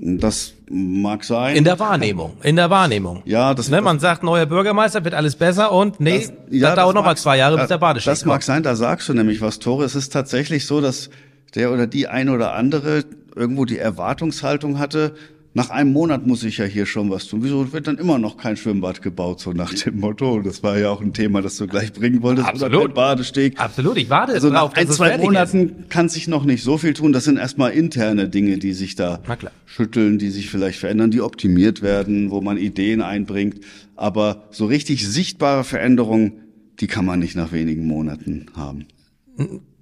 Das 0.00 0.54
mag 0.70 1.24
sein. 1.24 1.56
In 1.56 1.64
der 1.64 1.80
Wahrnehmung, 1.80 2.36
in 2.44 2.54
der 2.54 2.70
Wahrnehmung. 2.70 3.22
Ja, 3.24 3.52
das. 3.52 3.68
Ne, 3.68 3.80
man 3.80 3.98
sagt, 3.98 4.22
neuer 4.22 4.46
Bürgermeister 4.46 5.04
wird 5.04 5.14
alles 5.14 5.34
besser 5.34 5.72
und 5.72 5.98
nee, 5.98 6.18
das, 6.18 6.32
ja, 6.50 6.68
das 6.68 6.76
dauert 6.76 6.94
noch 6.94 7.04
mal 7.04 7.16
zwei 7.16 7.36
Jahre, 7.36 7.58
bis 7.58 7.66
der 7.66 7.78
Badesteg 7.78 8.12
Das 8.12 8.24
mag 8.24 8.44
sein, 8.44 8.62
da 8.62 8.76
sagst 8.76 9.08
du 9.08 9.14
nämlich 9.14 9.40
was, 9.40 9.58
Tore. 9.58 9.84
Es 9.84 9.96
ist 9.96 10.12
tatsächlich 10.12 10.66
so, 10.66 10.80
dass 10.80 11.10
der 11.56 11.72
oder 11.72 11.88
die 11.88 12.06
ein 12.06 12.28
oder 12.28 12.54
andere 12.54 13.04
irgendwo 13.34 13.64
die 13.64 13.78
Erwartungshaltung 13.78 14.78
hatte, 14.78 15.14
nach 15.58 15.70
einem 15.70 15.92
Monat 15.92 16.24
muss 16.24 16.44
ich 16.44 16.58
ja 16.58 16.64
hier 16.64 16.86
schon 16.86 17.10
was 17.10 17.26
tun. 17.26 17.42
Wieso 17.42 17.72
wird 17.72 17.88
dann 17.88 17.98
immer 17.98 18.18
noch 18.18 18.36
kein 18.36 18.56
Schwimmbad 18.56 19.02
gebaut, 19.02 19.40
so 19.40 19.52
nach 19.52 19.74
dem 19.74 19.98
Motto? 19.98 20.40
Das 20.40 20.62
war 20.62 20.78
ja 20.78 20.88
auch 20.90 21.00
ein 21.00 21.12
Thema, 21.12 21.42
das 21.42 21.56
du 21.56 21.66
gleich 21.66 21.92
bringen 21.92 22.22
wolltest. 22.22 22.46
Absolut. 22.46 22.94
Badesteg. 22.94 23.58
Absolut, 23.58 23.96
ich 23.96 24.08
warte 24.08 24.34
Also 24.34 24.50
drauf, 24.50 24.70
nach 24.70 24.76
ein, 24.78 24.88
zwei 24.88 25.18
Monaten 25.18 25.80
ist. 25.80 25.90
kann 25.90 26.08
sich 26.08 26.28
noch 26.28 26.44
nicht 26.44 26.62
so 26.62 26.78
viel 26.78 26.94
tun. 26.94 27.12
Das 27.12 27.24
sind 27.24 27.38
erstmal 27.38 27.72
interne 27.72 28.28
Dinge, 28.28 28.58
die 28.58 28.72
sich 28.72 28.94
da 28.94 29.20
schütteln, 29.66 30.18
die 30.18 30.30
sich 30.30 30.48
vielleicht 30.48 30.78
verändern, 30.78 31.10
die 31.10 31.20
optimiert 31.22 31.82
werden, 31.82 32.30
wo 32.30 32.40
man 32.40 32.56
Ideen 32.56 33.02
einbringt. 33.02 33.64
Aber 33.96 34.44
so 34.50 34.66
richtig 34.66 35.08
sichtbare 35.08 35.64
Veränderungen, 35.64 36.34
die 36.78 36.86
kann 36.86 37.04
man 37.04 37.18
nicht 37.18 37.34
nach 37.34 37.50
wenigen 37.50 37.84
Monaten 37.84 38.46
haben. 38.54 38.86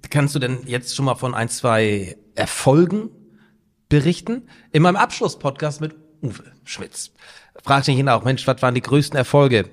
Kannst 0.09 0.33
du 0.33 0.39
denn 0.39 0.57
jetzt 0.65 0.95
schon 0.95 1.05
mal 1.05 1.15
von 1.15 1.35
ein, 1.35 1.49
zwei 1.49 2.17
Erfolgen 2.33 3.09
berichten? 3.89 4.43
In 4.71 4.81
meinem 4.83 4.95
Abschlusspodcast 4.95 5.81
mit 5.81 5.95
Uwe 6.21 6.43
Schmitz 6.63 7.11
fragte 7.63 7.91
ich 7.91 7.97
ihn 7.97 8.09
auch, 8.09 8.23
Mensch, 8.23 8.45
was 8.47 8.61
waren 8.61 8.75
die 8.75 8.81
größten 8.81 9.17
Erfolge 9.17 9.69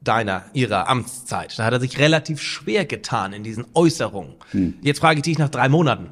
deiner, 0.00 0.44
ihrer 0.52 0.88
Amtszeit? 0.88 1.58
Da 1.58 1.64
hat 1.64 1.72
er 1.72 1.80
sich 1.80 1.98
relativ 1.98 2.40
schwer 2.40 2.84
getan 2.84 3.32
in 3.32 3.42
diesen 3.42 3.66
Äußerungen. 3.74 4.34
Jetzt 4.82 5.00
frage 5.00 5.18
ich 5.18 5.22
dich 5.22 5.38
nach 5.38 5.48
drei 5.48 5.68
Monaten. 5.68 6.10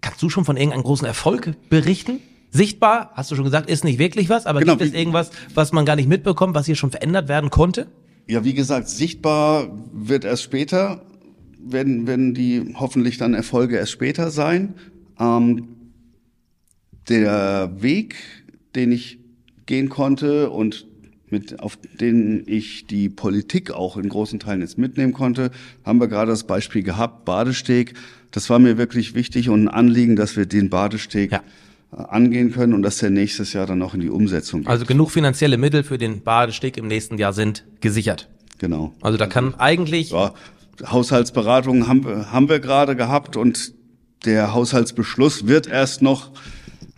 Kannst 0.00 0.22
du 0.22 0.28
schon 0.28 0.44
von 0.44 0.56
irgendeinem 0.56 0.82
großen 0.82 1.06
Erfolg 1.06 1.54
berichten? 1.70 2.20
Sichtbar, 2.50 3.10
hast 3.14 3.30
du 3.30 3.36
schon 3.36 3.44
gesagt, 3.44 3.68
ist 3.68 3.82
nicht 3.84 3.98
wirklich 3.98 4.28
was, 4.28 4.46
aber 4.46 4.60
Genau, 4.60 4.76
gibt 4.76 4.88
es 4.88 4.94
irgendwas, 4.94 5.30
was 5.54 5.72
man 5.72 5.84
gar 5.84 5.96
nicht 5.96 6.08
mitbekommt, 6.08 6.54
was 6.54 6.66
hier 6.66 6.76
schon 6.76 6.90
verändert 6.90 7.26
werden 7.26 7.50
konnte? 7.50 7.88
Ja, 8.28 8.44
wie 8.44 8.54
gesagt, 8.54 8.88
sichtbar 8.88 9.68
wird 9.92 10.24
erst 10.24 10.44
später, 10.44 11.02
werden, 11.58 12.06
werden 12.06 12.32
die 12.34 12.74
hoffentlich 12.78 13.18
dann 13.18 13.34
Erfolge 13.34 13.76
erst 13.76 13.92
später 13.92 14.30
sein. 14.30 14.74
Ähm, 15.18 15.73
der 17.08 17.70
Weg, 17.80 18.16
den 18.74 18.92
ich 18.92 19.18
gehen 19.66 19.88
konnte 19.88 20.50
und 20.50 20.86
mit, 21.30 21.60
auf 21.60 21.78
den 22.00 22.44
ich 22.46 22.86
die 22.86 23.08
Politik 23.08 23.70
auch 23.72 23.96
in 23.96 24.08
großen 24.08 24.38
Teilen 24.38 24.60
jetzt 24.60 24.78
mitnehmen 24.78 25.12
konnte, 25.12 25.50
haben 25.84 26.00
wir 26.00 26.06
gerade 26.08 26.30
das 26.30 26.44
Beispiel 26.44 26.82
gehabt, 26.82 27.24
Badesteg. 27.24 27.94
Das 28.30 28.50
war 28.50 28.58
mir 28.58 28.78
wirklich 28.78 29.14
wichtig 29.14 29.48
und 29.48 29.64
ein 29.64 29.68
Anliegen, 29.68 30.16
dass 30.16 30.36
wir 30.36 30.46
den 30.46 30.70
Badesteg 30.70 31.32
Ja. 31.32 31.42
angehen 31.90 32.52
können 32.52 32.72
und 32.74 32.82
dass 32.82 32.98
der 32.98 33.10
nächstes 33.10 33.52
Jahr 33.52 33.66
dann 33.66 33.80
auch 33.82 33.94
in 33.94 34.00
die 34.00 34.10
Umsetzung 34.10 34.60
geht. 34.60 34.68
Also 34.68 34.84
genug 34.84 35.10
finanzielle 35.10 35.56
Mittel 35.58 35.82
für 35.82 35.98
den 35.98 36.22
Badesteg 36.22 36.76
im 36.76 36.86
nächsten 36.88 37.18
Jahr 37.18 37.32
sind 37.32 37.64
gesichert. 37.80 38.28
genau. 38.58 38.92
Also 39.00 39.16
da 39.18 39.26
kann 39.26 39.54
eigentlich 39.56 40.10
Ja, 40.10 40.34
Haushaltsberatungen 40.84 41.86
haben, 41.88 42.30
haben 42.32 42.48
wir 42.48 42.60
gerade 42.60 42.96
gehabt 42.96 43.36
und 43.36 43.72
der 44.24 44.54
Haushaltsbeschluss 44.54 45.46
wird 45.46 45.66
erst 45.66 46.02
noch 46.02 46.30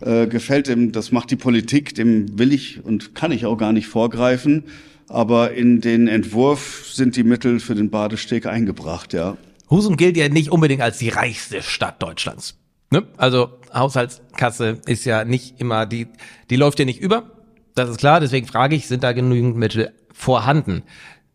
äh, 0.01 0.27
gefällt. 0.27 0.67
Dem, 0.67 0.91
das 0.91 1.11
macht 1.11 1.31
die 1.31 1.35
Politik, 1.35 1.95
dem 1.95 2.37
will 2.37 2.53
ich 2.53 2.83
und 2.83 3.15
kann 3.15 3.31
ich 3.31 3.45
auch 3.45 3.57
gar 3.57 3.73
nicht 3.73 3.87
vorgreifen. 3.87 4.63
Aber 5.09 5.53
in 5.53 5.79
den 5.81 6.07
Entwurf 6.07 6.85
sind 6.91 7.15
die 7.15 7.23
Mittel 7.23 7.59
für 7.59 7.75
den 7.75 7.89
Badesteg 7.89 8.45
eingebracht, 8.45 9.13
ja. 9.13 9.37
Husum 9.69 9.97
gilt 9.97 10.17
ja 10.17 10.29
nicht 10.29 10.51
unbedingt 10.51 10.81
als 10.81 10.97
die 10.97 11.09
reichste 11.09 11.61
Stadt 11.61 12.01
Deutschlands. 12.01 12.57
Ne? 12.89 13.03
Also 13.17 13.49
Haushaltskasse 13.73 14.79
ist 14.85 15.05
ja 15.05 15.25
nicht 15.25 15.59
immer 15.59 15.85
die, 15.85 16.07
die 16.49 16.55
läuft 16.55 16.79
ja 16.79 16.85
nicht 16.85 17.01
über. 17.01 17.31
Das 17.75 17.89
ist 17.89 17.97
klar. 17.97 18.19
Deswegen 18.19 18.47
frage 18.47 18.75
ich, 18.75 18.87
sind 18.87 19.03
da 19.03 19.11
genügend 19.11 19.57
Mittel 19.57 19.91
vorhanden? 20.13 20.83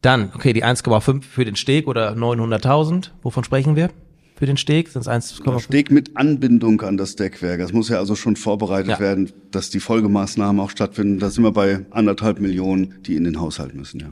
Dann, 0.00 0.32
okay, 0.34 0.52
die 0.52 0.64
1,5 0.64 1.22
für 1.22 1.44
den 1.44 1.56
Steg 1.56 1.86
oder 1.86 2.12
900.000. 2.12 3.10
Wovon 3.22 3.44
sprechen 3.44 3.76
wir? 3.76 3.90
Für 4.42 4.46
den 4.46 4.56
Steg 4.56 4.88
sind 4.88 5.02
es 5.02 5.06
1,5. 5.06 5.60
Steg 5.60 5.92
mit 5.92 6.16
Anbindung 6.16 6.80
an 6.80 6.96
das 6.96 7.14
Deckwerk. 7.14 7.60
Das 7.60 7.72
muss 7.72 7.88
ja 7.88 7.98
also 7.98 8.16
schon 8.16 8.34
vorbereitet 8.34 8.90
Ja. 8.90 8.98
werden, 8.98 9.30
dass 9.52 9.70
die 9.70 9.78
Folgemaßnahmen 9.78 10.60
auch 10.60 10.70
stattfinden. 10.70 11.20
Da 11.20 11.30
sind 11.30 11.44
wir 11.44 11.52
bei 11.52 11.86
anderthalb 11.90 12.40
Millionen, 12.40 13.00
die 13.04 13.14
in 13.14 13.22
den 13.22 13.40
Haushalt 13.40 13.72
müssen, 13.76 14.00
ja. 14.00 14.08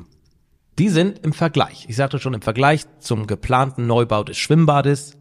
Die 0.78 0.88
sind 0.88 1.18
im 1.24 1.32
Vergleich, 1.32 1.86
ich 1.88 1.96
sagte 1.96 2.20
schon 2.20 2.32
im 2.32 2.42
Vergleich 2.42 2.84
zum 3.00 3.26
geplanten 3.26 3.88
Neubau 3.88 4.22
des 4.22 4.38
Schwimmbades 4.38 5.16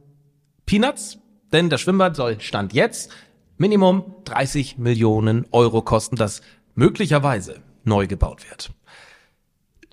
Peanuts, 0.68 1.18
denn 1.52 1.72
das 1.72 1.82
Schwimmbad 1.82 2.16
soll 2.16 2.40
Stand 2.40 2.74
jetzt 2.74 3.10
Minimum 3.58 4.14
30 4.26 4.78
Millionen 4.78 5.48
Euro 5.50 5.82
kosten, 5.82 6.18
das 6.18 6.44
möglicherweise 6.76 7.64
neu 7.84 8.06
gebaut 8.06 8.48
wird. 8.48 8.70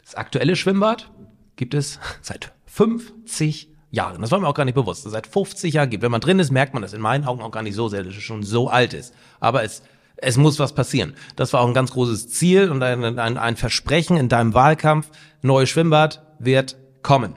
Das 0.05 0.15
aktuelle 0.15 0.57
Schwimmbad 0.57 1.11
gibt 1.57 1.73
es 1.73 2.01
seit 2.21 2.53
50 2.67 3.71
Jahren. 3.91 4.21
Das 4.21 4.31
war 4.31 4.41
mir 4.41 4.49
auch 4.49 4.55
gar 4.55 4.65
nicht 4.65 4.75
bewusst. 4.75 5.05
Seit 5.05 5.27
50 5.27 5.75
Jahren 5.75 5.91
gibt. 5.91 6.03
Wenn 6.03 6.11
man 6.11 6.21
drin 6.21 6.39
ist, 6.39 6.51
merkt 6.51 6.75
man 6.75 6.83
das 6.83 6.93
in 6.93 7.01
meinen 7.01 7.25
Augen 7.25 7.43
auch 7.43 7.51
gar 7.51 7.63
nicht 7.63 7.75
so 7.75 7.89
sehr, 7.89 8.03
dass 8.03 8.17
es 8.17 8.23
schon 8.23 8.43
so 8.43 8.69
alt 8.69 8.95
ist. 8.95 9.15
Aber 9.41 9.63
es, 9.63 9.83
es 10.17 10.37
muss 10.37 10.59
was 10.59 10.75
passieren. 10.75 11.15
Das 11.37 11.53
war 11.53 11.61
auch 11.61 11.69
ein 11.69 11.75
ganz 11.75 11.93
großes 11.93 12.29
Ziel 12.29 12.71
und 12.71 12.83
ein, 12.83 13.19
ein, 13.19 13.39
ein 13.39 13.57
Versprechen 13.57 14.17
in 14.17 14.29
deinem 14.29 14.55
Wahlkampf. 14.55 15.09
Neues 15.43 15.69
Schwimmbad 15.69 16.23
wird 16.39 16.77
kommen. 17.03 17.35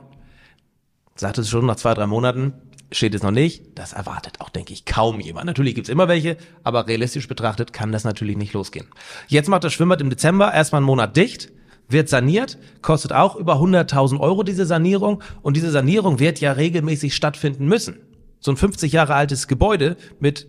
Sagte 1.15 1.41
es 1.41 1.49
schon 1.49 1.65
nach 1.65 1.75
zwei, 1.75 1.93
drei 1.93 2.07
Monaten, 2.07 2.53
steht 2.91 3.13
es 3.13 3.23
noch 3.23 3.31
nicht. 3.31 3.77
Das 3.77 3.93
erwartet 3.93 4.39
auch, 4.39 4.49
denke 4.49 4.73
ich, 4.73 4.85
kaum 4.85 5.19
jemand. 5.19 5.45
Natürlich 5.45 5.75
gibt's 5.75 5.89
immer 5.89 6.07
welche, 6.07 6.37
aber 6.63 6.87
realistisch 6.87 7.27
betrachtet 7.27 7.73
kann 7.73 7.91
das 7.91 8.03
natürlich 8.03 8.37
nicht 8.37 8.53
losgehen. 8.53 8.87
Jetzt 9.27 9.49
macht 9.49 9.63
das 9.63 9.73
Schwimmbad 9.73 10.01
im 10.01 10.09
Dezember 10.09 10.53
erstmal 10.53 10.79
einen 10.79 10.87
Monat 10.87 11.15
dicht, 11.15 11.51
wird 11.89 12.07
saniert, 12.09 12.57
kostet 12.81 13.11
auch 13.13 13.35
über 13.35 13.55
100.000 13.55 14.19
Euro 14.19 14.43
diese 14.43 14.65
Sanierung 14.65 15.21
und 15.41 15.57
diese 15.57 15.71
Sanierung 15.71 16.19
wird 16.19 16.39
ja 16.39 16.53
regelmäßig 16.53 17.15
stattfinden 17.15 17.67
müssen. 17.67 17.97
So 18.39 18.51
ein 18.51 18.57
50 18.57 18.91
Jahre 18.93 19.15
altes 19.15 19.47
Gebäude 19.47 19.97
mit 20.19 20.47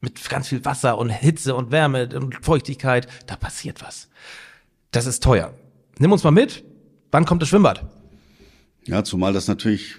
mit 0.00 0.28
ganz 0.30 0.46
viel 0.48 0.64
Wasser 0.64 0.96
und 0.96 1.10
Hitze 1.10 1.56
und 1.56 1.72
Wärme 1.72 2.08
und 2.14 2.36
Feuchtigkeit, 2.42 3.08
da 3.26 3.34
passiert 3.34 3.82
was. 3.82 4.08
Das 4.92 5.06
ist 5.06 5.22
teuer. 5.24 5.54
Nimm 5.98 6.12
uns 6.12 6.22
mal 6.22 6.30
mit. 6.30 6.62
Wann 7.10 7.24
kommt 7.24 7.42
das 7.42 7.48
Schwimmbad? 7.48 7.84
Ja, 8.86 9.04
zumal 9.04 9.32
das 9.32 9.48
natürlich 9.48 9.96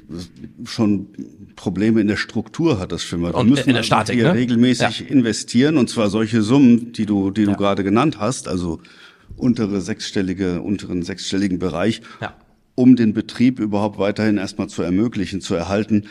schon 0.66 1.08
Probleme 1.56 2.02
in 2.02 2.08
der 2.08 2.16
Struktur 2.16 2.80
hat, 2.80 2.92
das 2.92 3.04
Schwimmbad. 3.04 3.36
Und 3.36 3.60
in 3.60 3.74
der 3.74 3.84
Statik, 3.84 4.16
hier 4.16 4.30
ne? 4.30 4.34
regelmäßig 4.34 5.10
investieren 5.12 5.78
und 5.78 5.90
zwar 5.90 6.10
solche 6.10 6.42
Summen, 6.42 6.94
die 6.94 7.06
du, 7.06 7.30
die 7.30 7.44
du 7.44 7.52
Ja. 7.52 7.58
gerade 7.58 7.84
genannt 7.84 8.20
hast, 8.20 8.48
also 8.48 8.80
untere 9.40 9.82
sechsstellige, 9.82 10.62
unteren 10.62 11.04
sechsstelligen 11.04 11.60
Bereich, 11.60 12.02
Ja. 12.22 12.34
um 12.76 12.96
den 12.96 13.14
Betrieb 13.14 13.60
überhaupt 13.60 13.98
weiterhin 13.98 14.38
erstmal 14.38 14.68
zu 14.68 14.82
ermöglichen, 14.84 15.42
zu 15.42 15.56
erhalten, 15.56 16.06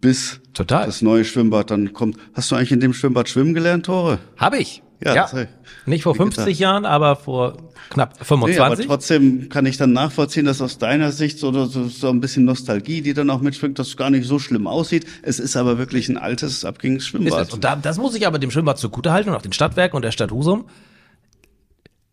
bis 0.00 0.40
Total. 0.54 0.86
das 0.86 1.02
neue 1.02 1.24
Schwimmbad 1.24 1.70
dann 1.70 1.92
kommt. 1.92 2.16
Hast 2.34 2.50
du 2.50 2.54
eigentlich 2.56 2.72
in 2.72 2.80
dem 2.80 2.94
Schwimmbad 2.94 3.28
schwimmen 3.28 3.54
gelernt, 3.54 3.86
Tore? 3.86 4.18
Habe 4.36 4.58
ich. 4.58 4.82
Ja, 5.04 5.28
ich. 5.32 5.48
Nicht 5.86 6.02
vor 6.02 6.14
Wie 6.14 6.18
50 6.18 6.44
gesagt. 6.44 6.58
Jahren, 6.58 6.84
aber 6.84 7.14
vor 7.14 7.56
knapp 7.90 8.14
Nee, 8.14 8.26
aber 8.58 8.76
25. 8.76 8.86
trotzdem 8.86 9.48
kann 9.48 9.64
ich 9.64 9.76
dann 9.76 9.92
nachvollziehen, 9.92 10.44
dass 10.44 10.60
aus 10.60 10.78
deiner 10.78 11.12
Sicht 11.12 11.38
so, 11.38 11.52
so, 11.66 11.86
so 11.86 12.08
ein 12.08 12.20
bisschen 12.20 12.44
Nostalgie, 12.44 13.00
die 13.00 13.14
dann 13.14 13.30
auch 13.30 13.40
mitschwingt, 13.40 13.78
dass 13.78 13.88
es 13.88 13.96
gar 13.96 14.10
nicht 14.10 14.26
so 14.26 14.40
schlimm 14.40 14.66
aussieht. 14.66 15.06
Es 15.22 15.38
ist 15.38 15.56
aber 15.56 15.78
wirklich 15.78 16.08
ein 16.08 16.18
altes, 16.18 16.64
abgängiges 16.64 17.04
ist 17.04 17.08
Schwimmbad. 17.10 17.52
Und 17.52 17.62
da, 17.62 17.76
das 17.76 17.96
muss 17.98 18.16
ich 18.16 18.26
aber 18.26 18.40
dem 18.40 18.50
Schwimmbad 18.50 18.78
zugutehalten 18.78 19.30
und 19.30 19.36
auch 19.38 19.42
den 19.42 19.52
Stadtwerken 19.52 19.94
und 19.94 20.02
der 20.02 20.10
Stadt 20.10 20.32
Husum. 20.32 20.64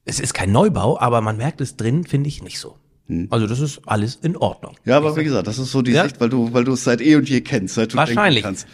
Es 0.05 0.19
ist 0.19 0.33
kein 0.33 0.51
Neubau, 0.51 0.99
aber 0.99 1.21
man 1.21 1.35
merkt 1.37 1.61
es 1.61 1.75
drin, 1.77 2.03
finde 2.05 2.27
ich 2.29 2.41
nicht 2.43 2.59
so. 2.59 2.77
Also 3.29 3.45
das 3.45 3.59
ist 3.59 3.81
alles 3.85 4.15
in 4.23 4.35
Ordnung. 4.35 4.73
Hm. 4.83 4.89
ja, 4.91 4.97
aber 4.97 5.15
wie 5.15 5.23
gesagt, 5.23 5.45
das 5.47 5.59
ist 5.59 5.71
so 5.71 5.81
die 5.83 5.91
Ja. 5.91 6.03
Sicht, 6.03 6.19
weil 6.19 6.29
du, 6.29 6.53
weil 6.53 6.63
du 6.63 6.73
es 6.73 6.83
seit 6.83 7.01
eh 7.01 7.15
und 7.15 7.29
je 7.29 7.41
kennst, 7.41 7.75
seit 7.75 7.93
du 7.93 7.97
Wahrscheinlich. 7.97 8.43
denken 8.43 8.57
kannst. 8.65 8.67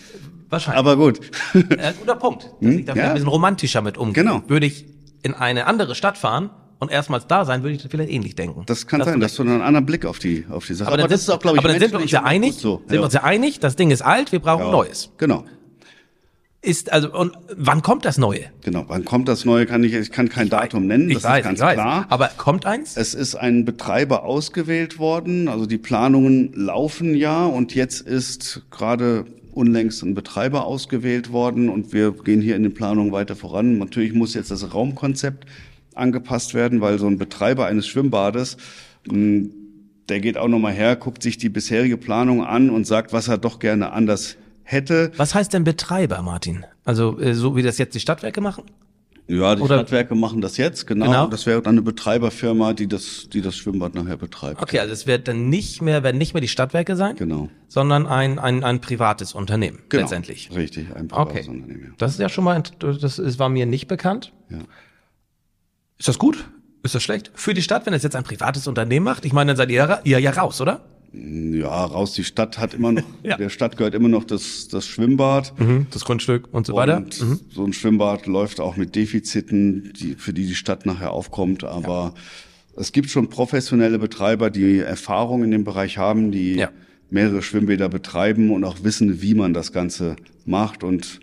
Wahrscheinlich. 0.50 0.80
Aber 0.80 0.96
gut. 0.98 1.20
äh, 1.54 1.94
guter 2.00 2.16
Punkt. 2.16 2.50
Dass 2.62 2.74
ich 2.74 2.86
da 2.86 2.96
ja. 2.96 3.08
ein 3.08 3.14
bisschen 3.14 3.28
romantischer 3.28 3.82
mit 3.82 3.98
umgehe. 3.98 4.24
Genau. 4.24 4.42
Würde 4.48 4.66
ich 4.68 4.86
in 5.24 5.34
eine 5.34 5.68
andere 5.68 5.96
Stadt 5.96 6.18
fahren 6.18 6.50
und 6.80 6.92
erstmals 6.92 7.28
da 7.28 7.44
sein, 7.46 7.62
würde 7.64 7.76
ich 7.76 7.82
vielleicht 7.90 8.10
ähnlich 8.12 8.36
denken. 8.36 8.64
Das 8.68 8.88
kann 8.88 9.02
Hast 9.02 9.08
sein, 9.08 9.20
du 9.20 9.26
dass 9.26 9.36
du 9.36 9.44
einen 9.44 9.62
anderen 9.62 9.86
Blick 9.86 10.06
auf 10.06 10.20
die, 10.20 10.46
auf 10.50 10.66
die 10.66 10.74
Sache 10.74 10.88
Aber, 10.88 10.98
dann 10.98 11.10
das 11.10 11.26
sind, 11.26 11.30
ist 11.34 11.36
auch, 11.38 11.42
glaube 11.42 11.58
ich, 11.58 11.64
aber 11.64 11.70
dann 11.74 11.80
sind 11.80 11.92
wir 11.92 12.00
uns 12.00 12.12
ja 12.12 12.24
einig, 12.24 12.56
so. 12.56 12.78
sind 12.88 12.92
wir 12.94 13.04
uns 13.04 13.14
ja 13.14 13.24
einig, 13.24 13.60
das 13.60 13.76
Ding 13.76 13.92
ist 13.92 14.02
alt, 14.02 14.32
wir 14.32 14.40
brauchen 14.40 14.66
Ja. 14.66 14.72
Neues. 14.72 15.12
Genau. 15.18 15.44
Ist 16.64 16.94
also 16.94 17.12
und 17.12 17.34
wann 17.58 17.82
kommt 17.82 18.06
das 18.06 18.20
Neue? 18.20 18.46
Genau. 18.62 18.86
Wann 18.88 19.04
kommt 19.04 19.28
das 19.28 19.46
Neue? 19.46 19.66
Kann 19.66 19.84
ich, 19.84 19.94
ich 19.94 20.12
kann 20.12 20.30
kein 20.30 20.48
Datum 20.48 20.86
nennen. 20.86 21.10
Ich 21.10 21.16
das 21.16 21.24
weiß, 21.24 21.40
ist 21.40 21.44
ganz 21.46 21.60
ich 21.60 21.66
weiß. 21.66 21.74
klar. 21.74 22.06
Aber 22.10 22.28
kommt 22.38 22.68
eins? 22.68 22.98
Es 22.98 23.16
ist 23.16 23.34
ein 23.34 23.66
Betreiber 23.66 24.24
ausgewählt 24.24 25.00
worden, 25.00 25.48
also 25.48 25.66
die 25.66 25.80
Planungen 25.80 26.54
laufen 26.54 27.16
ja 27.16 27.46
und 27.46 27.74
jetzt 27.74 28.02
ist 28.02 28.62
gerade 28.70 29.26
unlängst 29.54 30.04
ein 30.04 30.14
Betreiber 30.14 30.66
ausgewählt 30.66 31.32
worden 31.32 31.68
und 31.68 31.94
wir 31.94 32.12
gehen 32.12 32.42
hier 32.42 32.56
in 32.56 32.62
den 32.64 32.76
Planungen 32.76 33.12
weiter 33.12 33.36
voran. 33.36 33.80
Natürlich 33.80 34.14
muss 34.14 34.36
jetzt 34.36 34.52
das 34.52 34.72
Raumkonzept 34.72 35.46
angepasst 35.96 36.54
werden, 36.54 36.80
weil 36.80 37.00
so 37.00 37.08
ein 37.08 37.18
Betreiber 37.18 37.66
eines 37.66 37.88
Schwimmbades, 37.88 38.58
mh, 39.10 39.50
der 40.10 40.20
geht 40.20 40.38
auch 40.38 40.48
nochmal 40.48 40.74
her, 40.74 40.96
guckt 40.96 41.24
sich 41.24 41.38
die 41.38 41.50
bisherige 41.50 41.98
Planung 41.98 42.46
an 42.46 42.70
und 42.70 42.86
sagt, 42.86 43.14
was 43.14 43.28
er 43.30 43.40
doch 43.40 43.58
gerne 43.60 43.92
anders 43.94 44.38
hätte. 44.72 45.12
Was 45.18 45.36
heißt 45.36 45.54
denn 45.54 45.64
Betreiber, 45.64 46.22
Martin? 46.22 46.66
Also 46.86 47.20
äh, 47.20 47.34
so 47.34 47.56
wie 47.56 47.64
das 47.64 47.78
jetzt 47.78 47.96
die 47.96 48.00
Stadtwerke 48.00 48.42
machen? 48.42 48.64
Ja, 49.28 49.56
die 49.56 49.62
Oder- 49.62 49.76
Stadtwerke 49.76 50.14
machen 50.16 50.42
das 50.42 50.58
jetzt, 50.58 50.88
genau. 50.88 51.06
Genau. 51.06 51.28
Das 51.28 51.46
wäre 51.46 51.62
dann 51.62 51.76
eine 51.76 51.82
Betreiberfirma, 51.84 52.74
die 52.74 52.88
das, 52.88 53.30
die 53.32 53.42
das 53.42 53.56
Schwimmbad 53.56 53.96
nachher 53.96 54.18
betreibt. 54.18 54.62
Okay, 54.62 54.80
also 54.80 54.92
es 54.92 55.08
wird 55.08 55.28
dann 55.30 55.48
nicht 55.48 55.82
mehr, 55.82 56.04
werden 56.04 56.18
nicht 56.18 56.34
mehr 56.34 56.42
die 56.42 56.50
Stadtwerke 56.50 56.96
sein, 56.98 57.16
Genau. 57.16 57.50
sondern 57.70 58.08
ein, 58.08 58.40
ein, 58.40 58.64
ein 58.66 58.82
privates 58.82 59.34
Unternehmen 59.34 59.80
Genau. 59.90 60.02
letztendlich. 60.02 60.50
Richtig, 60.54 60.88
ein 60.96 61.08
Okay. 61.12 61.26
privates 61.44 61.48
Unternehmen. 61.48 61.84
ja. 61.84 61.90
Das 61.98 62.12
ist 62.14 62.20
ja 62.20 62.28
schon 62.28 62.44
mal, 62.44 62.62
das 62.80 63.20
ist, 63.20 63.40
war 63.40 63.48
mir 63.48 63.66
nicht 63.66 63.88
bekannt. 63.88 64.34
Ja. 64.50 64.58
Ist 65.98 66.08
das 66.08 66.18
gut? 66.18 66.44
Ist 66.84 66.96
das 66.96 67.04
schlecht? 67.04 67.32
Für 67.36 67.54
die 67.54 67.62
Stadt, 67.62 67.86
wenn 67.86 67.94
es 67.94 68.04
jetzt 68.04 68.16
ein 68.16 68.24
privates 68.24 68.68
Unternehmen 68.68 69.06
macht? 69.06 69.24
Ich 69.24 69.34
meine, 69.34 69.50
dann 69.52 69.58
seid 69.58 69.70
ihr, 69.70 69.84
ra- 69.84 70.02
ihr 70.04 70.20
ja 70.20 70.32
raus, 70.32 70.60
oder? 70.60 70.82
Ja, 71.14 71.84
raus, 71.86 72.14
die 72.14 72.24
Stadt 72.24 72.58
hat 72.58 72.74
immer 72.74 72.94
noch, 72.94 73.04
Ja. 73.24 73.36
der 73.38 73.50
Stadt 73.50 73.76
gehört 73.78 73.96
immer 73.96 74.08
noch 74.08 74.24
das, 74.24 74.68
das 74.70 74.88
Schwimmbad. 74.88 75.54
Das 75.92 76.06
Grundstück 76.06 76.48
und 76.54 76.66
so 76.66 76.74
weiter. 76.74 76.98
Und 76.98 77.20
Mhm. 77.22 77.40
so 77.54 77.66
ein 77.66 77.74
Schwimmbad 77.74 78.28
läuft 78.28 78.60
auch 78.62 78.78
mit 78.78 78.96
Defiziten, 78.96 79.92
die, 80.00 80.16
für 80.16 80.32
die 80.34 80.46
die 80.48 80.56
Stadt 80.56 80.86
nachher 80.86 81.12
aufkommt. 81.12 81.64
Aber 81.66 82.14
es 82.78 82.94
gibt 82.94 83.10
schon 83.10 83.30
professionelle 83.30 84.00
Betreiber, 84.00 84.50
die 84.50 84.80
Erfahrung 84.80 85.44
in 85.44 85.52
dem 85.52 85.66
Bereich 85.66 85.98
haben, 85.98 86.32
die 86.32 86.56
Ja. 86.56 86.70
mehrere 87.10 87.42
Schwimmbäder 87.42 87.90
betreiben 87.90 88.50
und 88.52 88.64
auch 88.64 88.84
wissen, 88.84 89.22
wie 89.22 89.34
man 89.34 89.54
das 89.54 89.74
Ganze 89.74 90.16
macht 90.46 90.82
und 90.84 91.20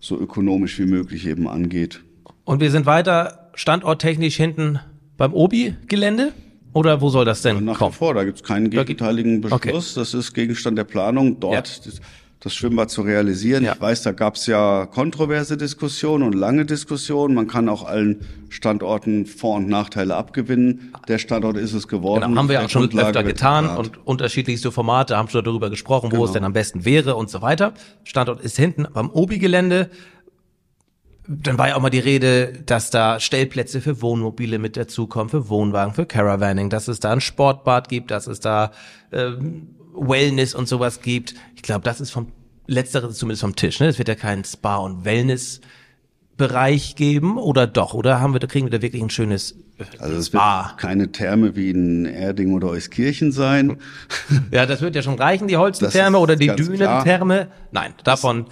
so 0.00 0.18
ökonomisch 0.20 0.78
wie 0.78 0.86
möglich 0.86 1.26
eben 1.26 1.48
angeht. 1.48 2.02
Und 2.44 2.60
wir 2.60 2.70
sind 2.70 2.84
weiter 2.84 3.50
standorttechnisch 3.54 4.36
hinten 4.36 4.80
beim 5.16 5.32
Obi-Gelände? 5.32 6.32
Oder 6.72 7.00
wo 7.00 7.08
soll 7.08 7.24
das 7.24 7.42
denn 7.42 7.64
Nach 7.64 7.74
wie 7.74 7.78
kommen? 7.78 7.92
vor, 7.92 8.14
da 8.14 8.24
gibt 8.24 8.38
es 8.38 8.42
keinen 8.44 8.70
gegenteiligen 8.70 9.44
Okay. 9.50 9.68
Beschluss. 9.68 9.94
Das 9.94 10.14
ist 10.14 10.32
Gegenstand 10.34 10.78
der 10.78 10.84
Planung, 10.84 11.40
dort 11.40 11.86
das, 11.86 12.00
das 12.38 12.54
Schwimmbad 12.54 12.90
zu 12.90 13.02
realisieren. 13.02 13.64
Ja. 13.64 13.72
Ich 13.74 13.80
weiß, 13.80 14.02
da 14.02 14.12
gab 14.12 14.36
es 14.36 14.46
ja 14.46 14.86
kontroverse 14.86 15.56
Diskussionen 15.56 16.22
und 16.24 16.34
lange 16.34 16.64
Diskussionen. 16.64 17.34
Man 17.34 17.48
kann 17.48 17.68
auch 17.68 17.84
allen 17.84 18.20
Standorten 18.48 19.26
Vor- 19.26 19.56
und 19.56 19.68
Nachteile 19.68 20.14
abgewinnen. 20.16 20.92
Der 21.08 21.18
Standort 21.18 21.56
ist 21.56 21.72
es 21.72 21.86
geworden. 21.88 22.22
Genau, 22.22 22.36
haben 22.38 22.48
wir 22.48 22.64
auch 22.64 22.68
schon 22.70 22.82
Grundlage 22.82 23.08
öfter 23.08 23.22
getan 23.24 23.64
geplant. 23.66 23.88
und 23.98 24.06
unterschiedlichste 24.06 24.70
Formate 24.72 25.16
haben 25.16 25.28
schon 25.28 25.44
darüber 25.44 25.70
gesprochen, 25.70 26.10
wo 26.12 26.24
es 26.24 26.30
Genau. 26.30 26.32
denn 26.34 26.44
am 26.44 26.52
besten 26.52 26.84
wäre 26.84 27.16
und 27.16 27.28
so 27.30 27.42
weiter. 27.42 27.74
Standort 28.04 28.40
ist 28.42 28.56
hinten 28.56 28.86
beim 28.92 29.10
Obi-Gelände. 29.10 29.90
Dann 31.32 31.58
war 31.58 31.68
ja 31.68 31.76
auch 31.76 31.80
mal 31.80 31.90
die 31.90 32.00
Rede, 32.00 32.52
dass 32.66 32.90
da 32.90 33.20
Stellplätze 33.20 33.80
für 33.80 34.02
Wohnmobile 34.02 34.58
mit 34.58 34.76
dazukommen, 34.76 35.28
für 35.28 35.48
Wohnwagen, 35.48 35.94
für 35.94 36.04
Caravaning, 36.04 36.70
dass 36.70 36.88
es 36.88 36.98
da 36.98 37.12
ein 37.12 37.20
Sportbad 37.20 37.88
gibt, 37.88 38.10
dass 38.10 38.26
es 38.26 38.40
da 38.40 38.72
ähm, 39.12 39.68
Wellness 39.94 40.54
und 40.54 40.66
sowas 40.66 41.02
gibt. 41.02 41.34
Ich 41.54 41.62
glaube, 41.62 41.84
das 41.84 42.00
ist 42.00 42.10
vom 42.10 42.32
letzteres 42.66 43.16
zumindest 43.16 43.42
vom 43.42 43.54
Tisch. 43.54 43.78
Ne? 43.78 43.86
Es 43.86 43.98
wird 43.98 44.08
ja 44.08 44.16
keinen 44.16 44.44
Spa- 44.44 44.78
und 44.78 45.04
Wellness-Bereich 45.04 46.96
geben 46.96 47.38
oder 47.38 47.68
doch? 47.68 47.94
Oder 47.94 48.20
haben 48.20 48.32
wir, 48.32 48.40
da 48.40 48.46
kriegen 48.48 48.66
wir 48.66 48.70
da 48.76 48.82
wirklich 48.82 49.02
ein 49.02 49.10
schönes 49.10 49.52
äh, 49.78 49.84
Also 49.98 50.16
es 50.16 50.32
wird 50.32 50.42
keine 50.78 51.12
Therme 51.12 51.54
wie 51.54 51.70
in 51.70 52.06
Erding 52.06 52.54
oder 52.54 52.68
Euskirchen 52.68 53.30
sein. 53.30 53.76
Ja, 54.52 54.66
das 54.66 54.80
wird 54.80 54.96
ja 54.96 55.02
schon 55.02 55.14
reichen, 55.14 55.46
die 55.46 55.56
Holzentherme 55.56 56.18
ist 56.18 56.22
oder 56.22 56.34
die 56.36 56.48
Dünentherme. 56.48 57.48
Nein, 57.70 57.94
davon, 58.02 58.46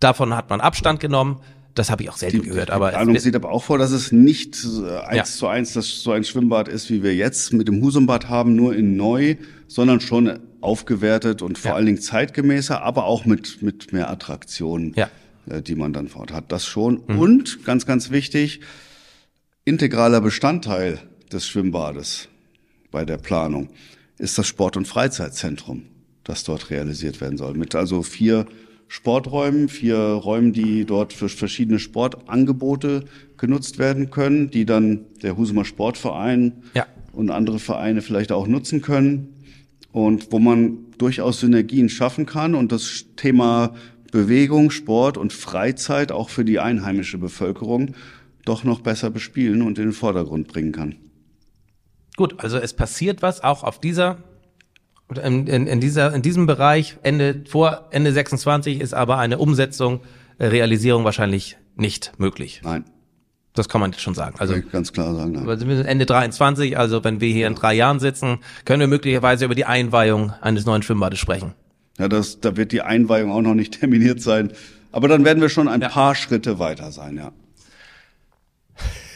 davon 0.00 0.34
hat 0.34 0.50
man 0.50 0.60
Abstand 0.60 0.98
genommen. 1.00 1.40
Das 1.74 1.90
habe 1.90 2.02
ich 2.02 2.10
auch 2.10 2.16
selten 2.18 2.42
gehört. 2.42 2.70
Aber 2.70 2.88
Die 2.90 2.96
es 2.96 2.96
Planung 3.02 3.18
sieht 3.18 3.34
aber 3.34 3.50
auch 3.50 3.64
vor, 3.64 3.78
dass 3.78 3.92
es 3.92 4.12
nicht 4.12 4.56
äh, 4.64 4.98
eins 4.98 5.16
Ja. 5.16 5.24
zu 5.24 5.46
eins 5.46 5.72
das 5.72 6.02
so 6.02 6.12
ein 6.12 6.22
Schwimmbad 6.24 6.68
ist, 6.68 6.90
wie 6.90 7.02
wir 7.02 7.14
jetzt 7.14 7.52
mit 7.54 7.66
dem 7.68 7.80
Husumbad 7.82 8.28
haben, 8.28 8.54
nur 8.54 8.74
in 8.76 8.96
neu, 8.96 9.36
sondern 9.68 10.00
schon 10.00 10.38
aufgewertet 10.60 11.40
und 11.42 11.56
vor 11.58 11.70
Ja. 11.70 11.76
allen 11.76 11.86
Dingen 11.86 12.00
zeitgemäßer, 12.00 12.82
aber 12.82 13.04
auch 13.06 13.24
mit, 13.24 13.62
mit 13.62 13.92
mehr 13.92 14.10
Attraktionen, 14.10 14.92
Ja. 14.96 15.08
äh, 15.48 15.62
die 15.62 15.74
man 15.74 15.92
dann 15.94 16.08
fort 16.08 16.30
hat. 16.32 16.52
Das 16.52 16.66
schon. 16.66 16.98
Und 16.98 17.64
ganz, 17.64 17.86
ganz 17.86 18.10
wichtig, 18.10 18.60
integraler 19.64 20.20
Bestandteil 20.20 20.98
des 21.32 21.46
Schwimmbades 21.48 22.28
bei 22.90 23.04
der 23.04 23.16
Planung 23.16 23.70
ist 24.18 24.36
das 24.38 24.46
Sport- 24.46 24.76
und 24.76 24.86
Freizeitzentrum, 24.86 25.84
das 26.24 26.44
dort 26.44 26.70
realisiert 26.70 27.20
werden 27.20 27.38
soll. 27.38 27.54
Mit 27.54 27.74
also 27.74 28.02
vier 28.02 28.46
Sporträumen, 28.92 29.70
vier 29.70 29.96
Räumen, 29.96 30.52
die 30.52 30.84
dort 30.84 31.14
für 31.14 31.30
verschiedene 31.30 31.78
Sportangebote 31.78 33.06
genutzt 33.38 33.78
werden 33.78 34.10
können, 34.10 34.50
die 34.50 34.66
dann 34.66 35.06
der 35.22 35.38
Husumer 35.38 35.64
Sportverein 35.64 36.62
Ja. 36.74 36.86
und 37.14 37.30
andere 37.30 37.58
Vereine 37.58 38.02
vielleicht 38.02 38.32
auch 38.32 38.46
nutzen 38.46 38.82
können 38.82 39.28
und 39.92 40.30
wo 40.30 40.38
man 40.38 40.76
durchaus 40.98 41.40
Synergien 41.40 41.88
schaffen 41.88 42.26
kann 42.26 42.54
und 42.54 42.70
das 42.70 43.06
Thema 43.16 43.74
Bewegung, 44.10 44.70
Sport 44.70 45.16
und 45.16 45.32
Freizeit 45.32 46.12
auch 46.12 46.28
für 46.28 46.44
die 46.44 46.58
einheimische 46.58 47.16
Bevölkerung 47.16 47.94
doch 48.44 48.62
noch 48.62 48.82
besser 48.82 49.08
bespielen 49.08 49.62
und 49.62 49.78
in 49.78 49.86
den 49.86 49.92
Vordergrund 49.94 50.48
bringen 50.48 50.72
kann. 50.72 50.96
gut, 52.18 52.34
also 52.40 52.58
es 52.58 52.74
passiert 52.74 53.22
was 53.22 53.42
auch 53.42 53.64
auf 53.64 53.80
dieser, 53.80 54.18
in, 55.18 55.46
in, 55.46 55.66
in 55.66 55.80
dieser, 55.80 56.14
in 56.14 56.22
diesem 56.22 56.46
Bereich. 56.46 56.96
Ende, 57.02 57.42
vor 57.48 57.88
Ende 57.90 58.12
26 58.12 58.80
ist 58.80 58.94
aber 58.94 59.18
eine 59.18 59.38
Umsetzung, 59.38 60.00
äh, 60.38 60.46
Realisierung 60.46 61.04
wahrscheinlich 61.04 61.56
nicht 61.76 62.12
möglich. 62.18 62.60
Nein, 62.64 62.84
Das 63.54 63.68
kann 63.68 63.80
man 63.80 63.92
schon 63.94 64.14
sagen. 64.14 64.36
Also, 64.38 64.54
kann 64.54 64.62
ich 64.66 64.72
ganz 64.72 64.92
klar 64.92 65.14
sagen. 65.14 65.32
Nein. 65.32 65.46
wir 65.46 65.76
sind 65.76 65.86
Ende 65.86 66.06
23, 66.06 66.78
also 66.78 67.02
wenn 67.04 67.20
wir 67.20 67.32
hier 67.32 67.46
in 67.46 67.54
drei 67.54 67.74
Jahren 67.74 68.00
sitzen, 68.00 68.38
können 68.64 68.80
wir 68.80 68.88
möglicherweise 68.88 69.44
über 69.44 69.54
die 69.54 69.64
Einweihung 69.66 70.32
eines 70.40 70.66
neuen 70.66 70.82
Schwimmbades 70.82 71.18
sprechen. 71.18 71.54
Ja, 71.98 72.08
das, 72.08 72.40
da 72.40 72.56
wird 72.56 72.72
die 72.72 72.82
Einweihung 72.82 73.30
auch 73.32 73.42
noch 73.42 73.54
nicht 73.54 73.74
terminiert 73.80 74.20
sein. 74.20 74.52
Aber 74.92 75.08
dann 75.08 75.24
werden 75.24 75.40
wir 75.40 75.48
schon 75.48 75.68
ein 75.68 75.80
Ja. 75.80 75.88
paar 75.88 76.14
Schritte 76.14 76.58
weiter 76.58 76.92
sein, 76.92 77.16
ja. 77.16 77.32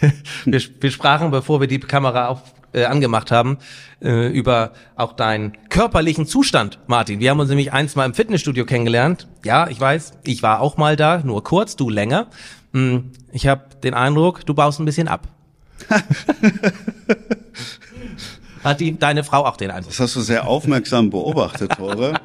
Wir, 0.45 0.61
wir 0.81 0.91
sprachen, 0.91 1.31
bevor 1.31 1.61
wir 1.61 1.69
die 1.69 1.81
Kamera 1.81 2.29
auf, 2.29 2.43
äh, 2.73 2.85
angemacht 2.85 3.31
haben, 3.31 3.59
äh, 4.03 4.29
über 4.29 4.73
auch 4.97 5.13
deinen 5.15 5.53
körperlichen 5.69 6.27
Zustand, 6.27 6.79
Martin. 6.87 7.21
Wir 7.21 7.31
haben 7.31 7.41
uns 7.41 7.49
nämlich 7.49 7.73
eins 7.73 7.95
mal 7.97 8.05
im 8.05 8.15
Fitnessstudio 8.15 8.65
kennengelernt. 8.67 9.29
Ja, 9.45 9.69
ich 9.69 9.81
weiß, 9.81 10.15
ich 10.25 10.43
war 10.43 10.61
auch 10.61 10.77
mal 10.77 10.97
da, 10.97 11.19
nur 11.25 11.43
kurz, 11.45 11.77
du 11.77 11.89
länger. 11.91 12.27
Hm, 12.73 13.13
Ich 13.33 13.47
habe 13.47 13.63
den 13.83 13.95
Eindruck, 13.95 14.45
du 14.47 14.55
baust 14.55 14.81
ein 14.81 14.85
bisschen 14.85 15.09
ab. 15.09 15.29
Hat 18.65 18.81
die, 18.81 18.99
deine 18.99 19.23
Frau 19.25 19.45
auch 19.45 19.57
den 19.57 19.71
Eindruck? 19.71 19.91
Das 19.93 20.01
hast 20.01 20.17
du 20.17 20.21
sehr 20.21 20.47
aufmerksam 20.49 21.11
beobachtet, 21.11 21.73
Tore. 21.77 22.15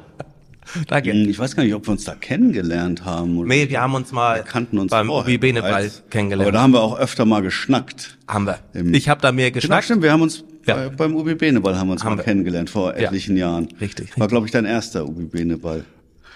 Danke. 0.88 1.12
Ich 1.12 1.38
weiß 1.38 1.54
gar 1.56 1.62
nicht, 1.64 1.74
ob 1.74 1.86
wir 1.86 1.92
uns 1.92 2.04
da 2.04 2.14
kennengelernt 2.14 3.04
haben. 3.04 3.38
Oder 3.38 3.48
Nee, 3.48 3.68
wir 3.68 3.80
haben 3.80 3.94
uns 3.94 4.12
mal 4.12 4.36
wir 4.36 4.42
kannten 4.42 4.78
uns 4.78 4.90
beim 4.90 5.10
Ubi 5.10 5.38
Beneball 5.38 5.90
kennengelernt. 6.10 6.48
Aber 6.48 6.52
da 6.52 6.62
haben 6.62 6.72
wir 6.72 6.80
auch 6.80 6.98
öfter 6.98 7.24
mal 7.24 7.42
geschnackt. 7.42 8.18
haben 8.28 8.46
wir. 8.46 8.58
Im- 8.72 8.94
Ich 8.94 9.08
habe 9.08 9.20
da 9.20 9.32
mehr 9.32 9.50
Genau, 9.50 9.60
geschnackt. 9.60 9.84
stimmt. 9.84 10.02
Wir 10.02 10.12
haben 10.12 10.22
uns 10.22 10.44
Ja. 10.66 10.74
bei, 10.76 10.88
beim 10.88 11.14
Ubi 11.16 11.34
Beneball 11.34 11.76
haben 11.78 11.88
wir 11.88 11.92
uns 11.92 12.04
Haben 12.04 12.12
mal 12.12 12.18
wir. 12.18 12.24
kennengelernt 12.24 12.70
vor 12.70 12.94
etlichen 12.96 13.36
Jahren. 13.36 13.68
Richtig, 13.80 14.18
War, 14.18 14.28
glaube 14.28 14.46
ich, 14.46 14.52
dein 14.52 14.64
erster 14.64 15.04
Ubi 15.06 15.24
Beneball. 15.24 15.84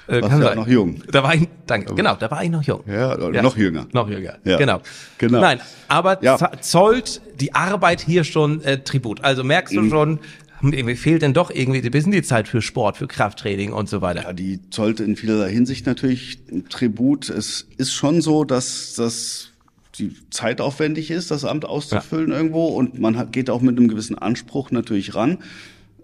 Äh, 0.09 0.23
Warst 0.23 0.41
ja 0.41 0.55
noch 0.55 0.69
jung. 0.69 1.03
Da 1.11 1.25
war 1.25 1.35
ich, 1.35 1.49
danke, 1.67 1.93
genau, 1.97 2.15
da 2.15 2.31
war 2.31 2.45
ich 2.45 2.49
noch 2.51 2.63
jung. 2.63 2.81
Ja, 2.87 3.17
oder 3.19 3.43
noch 3.43 3.57
jünger. 3.57 3.87
Noch 3.93 4.09
jünger, 4.09 4.37
Ja, 4.45 4.57
genau. 4.57 4.81
genau. 5.19 5.41
Nein, 5.41 5.59
aber 5.89 6.23
Ja. 6.23 6.39
zollt 6.61 7.21
die 7.41 7.53
Arbeit 7.57 8.03
hier 8.03 8.23
schon 8.23 8.63
äh, 8.63 8.79
Tribut. 8.79 9.25
Also 9.25 9.43
merkst 9.43 9.75
Mhm. 9.75 9.83
du 9.83 9.91
schon, 9.91 10.19
hm, 10.61 10.73
irgendwie 10.73 10.97
fehlt 10.97 11.23
denn 11.23 11.35
doch 11.35 11.51
irgendwie 11.51 11.81
ein 11.83 11.91
bisschen 11.91 12.13
die 12.13 12.23
Zeit 12.23 12.49
für 12.49 12.63
Sport, 12.63 12.97
für 12.97 13.07
Krafttraining 13.07 13.73
und 13.73 13.89
so 13.89 14.01
weiter. 14.01 14.23
Ja, 14.23 14.33
die 14.33 14.61
zollte 14.71 15.05
in 15.05 15.17
vielerlei 15.17 15.51
Hinsicht 15.53 15.87
natürlich 15.87 16.39
ein 16.51 16.69
Tribut. 16.69 17.29
Es 17.29 17.67
ist 17.77 17.93
schon 17.93 18.21
so, 18.21 18.45
dass 18.45 18.95
das 18.95 19.51
die 19.99 20.15
zeitaufwendig 20.31 21.11
ist, 21.11 21.31
das 21.31 21.45
Amt 21.45 21.65
auszufüllen 21.65 22.31
irgendwo 22.31 22.67
und 22.67 22.99
man 23.01 23.17
hat, 23.17 23.33
geht 23.33 23.49
auch 23.49 23.63
mit 23.63 23.79
einem 23.79 23.89
gewissen 23.89 24.17
Anspruch 24.19 24.71
natürlich 24.71 25.15
ran. 25.15 25.39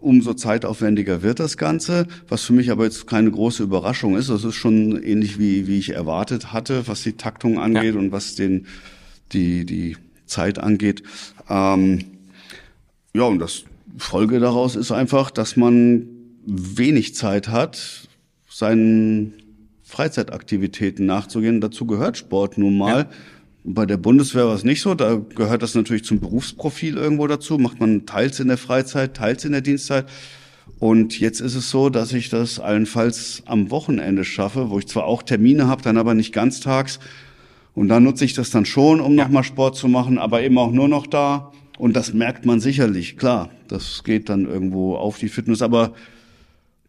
Umso 0.00 0.34
zeitaufwendiger 0.34 1.22
wird 1.22 1.38
das 1.38 1.56
Ganze, 1.56 2.08
was 2.28 2.42
für 2.42 2.54
mich 2.54 2.70
aber 2.70 2.84
jetzt 2.84 3.06
keine 3.06 3.30
große 3.30 3.62
Überraschung 3.62 4.16
ist. 4.16 4.30
Das 4.30 4.42
ist 4.44 4.54
schon 4.56 5.00
ähnlich 5.02 5.38
wie, 5.38 5.68
wie 5.68 5.78
ich 5.78 5.90
erwartet 5.90 6.52
hatte, 6.52 6.88
was 6.88 7.02
die 7.02 7.12
Taktung 7.12 7.58
angeht 7.60 7.94
Ja. 7.94 8.00
und 8.00 8.10
was 8.12 8.34
den, 8.34 8.66
die, 9.32 9.64
die 9.64 9.96
Zeit 10.26 10.58
angeht. 10.58 11.02
Ähm, 11.48 12.04
ja, 13.14 13.22
und 13.24 13.38
das 13.38 13.62
Folge 13.96 14.40
daraus 14.40 14.76
ist 14.76 14.92
einfach, 14.92 15.30
dass 15.30 15.56
man 15.56 16.06
wenig 16.44 17.14
Zeit 17.14 17.48
hat, 17.48 18.08
seinen 18.48 19.34
Freizeitaktivitäten 19.82 21.06
nachzugehen. 21.06 21.60
Dazu 21.60 21.86
gehört 21.86 22.16
Sport 22.16 22.58
nun 22.58 22.78
mal. 22.78 23.08
Bei 23.64 23.86
der 23.86 23.96
Bundeswehr 23.96 24.46
war 24.46 24.54
es 24.54 24.64
nicht 24.64 24.80
so. 24.80 24.94
Da 24.94 25.16
gehört 25.16 25.62
das 25.62 25.74
natürlich 25.74 26.04
zum 26.04 26.18
Berufsprofil 26.18 26.96
irgendwo 26.96 27.26
dazu. 27.26 27.58
Macht 27.58 27.78
man 27.78 28.06
teils 28.06 28.40
in 28.40 28.48
der 28.48 28.58
Freizeit, 28.58 29.14
teils 29.14 29.44
in 29.44 29.52
der 29.52 29.60
Dienstzeit. 29.60 30.06
Und 30.78 31.20
jetzt 31.20 31.40
ist 31.40 31.54
es 31.54 31.70
so, 31.70 31.90
dass 31.90 32.12
ich 32.12 32.28
das 32.28 32.58
allenfalls 32.58 33.42
am 33.46 33.70
Wochenende 33.70 34.24
schaffe, 34.24 34.70
wo 34.70 34.78
ich 34.78 34.86
zwar 34.86 35.04
auch 35.04 35.22
Termine 35.22 35.68
habe, 35.68 35.82
dann 35.82 35.96
aber 35.96 36.14
nicht 36.14 36.32
ganztags. 36.32 36.98
Und 37.74 37.88
da 37.88 38.00
nutze 38.00 38.24
ich 38.24 38.34
das 38.34 38.50
dann 38.50 38.64
schon, 38.64 39.00
um 39.00 39.14
nochmal 39.14 39.44
Sport 39.44 39.76
zu 39.76 39.88
machen, 39.88 40.18
aber 40.18 40.42
eben 40.42 40.58
auch 40.58 40.72
nur 40.72 40.88
noch 40.88 41.06
da. 41.06 41.52
Und 41.82 41.94
das 41.96 42.14
merkt 42.14 42.46
man 42.46 42.60
sicherlich, 42.60 43.16
klar. 43.16 43.48
Das 43.66 44.04
geht 44.04 44.28
dann 44.28 44.46
irgendwo 44.46 44.94
auf 44.94 45.18
die 45.18 45.28
Fitness. 45.28 45.62
Aber 45.62 45.94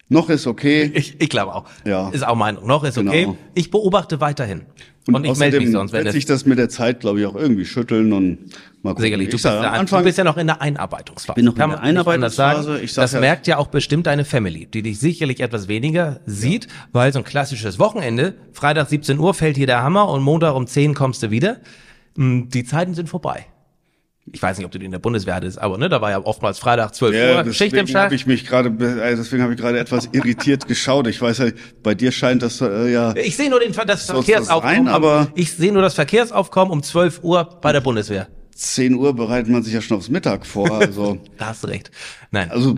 Noch 0.08 0.29
ist 0.29 0.45
okay. 0.45 0.91
Ich, 0.93 1.19
ich 1.19 1.29
glaube 1.29 1.56
auch. 1.56 1.65
Ja. 1.84 2.10
Ist 2.10 2.23
auch 2.23 2.36
Meinung. 2.36 2.67
Noch 2.67 2.84
ist 2.84 2.99
okay. 2.99 3.23
Genau. 3.23 3.38
Ich 3.56 3.71
beobachte 3.71 4.21
weiterhin. 4.21 4.62
Und, 5.08 5.25
ich 5.25 5.36
melde 5.39 5.60
mich 5.60 5.71
sonst, 5.71 5.93
wenn 5.93 6.03
wird 6.03 6.13
sich 6.13 6.25
das 6.25 6.45
mit 6.45 6.60
der 6.60 6.69
Zeit, 6.69 6.99
glaube 6.99 7.19
ich, 7.19 7.25
auch 7.25 7.34
irgendwie 7.34 7.65
schütteln 7.65 8.13
und 8.13 8.38
mal 8.84 8.91
gucken. 8.91 9.01
Sicherlich, 9.01 9.29
du 9.29 9.38
Ich 9.38 9.41
bist, 9.41 9.45
ja, 9.45 9.62
du 9.63 9.71
Anfang, 9.71 10.03
bist 10.03 10.19
ja 10.19 10.23
noch 10.23 10.38
in 10.38 10.45
der 10.45 10.62
Einarbeitungsphase. 10.62 11.34
Bin 11.38 11.45
noch 11.45 11.53
in 11.58 11.69
der 11.71 11.82
Einarbeitungsphase. 11.82 12.63
sagen. 12.73 12.84
Ich 12.84 12.93
sag 12.93 13.01
das 13.06 13.13
ja- 13.13 13.19
merkt 13.19 13.47
ja 13.47 13.58
auch 13.58 13.67
bestimmt 13.69 14.06
deine 14.06 14.25
Family, 14.25 14.67
die 14.67 14.84
dich 14.84 14.99
sicherlich 14.99 15.39
etwas 15.39 15.67
weniger 15.67 16.19
sieht, 16.27 16.67
weil 16.91 17.12
so 17.12 17.17
ein 17.17 17.25
klassisches 17.25 17.79
Wochenende, 17.79 18.36
Freitag 18.51 18.89
17 18.89 19.17
Uhr 19.17 19.34
fällt 19.34 19.58
hier 19.58 19.65
der 19.65 19.82
Hammer 19.82 20.08
und 20.08 20.21
Montag 20.21 20.53
um 20.53 20.67
10 20.67 20.93
kommst 20.93 21.23
du 21.23 21.32
wieder. 21.32 21.58
Mm, 22.15 22.49
Die 22.49 22.63
Zeiten 22.63 22.93
sind 22.93 23.10
vorbei. 23.10 23.47
Ich 24.31 24.41
weiß 24.41 24.57
nicht, 24.57 24.65
ob 24.65 24.71
du 24.71 24.79
in 24.79 24.91
der 24.91 24.99
Bundeswehr 24.99 25.36
hattest, 25.36 25.59
aber 25.59 25.77
ne, 25.77 25.89
da 25.89 25.99
war 25.99 26.09
ja 26.09 26.23
oftmals 26.25 26.57
Freitag 26.57 26.95
12 26.95 27.13
ja, 27.15 27.21
Uhr, 27.43 27.53
Schicht 27.53 27.73
im 27.73 27.79
deswegen 27.79 27.88
Schacht. 27.88 28.03
habe 28.05 28.15
ich 28.15 28.25
mich 28.25 28.45
gerade, 28.47 28.69
äh, 28.69 29.15
deswegen 29.17 29.43
habe 29.43 29.53
ich 29.53 29.59
gerade 29.59 29.77
etwas 29.77 30.07
irritiert 30.13 30.65
geschaut. 30.67 31.07
Ich 31.07 31.21
weiß 31.21 31.39
ja, 31.39 31.47
bei 31.83 31.93
dir 31.93 32.12
scheint 32.13 32.41
das 32.41 32.62
äh, 32.62 32.89
ja 32.91 33.13
Ich 33.17 33.36
sehe 33.36 33.49
nur 33.49 33.59
den, 33.59 33.73
das 33.73 34.01
ist 34.01 34.09
das 34.09 34.15
Verkehrsaufkommen. 34.15 34.88
rein, 34.88 34.88
aber- 34.88 35.27
ich 35.36 35.51
sehe 35.51 35.73
nur 35.73 35.81
das 35.81 35.93
Verkehrsaufkommen 35.95 36.71
um 36.71 36.81
12 36.81 37.19
Uhr 37.23 37.59
bei 37.62 37.73
der 37.73 37.81
Bundeswehr. 37.81 38.29
10 38.55 38.93
Uhr 38.95 39.13
bereitet 39.13 39.51
man 39.51 39.62
sich 39.62 39.73
ja 39.73 39.81
schon 39.81 39.97
aufs 39.97 40.09
Mittag 40.09 40.45
vor. 40.45 40.71
Also, 40.71 41.17
Da 41.38 41.47
hast 41.47 41.63
du 41.63 41.67
recht. 41.67 41.91
Nein. 42.31 42.49
also 42.49 42.75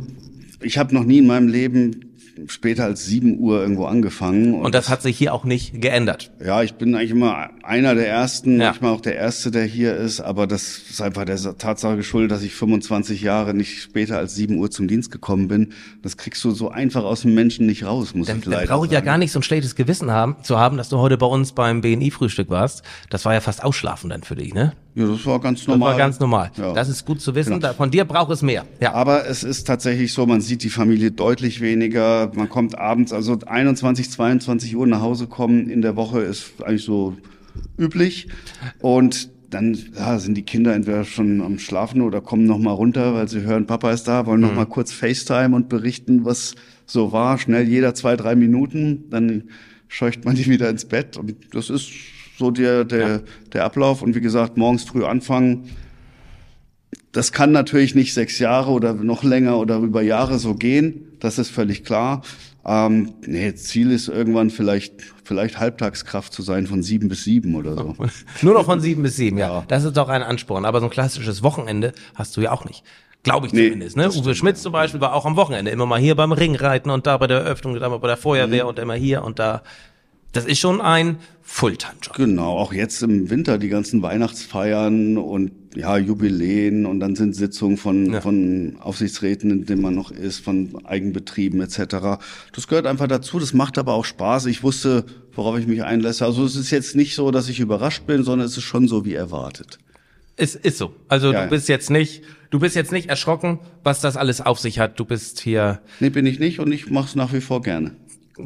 ich 0.61 0.79
habe 0.79 0.95
noch 0.95 1.03
nie 1.03 1.19
in 1.19 1.27
meinem 1.27 1.47
Leben 1.47 2.14
später 2.47 2.83
als 2.85 3.05
7 3.05 3.39
Uhr 3.39 3.61
irgendwo 3.61 3.85
angefangen. 3.85 4.53
und 4.55 4.75
das 4.75 4.89
hat 4.89 5.01
sich 5.01 5.17
hier 5.17 5.33
auch 5.33 5.43
nicht 5.45 5.81
geändert. 5.81 6.31
Ja, 6.43 6.63
ich 6.63 6.73
bin 6.75 6.93
eigentlich 6.95 7.11
immer 7.11 7.49
einer 7.63 7.95
der 7.95 8.07
Ersten, 8.07 8.59
Ja. 8.59 8.67
manchmal 8.67 8.91
auch 8.91 9.01
der 9.01 9.15
Erste, 9.15 9.51
der 9.51 9.63
hier 9.63 9.95
ist, 9.95 10.19
aber 10.21 10.47
das 10.47 10.77
ist 10.89 11.01
einfach 11.01 11.25
der 11.25 11.37
Tatsache 11.57 11.95
geschuldet, 11.97 12.31
dass 12.31 12.43
ich 12.43 12.53
25 12.53 13.21
Jahre 13.21 13.53
nicht 13.53 13.81
später 13.81 14.17
als 14.17 14.35
7 14.35 14.57
Uhr 14.57 14.69
zum 14.71 14.87
Dienst 14.87 15.11
gekommen 15.11 15.47
bin. 15.47 15.73
Das 16.01 16.17
kriegst 16.17 16.43
du 16.43 16.51
so 16.51 16.69
einfach 16.69 17.03
aus 17.03 17.21
dem 17.21 17.33
Menschen 17.33 17.65
nicht 17.65 17.85
raus, 17.85 18.13
muss 18.15 18.27
Dann, 18.27 18.37
ich 18.39 18.43
dann 18.43 18.53
leider 18.53 18.67
brauche 18.67 18.85
ich 18.85 18.91
ja 18.91 19.01
gar 19.01 19.17
nicht 19.17 19.31
so 19.31 19.39
ein 19.39 19.43
schlechtes 19.43 19.75
Gewissen 19.75 20.11
haben, 20.11 20.35
zu 20.43 20.57
haben, 20.59 20.77
dass 20.77 20.89
du 20.89 20.97
heute 20.97 21.17
bei 21.17 21.25
uns 21.27 21.53
beim 21.53 21.81
BNI-Frühstück 21.81 22.49
warst. 22.49 22.83
Das 23.09 23.25
war 23.25 23.33
ja 23.33 23.41
fast 23.41 23.63
ausschlafen 23.63 24.09
dann 24.09 24.23
für 24.23 24.35
dich, 24.35 24.53
ne? 24.53 24.73
Ja, 24.95 25.05
das 25.07 25.25
war 25.25 25.39
ganz 25.41 25.59
Das 25.59 25.67
normal. 25.67 25.91
war 25.91 25.97
ganz 25.97 26.19
normal. 26.19 26.51
Ja. 26.57 26.73
Das 26.73 26.87
ist 26.87 27.05
gut 27.05 27.19
zu 27.19 27.35
wissen. 27.35 27.59
Genau. 27.59 27.73
Von 27.73 27.91
dir 27.91 28.05
braucht 28.05 28.31
es 28.31 28.41
mehr. 28.41 28.65
Ja. 28.79 28.93
Aber 28.93 29.27
es 29.27 29.43
ist 29.43 29.65
tatsächlich 29.65 30.13
so, 30.13 30.25
man 30.25 30.39
sieht 30.41 30.63
die 30.63 30.69
Familie 30.69 31.11
deutlich 31.11 31.59
weniger. 31.59 32.31
Man 32.33 32.47
kommt 32.47 32.77
abends, 32.77 33.11
also 33.11 33.37
21, 33.45 34.09
22 34.09 34.75
Uhr 34.75 34.87
nach 34.87 35.01
Hause 35.01 35.27
kommen 35.27 35.69
in 35.69 35.81
der 35.81 35.95
Woche 35.97 36.21
ist 36.21 36.53
eigentlich 36.63 36.85
so 36.85 37.15
üblich. 37.77 38.27
Und 38.79 39.29
dann 39.49 39.77
ja, 39.97 40.17
sind 40.19 40.35
die 40.35 40.43
Kinder 40.43 40.73
entweder 40.73 41.03
schon 41.05 41.41
am 41.41 41.59
Schlafen 41.59 42.01
oder 42.01 42.19
kommen 42.21 42.45
noch 42.45 42.57
mal 42.57 42.71
runter, 42.71 43.13
weil 43.13 43.27
sie 43.27 43.41
hören, 43.41 43.65
Papa 43.67 43.91
ist 43.91 44.03
da, 44.07 44.25
wollen 44.25 44.41
noch 44.41 44.49
Mhm. 44.51 44.55
mal 44.55 44.65
kurz 44.65 44.91
FaceTime 44.91 45.55
und 45.55 45.69
berichten, 45.69 46.25
was 46.25 46.55
so 46.85 47.11
war. 47.11 47.37
Schnell 47.37 47.67
jeder 47.67 47.93
zwei, 47.95 48.15
drei 48.15 48.35
Minuten, 48.35 49.05
dann 49.09 49.43
scheucht 49.87 50.25
man 50.25 50.35
die 50.35 50.45
wieder 50.47 50.69
ins 50.69 50.85
Bett. 50.85 51.17
Und 51.17 51.35
das 51.53 51.69
ist 51.69 51.89
so 52.37 52.51
der, 52.51 52.83
der, 52.85 53.21
der 53.53 53.63
Ablauf. 53.65 54.01
Und 54.01 54.15
wie 54.15 54.21
gesagt, 54.21 54.57
morgens 54.57 54.83
früh 54.83 55.03
anfangen, 55.05 55.69
das 57.11 57.31
kann 57.31 57.51
natürlich 57.51 57.95
nicht 57.95 58.13
sechs 58.13 58.39
Jahre 58.39 58.71
oder 58.71 58.93
noch 58.93 59.23
länger 59.23 59.57
oder 59.57 59.77
über 59.77 60.01
Jahre 60.01 60.37
so 60.37 60.53
gehen. 60.55 61.17
Das 61.19 61.39
ist 61.39 61.49
völlig 61.49 61.83
klar. 61.85 62.21
Ähm, 62.65 63.13
nee, 63.25 63.53
Ziel 63.55 63.91
ist 63.91 64.07
irgendwann 64.09 64.49
vielleicht, 64.49 64.95
vielleicht 65.23 65.59
Halbtagskraft 65.59 66.33
zu 66.33 66.41
sein 66.41 66.67
von 66.67 66.83
sieben 66.83 67.07
bis 67.07 67.23
sieben 67.23 67.55
oder 67.55 67.75
so. 67.75 67.95
Nur 68.41 68.53
noch 68.55 68.65
von 68.65 68.79
sieben 68.81 69.03
bis 69.03 69.15
sieben, 69.15 69.37
ja. 69.37 69.47
Ja. 69.59 69.63
Das 69.67 69.83
ist 69.83 69.95
doch 69.95 70.09
ein 70.09 70.23
Ansporn. 70.23 70.65
Aber 70.65 70.79
so 70.79 70.87
ein 70.87 70.89
klassisches 70.91 71.43
Wochenende 71.43 71.93
hast 72.15 72.35
du 72.35 72.41
ja 72.41 72.51
auch 72.51 72.65
nicht. 72.65 72.83
Glaube 73.23 73.47
ich 73.47 73.53
Nee, 73.53 73.65
zumindest. 73.65 73.97
Ne? 73.97 74.09
Uwe 74.11 74.35
Schmitz 74.35 74.61
zum 74.61 74.71
Beispiel 74.71 74.99
war 75.01 75.13
auch 75.13 75.25
am 75.25 75.35
Wochenende 75.35 75.71
immer 75.71 75.85
mal 75.85 75.99
hier 75.99 76.15
beim 76.15 76.31
Ringreiten 76.31 76.91
und 76.91 77.07
da 77.07 77.17
bei 77.17 77.27
der 77.27 77.39
Eröffnung, 77.41 77.75
da 77.79 77.87
mal 77.89 77.97
bei 77.99 78.07
der 78.07 78.17
Feuerwehr 78.17 78.63
Mhm. 78.63 78.69
und 78.69 78.79
immer 78.79 78.93
hier 78.95 79.23
und 79.23 79.39
da. 79.39 79.63
Das 80.31 80.45
ist 80.45 80.59
schon 80.59 80.81
ein 80.81 81.17
Fulltime-Job. 81.43 82.15
Genau, 82.15 82.57
auch 82.57 82.73
jetzt 82.73 83.01
im 83.03 83.29
Winter 83.29 83.57
die 83.57 83.69
ganzen 83.69 84.01
Weihnachtsfeiern 84.01 85.17
und 85.17 85.51
ja, 85.75 85.97
Jubiläen 85.97 86.85
und 86.85 86.99
dann 86.99 87.15
sind 87.15 87.35
Sitzungen 87.35 87.77
von, 87.77 88.13
Ja. 88.13 88.21
von 88.21 88.77
Aufsichtsräten, 88.79 89.51
in 89.51 89.65
denen 89.65 89.81
man 89.81 89.93
noch 89.95 90.11
ist, 90.11 90.39
von 90.39 90.85
Eigenbetrieben 90.85 91.61
etc. 91.61 92.19
Das 92.53 92.67
gehört 92.67 92.87
einfach 92.87 93.07
dazu, 93.07 93.39
das 93.39 93.53
macht 93.53 93.77
aber 93.77 93.93
auch 93.93 94.05
Spaß. 94.05 94.47
Ich 94.47 94.63
wusste, 94.63 95.05
worauf 95.33 95.57
ich 95.59 95.67
mich 95.67 95.83
einlasse. 95.83 96.25
Also 96.25 96.43
es 96.45 96.55
ist 96.55 96.71
jetzt 96.71 96.95
nicht 96.95 97.15
so, 97.15 97.29
dass 97.31 97.49
ich 97.49 97.59
überrascht 97.59 98.05
bin, 98.07 98.23
sondern 98.23 98.47
es 98.47 98.57
ist 98.57 98.63
schon 98.63 98.87
so 98.87 99.05
wie 99.05 99.13
erwartet. 99.13 99.77
Es 100.37 100.55
ist 100.55 100.77
so. 100.77 100.93
Also 101.07 101.31
Ja. 101.31 101.43
du 101.45 101.49
bist 101.49 101.69
jetzt 101.69 101.89
nicht, 101.89 102.23
du 102.49 102.59
bist 102.59 102.75
jetzt 102.75 102.91
nicht 102.91 103.09
erschrocken, 103.09 103.59
was 103.83 104.01
das 104.01 104.17
alles 104.17 104.41
auf 104.41 104.59
sich 104.59 104.79
hat. 104.79 104.99
Du 104.99 105.05
bist 105.05 105.39
hier. 105.39 105.81
Nee, 105.99 106.09
bin 106.09 106.25
ich 106.25 106.39
nicht 106.39 106.59
und 106.59 106.71
ich 106.71 106.89
mache 106.89 107.07
es 107.07 107.15
nach 107.15 107.31
wie 107.33 107.41
vor 107.41 107.61
gerne. 107.61 107.91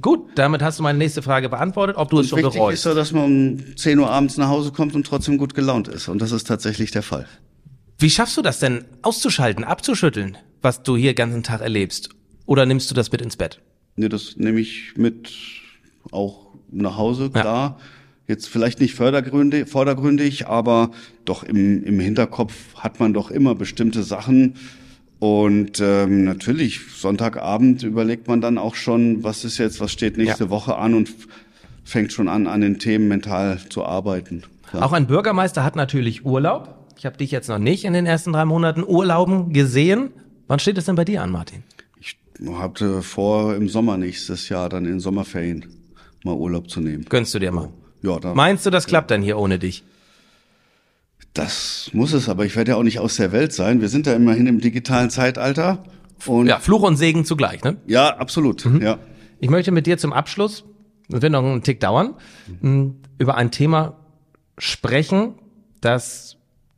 Gut, 0.02 0.30
damit 0.36 0.62
hast 0.62 0.78
du 0.80 0.84
meine 0.84 1.00
nächste 1.00 1.22
Frage 1.22 1.50
beantwortet, 1.50 1.98
ob 1.98 2.10
du 2.10 2.20
es 2.20 2.30
schon 2.30 2.40
Wichtig 2.40 2.54
bereust. 2.54 2.80
ist 2.80 2.86
ja, 2.86 2.94
dass 2.94 3.12
man 3.12 3.24
um 3.24 3.76
10 3.76 3.98
Uhr 3.98 4.10
abends 4.10 4.38
nach 4.38 4.50
Hause 4.50 4.72
kommt 4.72 4.94
und 4.94 5.06
trotzdem 5.06 5.38
gut 5.38 5.56
gelaunt 5.56 5.88
ist. 5.88 6.08
Und 6.08 6.22
das 6.22 6.32
ist 6.32 6.46
tatsächlich 6.46 6.92
der 6.92 7.02
Fall. 7.02 7.28
Wie 7.98 8.10
schaffst 8.10 8.38
du 8.38 8.42
das 8.42 8.60
denn 8.60 8.86
auszuschalten, 9.02 9.64
abzuschütteln, 9.64 10.38
was 10.62 10.84
du 10.84 10.96
hier 10.96 11.14
den 11.14 11.18
ganzen 11.18 11.44
Tag 11.44 11.62
erlebst? 11.62 12.10
Oder 12.46 12.66
nimmst 12.66 12.90
du 12.90 12.96
das 12.96 13.12
mit 13.12 13.22
ins 13.22 13.36
Bett? 13.36 13.62
Nee, 13.96 14.10
das 14.10 14.38
nehme 14.38 14.60
ich 14.60 14.94
mit 14.96 15.32
auch 16.12 16.48
nach 16.72 16.98
Hause, 16.98 17.30
klar. 17.30 17.80
Jetzt 18.28 18.48
vielleicht 18.48 18.80
nicht 18.80 18.94
vordergründig, 18.94 19.68
vordergründig, 19.68 20.48
aber 20.48 20.92
doch 21.26 21.44
im, 21.44 21.84
im 21.84 22.00
Hinterkopf 22.00 22.54
hat 22.76 23.00
man 23.00 23.12
doch 23.12 23.32
immer 23.32 23.56
bestimmte 23.56 24.04
Sachen. 24.04 24.56
Und 25.20 25.82
ähm, 25.82 26.24
natürlich, 26.24 26.80
Sonntagabend 26.96 27.84
überlegt 27.84 28.28
man 28.28 28.40
dann 28.40 28.58
auch 28.58 28.76
schon, 28.76 29.24
was 29.24 29.44
ist 29.44 29.58
jetzt, 29.58 29.82
was 29.82 29.92
steht 29.92 30.18
nächste 30.18 30.46
Ja. 30.46 30.50
Woche 30.50 30.78
an 30.78 30.94
und 30.94 31.10
fängt 31.84 32.14
schon 32.14 32.30
an, 32.30 32.48
an 32.48 32.62
den 32.62 32.80
Themen 32.80 33.08
mental 33.10 33.60
zu 33.70 33.84
arbeiten. 33.84 34.44
Klar. 34.70 34.86
Auch 34.86 34.94
ein 34.94 35.08
Bürgermeister 35.08 35.64
hat 35.64 35.76
natürlich 35.76 36.26
Urlaub. 36.26 36.76
Ich 36.98 37.06
habe 37.06 37.18
dich 37.18 37.32
jetzt 37.32 37.50
noch 37.50 37.60
nicht 37.60 37.84
in 37.86 37.94
den 37.94 38.06
ersten 38.06 38.32
drei 38.34 38.46
Monaten 38.46 38.84
Urlauben 38.84 39.52
gesehen. 39.52 40.12
Wann 40.48 40.60
steht 40.60 40.78
es 40.78 40.86
denn 40.86 40.96
bei 40.96 41.06
dir 41.06 41.22
an, 41.22 41.32
Martin? 41.32 41.64
Ich 42.00 42.16
hatte 42.54 43.02
vor, 43.02 43.56
im 43.56 43.68
Sommer 43.68 43.98
nächstes 43.98 44.48
Jahr 44.48 44.70
dann 44.70 44.86
in 44.86 45.00
Sommerferien 45.02 45.66
mal 46.24 46.36
Urlaub 46.36 46.70
zu 46.70 46.80
nehmen. 46.80 47.06
Gönnst 47.10 47.34
du 47.34 47.40
dir 47.40 47.52
mal? 47.52 47.70
Ja, 48.02 48.20
da, 48.20 48.34
Meinst 48.34 48.66
du, 48.66 48.70
das 48.70 48.86
klappt 48.86 49.12
dann 49.12 49.22
hier 49.22 49.38
ohne 49.38 49.60
dich? 49.60 49.84
Das 51.34 51.90
muss 51.94 52.14
es, 52.14 52.28
aber 52.30 52.46
ich 52.46 52.56
werde 52.56 52.72
ja 52.72 52.78
auch 52.78 52.84
nicht 52.84 53.00
aus 53.00 53.16
der 53.18 53.32
Welt 53.32 53.54
sein. 53.54 53.82
Wir 53.82 53.90
sind 53.90 54.08
ja 54.08 54.14
immerhin 54.14 54.48
im 54.48 54.60
digitalen 54.60 55.10
Zeitalter. 55.10 55.84
Und 56.26 56.48
Ja, 56.48 56.60
Fluch 56.60 56.82
und 56.82 56.98
Segen 56.98 57.24
zugleich, 57.26 57.64
ne? 57.64 57.78
ja 57.88 58.18
absolut. 58.18 58.66
Ja. 58.82 58.98
Ich 59.40 59.50
möchte 59.50 59.72
mit 59.72 59.86
dir 59.88 59.98
zum 59.98 60.12
Abschluss, 60.12 60.66
das 61.08 61.22
wird 61.22 61.32
noch 61.32 61.44
einen 61.44 61.64
Tick 61.64 61.80
dauern, 61.80 62.16
mh, 62.62 62.92
über 63.20 63.36
ein 63.36 63.52
Thema 63.52 63.96
sprechen, 64.58 65.36
das 65.82 66.36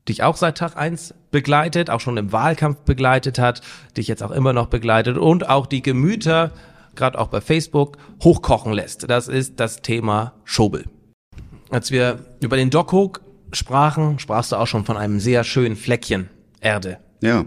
dich 0.07 0.23
auch 0.23 0.35
seit 0.37 0.57
Tag 0.57 0.77
eins 0.77 1.13
begleitet, 1.31 1.89
auch 1.89 1.99
schon 2.01 2.17
im 2.17 2.31
Wahlkampf 2.31 2.81
begleitet 2.81 3.39
hat, 3.39 3.61
dich 3.97 4.07
jetzt 4.07 4.21
auch 4.21 4.31
immer 4.31 4.53
noch 4.53 4.67
begleitet 4.67 5.17
und 5.17 5.49
auch 5.49 5.65
die 5.65 5.81
Gemüter, 5.81 6.51
gerade 6.95 7.17
auch 7.17 7.27
bei 7.29 7.41
Facebook, 7.41 7.97
hochkochen 8.23 8.73
lässt. 8.73 9.09
Das 9.09 9.27
ist 9.27 9.59
das 9.59 9.81
Thema 9.81 10.33
Schobel. 10.43 10.85
Als 11.69 11.89
wir 11.91 12.19
über 12.41 12.57
den 12.57 12.69
Doc 12.69 12.91
Hook 12.91 13.21
sprachen, 13.53 14.19
sprachst 14.19 14.51
du 14.51 14.55
auch 14.55 14.67
schon 14.67 14.85
von 14.85 14.97
einem 14.97 15.19
sehr 15.19 15.43
schönen 15.43 15.75
Fleckchen 15.75 16.29
Erde. 16.59 16.99
Ja. 17.21 17.45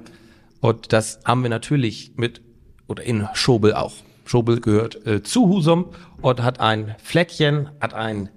Und 0.60 0.92
das 0.92 1.20
haben 1.24 1.42
wir 1.42 1.50
natürlich 1.50 2.12
mit, 2.16 2.42
oder 2.86 3.02
in 3.02 3.28
Schobel 3.34 3.74
auch. 3.74 3.94
Schobel 4.24 4.60
gehört 4.60 5.06
äh, 5.06 5.22
zu 5.22 5.48
Husum 5.48 5.90
und 6.22 6.42
hat 6.42 6.60
ein 6.60 6.94
Fleckchen, 7.02 7.70
hat 7.80 7.94
ein 7.94 8.30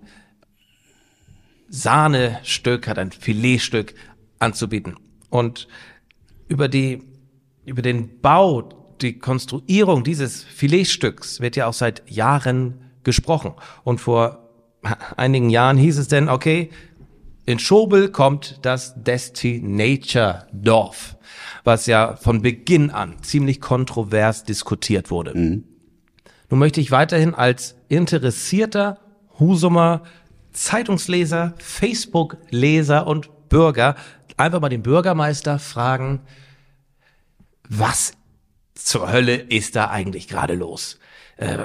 Sahnestück, 1.70 2.88
hat 2.88 3.00
ein 3.00 3.12
Filetstück 3.12 3.94
anzubieten. 4.40 4.96
Und 5.30 5.68
über 6.48 6.68
die, 6.68 7.04
über 7.66 7.82
den 7.82 8.20
Bau, 8.22 8.96
die 9.02 9.20
Konstruierung 9.20 10.04
dieses 10.04 10.44
Filetstücks 10.44 11.40
wird 11.40 11.56
ja 11.56 11.68
auch 11.68 11.74
seit 11.74 12.10
Jahren 12.10 12.92
gesprochen. 13.04 13.54
Und 13.84 14.00
vor 14.00 14.50
einigen 15.16 15.50
Jahren 15.50 15.78
hieß 15.78 15.98
es 15.98 16.08
denn, 16.08 16.30
okay, 16.30 16.70
in 17.48 17.60
Schobel 17.60 18.12
kommt 18.12 18.60
das 18.62 18.94
Destinature 19.02 20.48
Dorf, 20.52 21.18
was 21.64 21.86
ja 21.86 22.18
von 22.18 22.42
Beginn 22.42 22.92
an 22.92 23.16
ziemlich 23.24 23.62
kontrovers 23.62 24.44
diskutiert 24.44 25.10
wurde. 25.10 25.32
Nun 26.50 26.60
möchte 26.60 26.82
ich 26.82 26.92
weiterhin 26.92 27.34
als 27.34 27.76
interessierter 27.88 29.00
Husumer 29.40 30.04
Zeitungsleser, 30.52 31.54
Facebook-Leser 31.58 33.08
und 33.08 33.30
Bürger 33.48 33.96
einfach 34.36 34.60
mal 34.60 34.70
den 34.70 34.84
Bürgermeister 34.84 35.58
fragen, 35.58 36.22
was 37.70 38.12
zur 38.76 39.12
Hölle 39.12 39.36
ist 39.36 39.76
da 39.76 39.90
eigentlich 39.90 40.28
gerade 40.28 40.54
los? 40.54 41.00
Äh, 41.38 41.58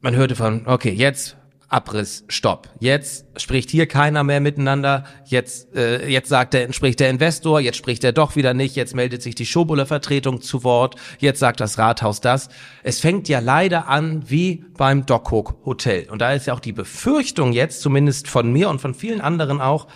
man 0.00 0.16
hörte 0.16 0.34
von, 0.34 0.66
okay, 0.66 0.92
jetzt 0.92 1.36
Abriss, 1.70 2.24
Stopp. 2.26 2.68
Jetzt 2.80 3.26
spricht 3.40 3.70
hier 3.70 3.86
keiner 3.86 4.24
mehr 4.24 4.40
miteinander. 4.40 5.04
Jetzt, 5.24 5.72
äh, 5.76 6.08
jetzt 6.08 6.28
sagt 6.28 6.52
der, 6.52 6.72
spricht 6.72 6.98
der 6.98 7.10
Investor, 7.10 7.60
jetzt 7.60 7.76
spricht 7.76 8.02
er 8.02 8.12
doch 8.12 8.34
wieder 8.34 8.54
nicht. 8.54 8.74
Jetzt 8.74 8.94
meldet 8.94 9.22
sich 9.22 9.36
die 9.36 9.46
Schobuller 9.46 9.86
Vertretung 9.86 10.40
zu 10.40 10.64
Wort. 10.64 10.96
Jetzt 11.20 11.38
sagt 11.38 11.60
das 11.60 11.78
Rathaus 11.78 12.20
das. 12.20 12.48
Es 12.82 12.98
fängt 12.98 13.28
ja 13.28 13.38
leider 13.38 13.86
an 13.86 14.28
wie 14.28 14.64
beim 14.76 15.06
Dockhook 15.06 15.64
Hotel. 15.64 16.10
Und 16.10 16.20
da 16.20 16.32
ist 16.32 16.48
ja 16.48 16.54
auch 16.54 16.60
die 16.60 16.72
Befürchtung 16.72 17.52
jetzt, 17.52 17.82
zumindest 17.82 18.26
von 18.26 18.52
mir 18.52 18.68
und 18.68 18.80
von 18.80 18.92
vielen 18.92 19.20
anderen 19.20 19.60
auch, 19.60 19.86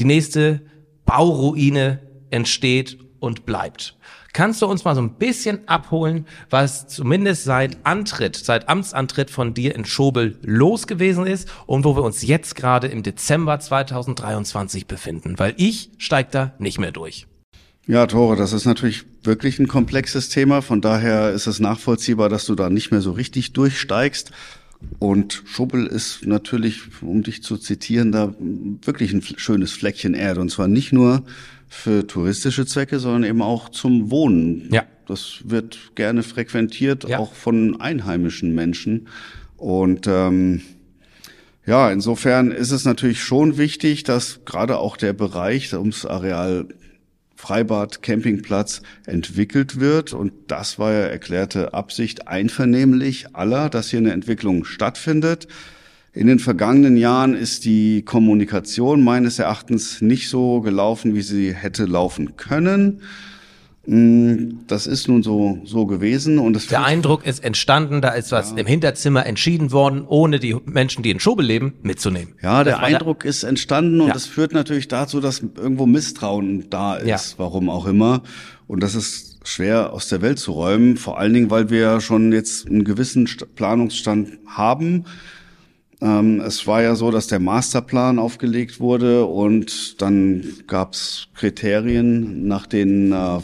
die 0.00 0.04
nächste 0.04 0.60
Bauruine 1.04 2.00
entsteht 2.30 2.98
und 3.20 3.46
bleibt. 3.46 3.96
Kannst 4.32 4.62
du 4.62 4.66
uns 4.66 4.84
mal 4.84 4.94
so 4.94 5.00
ein 5.00 5.14
bisschen 5.14 5.66
abholen, 5.66 6.26
was 6.50 6.86
zumindest 6.86 7.44
seit 7.44 7.78
Antritt, 7.84 8.36
seit 8.36 8.68
Amtsantritt 8.68 9.30
von 9.30 9.54
dir 9.54 9.74
in 9.74 9.84
Schobel 9.84 10.38
los 10.42 10.86
gewesen 10.86 11.26
ist 11.26 11.48
und 11.66 11.84
wo 11.84 11.96
wir 11.96 12.04
uns 12.04 12.22
jetzt 12.22 12.54
gerade 12.54 12.86
im 12.86 13.02
Dezember 13.02 13.58
2023 13.58 14.86
befinden? 14.86 15.38
Weil 15.38 15.54
ich 15.56 15.90
steig 15.98 16.30
da 16.30 16.52
nicht 16.58 16.78
mehr 16.78 16.92
durch. 16.92 17.26
Ja, 17.86 18.06
Tore, 18.06 18.36
das 18.36 18.52
ist 18.52 18.66
natürlich 18.66 19.04
wirklich 19.24 19.58
ein 19.58 19.66
komplexes 19.66 20.28
Thema. 20.28 20.62
Von 20.62 20.80
daher 20.80 21.32
ist 21.32 21.48
es 21.48 21.58
nachvollziehbar, 21.58 22.28
dass 22.28 22.46
du 22.46 22.54
da 22.54 22.70
nicht 22.70 22.92
mehr 22.92 23.00
so 23.00 23.10
richtig 23.10 23.52
durchsteigst. 23.52 24.30
Und 25.00 25.42
Schubbel 25.44 25.86
ist 25.86 26.24
natürlich, 26.24 27.02
um 27.02 27.22
dich 27.22 27.42
zu 27.42 27.56
zitieren, 27.58 28.12
da 28.12 28.32
wirklich 28.38 29.12
ein 29.12 29.22
schönes 29.22 29.72
Fleckchen 29.72 30.14
Erde. 30.14 30.40
Und 30.40 30.50
zwar 30.50 30.68
nicht 30.68 30.92
nur 30.92 31.24
für 31.70 32.06
touristische 32.06 32.66
Zwecke, 32.66 32.98
sondern 32.98 33.24
eben 33.24 33.40
auch 33.42 33.68
zum 33.68 34.10
Wohnen. 34.10 34.68
Ja. 34.72 34.84
Das 35.06 35.40
wird 35.44 35.92
gerne 35.94 36.22
frequentiert, 36.22 37.08
Ja. 37.08 37.18
auch 37.20 37.32
von 37.32 37.80
einheimischen 37.80 38.54
Menschen. 38.54 39.08
Und 39.56 40.06
ähm, 40.08 40.62
ja, 41.64 41.90
insofern 41.92 42.50
ist 42.50 42.72
es 42.72 42.84
natürlich 42.84 43.22
schon 43.22 43.56
wichtig, 43.56 44.02
dass 44.02 44.40
gerade 44.44 44.78
auch 44.78 44.96
der 44.96 45.12
Bereich 45.12 45.72
ums 45.72 46.04
Areal 46.04 46.66
Freibad, 47.36 48.02
Campingplatz 48.02 48.82
entwickelt 49.06 49.80
wird. 49.80 50.12
Und 50.12 50.32
das 50.48 50.78
war 50.78 50.92
ja 50.92 51.00
erklärte 51.06 51.72
Absicht 51.72 52.28
einvernehmlich 52.28 53.34
aller, 53.34 53.70
dass 53.70 53.90
hier 53.90 54.00
eine 54.00 54.12
Entwicklung 54.12 54.64
stattfindet. 54.64 55.48
In 56.12 56.26
den 56.26 56.40
vergangenen 56.40 56.96
Jahren 56.96 57.34
ist 57.34 57.64
die 57.64 58.02
Kommunikation 58.02 59.04
meines 59.04 59.38
Erachtens 59.38 60.00
nicht 60.02 60.28
so 60.28 60.60
gelaufen, 60.60 61.14
wie 61.14 61.22
sie 61.22 61.54
hätte 61.54 61.84
laufen 61.84 62.36
können. 62.36 63.00
Mm, 63.86 64.58
Das 64.66 64.86
ist 64.88 65.06
nun 65.08 65.22
so, 65.22 65.58
so 65.64 65.86
gewesen 65.86 66.38
und 66.40 66.56
es 66.56 66.66
Der 66.66 66.84
Eindruck 66.84 67.24
ist 67.24 67.42
entstanden, 67.44 68.00
da 68.02 68.10
ist 68.10 68.32
was 68.32 68.52
im 68.52 68.66
Hinterzimmer 68.66 69.24
entschieden 69.24 69.70
worden, 69.72 70.02
ohne 70.06 70.38
die 70.40 70.56
Menschen, 70.66 71.02
die 71.04 71.10
in 71.10 71.20
Schobel 71.20 71.46
leben, 71.46 71.74
mitzunehmen. 71.82 72.34
Ja, 72.42 72.64
der 72.64 72.74
Das 72.74 72.82
Eindruck 72.82 73.24
ist 73.24 73.44
entstanden 73.44 74.00
und 74.00 74.08
Ja. 74.08 74.12
das 74.14 74.26
führt 74.26 74.52
natürlich 74.52 74.88
dazu, 74.88 75.20
dass 75.20 75.40
irgendwo 75.40 75.86
Misstrauen 75.86 76.68
da 76.70 76.96
ist, 76.96 77.06
Ja. 77.06 77.18
warum 77.38 77.70
auch 77.70 77.86
immer. 77.86 78.22
Und 78.66 78.82
das 78.82 78.94
ist 78.96 79.38
schwer 79.44 79.92
aus 79.92 80.08
der 80.08 80.20
Welt 80.22 80.38
zu 80.40 80.52
räumen, 80.52 80.96
vor 80.96 81.18
allen 81.18 81.32
Dingen, 81.32 81.50
weil 81.50 81.70
wir 81.70 81.80
ja 81.80 82.00
schon 82.00 82.32
jetzt 82.32 82.66
einen 82.66 82.84
gewissen 82.84 83.26
St- 83.28 83.46
Planungsstand 83.54 84.28
haben. 84.46 85.04
Ähm, 86.00 86.40
es 86.40 86.66
war 86.66 86.82
ja 86.82 86.94
so, 86.94 87.10
dass 87.10 87.26
der 87.26 87.40
Masterplan 87.40 88.18
aufgelegt 88.18 88.80
wurde 88.80 89.24
und 89.26 90.00
dann 90.00 90.44
gab 90.66 90.94
es 90.94 91.28
Kriterien, 91.34 92.46
nach 92.46 92.66
denen 92.66 93.12
äh, 93.12 93.40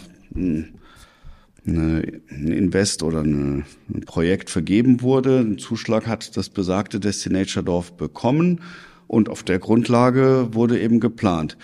ein 1.67 2.49
Invest 2.49 3.03
oder 3.03 3.21
eine, 3.21 3.65
ein 3.93 4.01
Projekt 4.07 4.51
vergeben 4.51 5.03
wurde. 5.03 5.41
Ein 5.41 5.59
Zuschlag 5.59 6.07
hat 6.07 6.37
das 6.37 6.49
besagte 6.49 7.01
Destinatordorf 7.01 7.93
bekommen 7.93 8.61
und 9.07 9.29
auf 9.29 9.43
der 9.43 9.59
Grundlage 9.59 10.49
wurde 10.53 10.81
eben 10.81 11.01
geplant. 11.01 11.59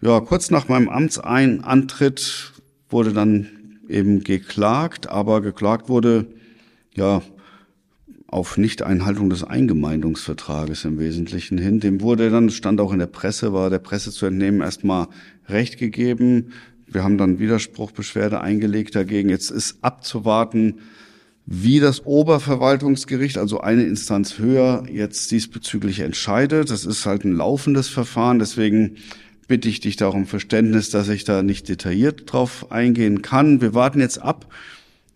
Ja, 0.00 0.20
kurz 0.20 0.50
nach 0.50 0.68
meinem 0.68 0.88
Amtseinantritt 0.88 2.52
wurde 2.88 3.12
dann 3.12 3.48
eben 3.88 4.24
geklagt, 4.24 5.08
aber 5.08 5.40
geklagt 5.40 5.88
wurde 5.88 6.26
ja 6.94 7.22
auf 8.32 8.56
Nichteinhaltung 8.56 9.28
des 9.28 9.44
Eingemeindungsvertrages 9.44 10.86
im 10.86 10.98
Wesentlichen 10.98 11.58
hin. 11.58 11.80
Dem 11.80 12.00
wurde 12.00 12.30
dann, 12.30 12.48
stand 12.48 12.80
auch 12.80 12.92
in 12.92 12.98
der 12.98 13.06
Presse, 13.06 13.52
war 13.52 13.68
der 13.68 13.78
Presse 13.78 14.10
zu 14.10 14.24
entnehmen, 14.24 14.62
erstmal 14.62 15.08
Recht 15.48 15.76
gegeben. 15.76 16.52
Wir 16.86 17.04
haben 17.04 17.18
dann 17.18 17.38
Widerspruchbeschwerde 17.38 18.40
eingelegt 18.40 18.94
dagegen. 18.94 19.28
Jetzt 19.28 19.50
ist 19.50 19.76
abzuwarten, 19.82 20.76
wie 21.44 21.78
das 21.78 22.06
Oberverwaltungsgericht, 22.06 23.36
also 23.36 23.60
eine 23.60 23.84
Instanz 23.84 24.38
höher, 24.38 24.84
jetzt 24.90 25.30
diesbezüglich 25.30 26.00
entscheidet. 26.00 26.70
Das 26.70 26.86
ist 26.86 27.04
halt 27.04 27.24
ein 27.24 27.36
laufendes 27.36 27.88
Verfahren. 27.88 28.38
Deswegen 28.38 28.96
bitte 29.46 29.68
ich 29.68 29.80
dich 29.80 29.96
darum 29.96 30.24
Verständnis, 30.24 30.88
dass 30.88 31.10
ich 31.10 31.24
da 31.24 31.42
nicht 31.42 31.68
detailliert 31.68 32.32
drauf 32.32 32.72
eingehen 32.72 33.20
kann. 33.20 33.60
Wir 33.60 33.74
warten 33.74 34.00
jetzt 34.00 34.22
ab, 34.22 34.46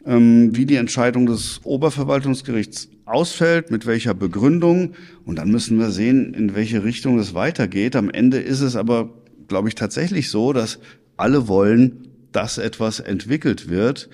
ähm, 0.05 0.55
wie 0.55 0.67
die 0.67 0.77
Entscheidung 0.77 1.25
des 1.25 1.61
Oberverwaltungsgerichts 1.65 2.91
ausfällt, 3.07 3.71
mit 3.71 3.87
welcher 3.87 4.15
Begründung. 4.15 4.95
Und 5.25 5.37
dann 5.37 5.51
müssen 5.51 5.79
wir 5.79 5.91
sehen, 5.91 6.35
in 6.35 6.55
welche 6.55 6.85
Richtung 6.85 7.19
es 7.19 7.35
weitergeht. 7.35 7.97
Am 7.97 8.11
Ende 8.11 8.39
ist 8.39 8.61
es 8.61 8.77
aber, 8.77 9.11
glaube 9.49 9.69
ich, 9.69 9.75
tatsächlich 9.75 10.31
so, 10.31 10.53
dass 10.53 10.79
alle 11.17 11.49
wollen, 11.49 12.09
dass 12.33 12.59
etwas 12.59 13.01
entwickelt 13.01 13.69
wird. 13.71 14.11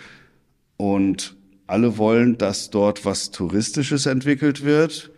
Und 0.76 1.36
alle 1.66 1.96
wollen, 1.96 2.38
dass 2.38 2.70
dort 2.70 3.04
was 3.04 3.30
Touristisches 3.30 4.06
entwickelt 4.06 4.64
wird. 4.64 5.10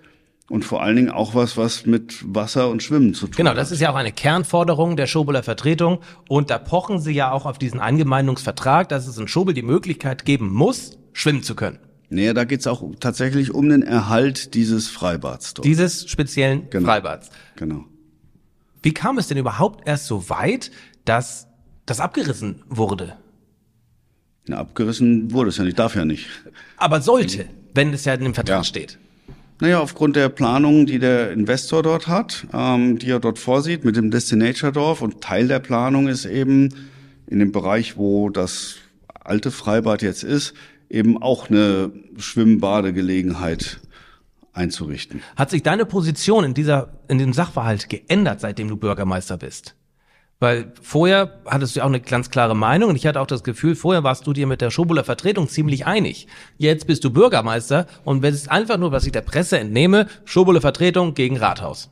Und 0.50 0.64
vor 0.64 0.82
allen 0.82 0.96
Dingen 0.96 1.10
auch 1.10 1.34
was, 1.34 1.56
was 1.56 1.86
mit 1.86 2.22
Wasser 2.26 2.68
und 2.68 2.82
Schwimmen 2.82 3.14
zu 3.14 3.26
tun 3.26 3.34
Genau, 3.36 3.50
hat. 3.52 3.56
das 3.56 3.72
ist 3.72 3.80
ja 3.80 3.90
auch 3.90 3.94
eine 3.94 4.12
Kernforderung 4.12 4.94
der 4.94 5.06
Schobeler 5.06 5.42
Vertretung. 5.42 6.00
Und 6.28 6.50
da 6.50 6.58
pochen 6.58 7.00
sie 7.00 7.12
ja 7.12 7.32
auch 7.32 7.46
auf 7.46 7.56
diesen 7.58 7.80
Eingemeindungsvertrag, 7.80 8.88
dass 8.90 9.06
es 9.08 9.16
in 9.16 9.26
Schobel 9.26 9.54
die 9.54 9.62
Möglichkeit 9.62 10.26
geben 10.26 10.52
muss, 10.52 10.98
schwimmen 11.14 11.42
zu 11.42 11.54
können. 11.54 11.78
Nee, 12.10 12.32
da 12.32 12.44
geht's 12.44 12.66
auch 12.66 12.82
tatsächlich 13.00 13.52
um 13.52 13.68
den 13.68 13.82
Erhalt 13.82 14.54
dieses 14.54 14.88
Freibads 14.88 15.54
dort. 15.54 15.66
Dieses 15.66 16.08
speziellen 16.08 16.68
Genau. 16.70 16.86
Freibads. 16.86 17.30
genau. 17.56 17.84
Wie 18.82 18.92
kam 18.92 19.18
es 19.18 19.28
denn 19.28 19.38
überhaupt 19.38 19.88
erst 19.88 20.06
so 20.06 20.28
weit, 20.28 20.70
dass 21.04 21.46
das 21.86 22.00
abgerissen 22.00 22.62
wurde? 22.68 23.16
Na, 24.46 24.58
abgerissen 24.58 25.32
wurde 25.32 25.48
es 25.48 25.56
ja 25.56 25.64
nicht, 25.64 25.78
darf 25.78 25.96
ja 25.96 26.04
nicht. 26.04 26.26
Aber 26.76 27.00
sollte, 27.00 27.46
wenn 27.72 27.92
es 27.94 28.04
ja 28.04 28.12
in 28.14 28.24
dem 28.24 28.34
Vertrag 28.34 28.58
Ja. 28.58 28.64
steht. 28.64 28.98
Naja, 29.60 29.78
aufgrund 29.80 30.16
der 30.16 30.28
Planung, 30.28 30.84
die 30.84 30.98
der 30.98 31.30
Investor 31.30 31.82
dort 31.82 32.08
hat, 32.08 32.46
ähm, 32.52 32.98
die 32.98 33.08
er 33.10 33.20
dort 33.20 33.38
vorsieht 33.38 33.84
mit 33.84 33.96
dem 33.96 34.10
Destinatordorf 34.10 35.00
und 35.00 35.22
Teil 35.22 35.48
der 35.48 35.60
Planung 35.60 36.08
ist 36.08 36.26
eben 36.26 36.68
in 37.26 37.38
dem 37.38 37.52
Bereich, 37.52 37.96
wo 37.96 38.28
das 38.28 38.74
alte 39.20 39.50
Freibad 39.50 40.02
jetzt 40.02 40.24
ist, 40.24 40.52
eben 40.94 41.20
auch 41.20 41.50
eine 41.50 41.92
Schwimmbadegelegenheit 42.16 43.80
einzurichten. 44.52 45.20
Hat 45.36 45.50
sich 45.50 45.62
deine 45.62 45.84
Position 45.84 46.44
in 46.44 46.54
dieser, 46.54 47.00
in 47.08 47.18
dem 47.18 47.32
Sachverhalt 47.32 47.88
geändert, 47.88 48.40
seitdem 48.40 48.68
du 48.68 48.76
Bürgermeister 48.76 49.36
bist? 49.36 49.74
Weil 50.40 50.72
vorher 50.82 51.40
hattest 51.46 51.74
du 51.74 51.80
ja 51.80 51.84
auch 51.84 51.88
eine 51.88 52.00
ganz 52.00 52.30
klare 52.30 52.54
Meinung 52.54 52.90
und 52.90 52.96
ich 52.96 53.06
hatte 53.06 53.20
auch 53.20 53.26
das 53.26 53.44
Gefühl, 53.44 53.74
vorher 53.76 54.04
warst 54.04 54.26
du 54.26 54.32
dir 54.32 54.46
mit 54.46 54.60
der 54.60 54.70
Schobuler 54.70 55.04
Vertretung 55.04 55.48
ziemlich 55.48 55.86
einig. 55.86 56.26
Jetzt 56.58 56.86
bist 56.86 57.04
du 57.04 57.10
Bürgermeister 57.10 57.86
und 58.04 58.22
wenn 58.22 58.34
es 58.34 58.48
einfach 58.48 58.78
nur, 58.78 58.92
was 58.92 59.06
ich 59.06 59.12
der 59.12 59.22
Presse 59.22 59.58
entnehme, 59.58 60.06
Schobuler 60.24 60.60
Vertretung 60.60 61.14
gegen 61.14 61.36
Rathaus. 61.36 61.90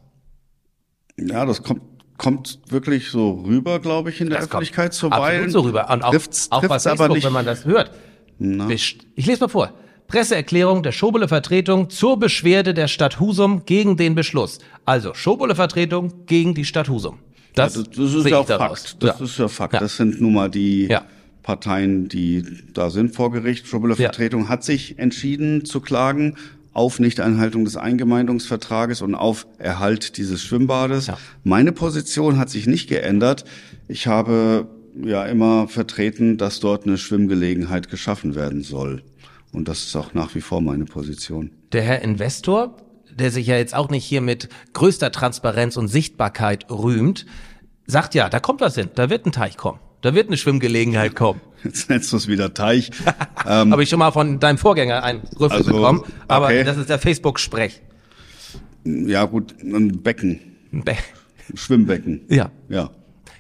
Ja, 1.19 1.45
das 1.45 1.63
kommt 1.63 1.83
kommt 2.19 2.61
wirklich 2.69 3.11
so 3.11 3.43
rüber, 3.45 3.81
glaube 3.81 4.11
ich, 4.11 4.21
in 4.21 4.29
der 4.29 4.39
Das 4.39 4.47
Öffentlichkeit 4.47 4.95
zuweilen. 4.95 5.45
Absolut 5.45 5.51
so 5.51 5.61
rüber. 5.61 5.91
Und 5.91 6.05
auch, 6.05 6.11
trifft's, 6.11 6.53
auch 6.53 6.61
bei 6.61 6.69
trifft's 6.69 6.85
Facebook, 6.85 7.05
aber 7.05 7.15
nicht. 7.15 7.27
wenn 7.27 7.33
man 7.33 7.45
das 7.45 7.65
hört. 7.65 7.91
Ich 9.17 9.27
lese 9.27 9.41
mal 9.41 9.49
vor. 9.49 9.73
Presseerklärung 10.09 10.83
der 10.83 10.93
Schobuler 10.93 11.27
Vertretung 11.29 11.89
zur 11.89 12.19
Beschwerde 12.19 12.75
der 12.75 12.87
Stadt 12.89 13.19
Husum 13.19 13.65
gegen 13.65 13.97
den 13.97 14.15
Beschluss. 14.15 14.59
Also 14.85 15.15
Schobuler 15.15 15.55
Vertretung 15.55 16.13
gegen 16.27 16.55
die 16.55 16.65
Stadt 16.67 16.89
Husum. 16.89 17.19
Das, 17.55 17.75
Das, 17.75 17.85
das 17.91 18.15
ist 18.15 18.27
ja 18.29 18.39
auch. 18.39 18.47
Fakt. 18.47 18.97
Das 19.03 19.19
Ja. 19.19 19.25
ist 19.25 19.39
ja 19.39 19.49
Fakt. 19.49 19.75
Ja. 19.75 19.81
Das 19.81 19.97
sind 19.97 20.21
nun 20.21 20.35
mal 20.35 20.51
die 20.51 20.87
Ja. 20.89 21.03
Parteien, 21.43 22.09
die 22.09 22.45
da 22.75 22.91
sind 22.91 23.15
vor 23.15 23.33
Gericht. 23.33 23.67
Schobeler 23.67 23.95
Ja. 23.97 24.09
Vertretung 24.11 24.49
hat 24.49 24.65
sich 24.65 24.99
entschieden 24.99 25.65
zu 25.65 25.81
klagen 25.81 26.37
auf 26.75 27.01
Nichteinhaltung 27.01 27.65
des 27.65 27.77
Eingemeindungsvertrages 27.77 29.03
und 29.03 29.15
auf 29.15 29.47
Erhalt 29.59 30.17
dieses 30.17 30.43
Schwimmbades. 30.43 31.07
Ja. 31.07 31.19
Meine 31.45 31.73
Position 31.73 32.39
hat 32.39 32.49
sich 32.51 32.67
nicht 32.67 32.89
geändert. 32.89 33.45
Ich 33.89 34.07
habe 34.07 34.67
ja 34.95 35.25
immer 35.27 35.69
vertreten, 35.69 36.37
dass 36.39 36.61
dort 36.61 36.87
eine 36.87 36.99
Schwimmgelegenheit 36.99 37.89
geschaffen 37.91 38.35
werden 38.35 38.63
soll. 38.63 39.03
Und 39.53 39.69
das 39.69 39.85
ist 39.85 39.97
auch 39.97 40.15
nach 40.15 40.35
wie 40.35 40.41
vor 40.41 40.61
meine 40.63 40.85
Position. 40.85 41.51
Der 41.73 41.83
Herr 41.83 42.03
Investor, 42.03 42.77
der 43.15 43.31
sich 43.31 43.47
ja 43.47 43.57
jetzt 43.57 43.75
auch 43.75 43.91
nicht 43.91 44.05
hier 44.05 44.21
mit 44.23 44.49
größter 44.73 45.13
Transparenz 45.13 45.77
und 45.77 45.89
Sichtbarkeit 45.89 46.71
rühmt, 46.71 47.27
sagt 47.87 48.15
ja, 48.15 48.29
da 48.29 48.41
kommt 48.41 48.61
was 48.61 48.75
hin, 48.77 48.89
da 48.95 49.11
wird 49.11 49.27
ein 49.27 49.33
Teich 49.33 49.57
kommen, 49.57 49.79
da 50.01 50.15
wird 50.15 50.29
eine 50.29 50.37
Schwimmgelegenheit 50.39 51.15
kommen. 51.15 51.41
Jetzt 51.65 51.89
nennst 51.91 52.13
du 52.13 52.17
es 52.17 52.27
wieder 52.29 52.55
Teich. 52.55 52.91
ähm, 53.47 53.71
Habe 53.73 53.83
ich 53.85 53.89
schon 53.89 53.99
mal 54.01 54.11
von 54.11 54.41
deinem 54.41 54.59
Vorgänger 54.59 55.03
einen 55.05 55.21
Rüffel 55.39 55.59
Also, 55.59 55.73
bekommen, 55.73 56.03
aber 56.29 56.47
okay. 56.47 56.65
das 56.65 56.77
ist 56.77 56.89
der 56.89 56.99
Facebook-Sprech. 56.99 57.83
Ja, 58.85 59.27
gut, 59.27 59.55
ein 59.63 60.03
Becken. 60.03 60.41
Ein 60.73 60.83
Be 60.85 60.97
Schwimmbecken. 61.55 62.23
ja. 62.29 62.51
Ja. 62.69 62.91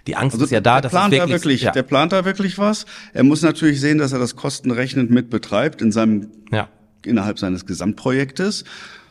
Die 0.07 0.17
Angst 0.17 0.35
Also 0.35 0.45
ist 0.45 0.51
ja 0.51 0.61
da, 0.61 0.81
der 0.81 0.83
dass 0.83 0.93
plant 0.93 1.13
es 1.13 1.19
da 1.19 1.29
wirklich, 1.29 1.43
wirklich, 1.43 1.63
ja. 1.63 1.71
der 1.73 1.83
plant 1.83 2.13
da 2.13 2.25
wirklich 2.25 2.59
was. 2.59 2.87
Er 3.13 3.23
muss 3.23 3.43
natürlich 3.43 3.81
sehen, 3.81 3.99
dass 3.99 4.13
er 4.13 4.19
das 4.19 4.37
kostenrechnend 4.37 5.11
mit 5.11 5.31
betreibt 5.31 5.81
in 5.81 5.93
seinem 5.93 6.29
ja. 6.51 6.69
innerhalb 7.05 7.39
seines 7.39 7.67
Gesamtprojektes. 7.67 8.65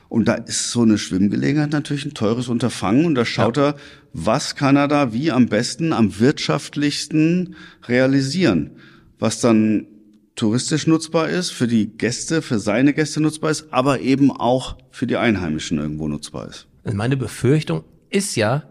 Und 0.10 0.28
da 0.28 0.34
ist 0.34 0.72
so 0.72 0.82
eine 0.82 0.98
Schwimmgelegenheit 0.98 1.72
natürlich 1.72 2.04
ein 2.04 2.14
teures 2.14 2.50
Unterfangen. 2.50 3.06
Und 3.06 3.16
da 3.16 3.24
schaut 3.24 3.58
er, 3.58 3.76
was 4.12 4.56
kann 4.56 4.76
er 4.76 4.90
da 4.90 5.14
wie 5.14 5.32
am 5.32 5.46
besten, 5.46 5.94
am 5.94 6.20
wirtschaftlichsten 6.20 7.56
realisieren. 7.88 8.72
Was 9.20 9.40
dann 9.40 9.88
touristisch 10.36 10.88
nutzbar 10.88 11.30
ist, 11.30 11.52
für 11.52 11.68
die 11.68 11.88
Gäste, 11.88 12.42
für 12.42 12.60
seine 12.60 12.94
Gäste 12.94 13.22
nutzbar 13.22 13.52
ist, 13.52 13.72
aber 13.72 14.02
eben 14.02 14.32
auch 14.32 14.78
für 14.90 15.08
die 15.08 15.16
Einheimischen 15.16 15.78
irgendwo 15.78 16.10
nutzbar 16.10 16.50
ist. 16.50 16.68
Also 16.84 16.98
meine 16.98 17.16
Befürchtung 17.16 17.86
ist 18.10 18.36
ja, 18.36 18.64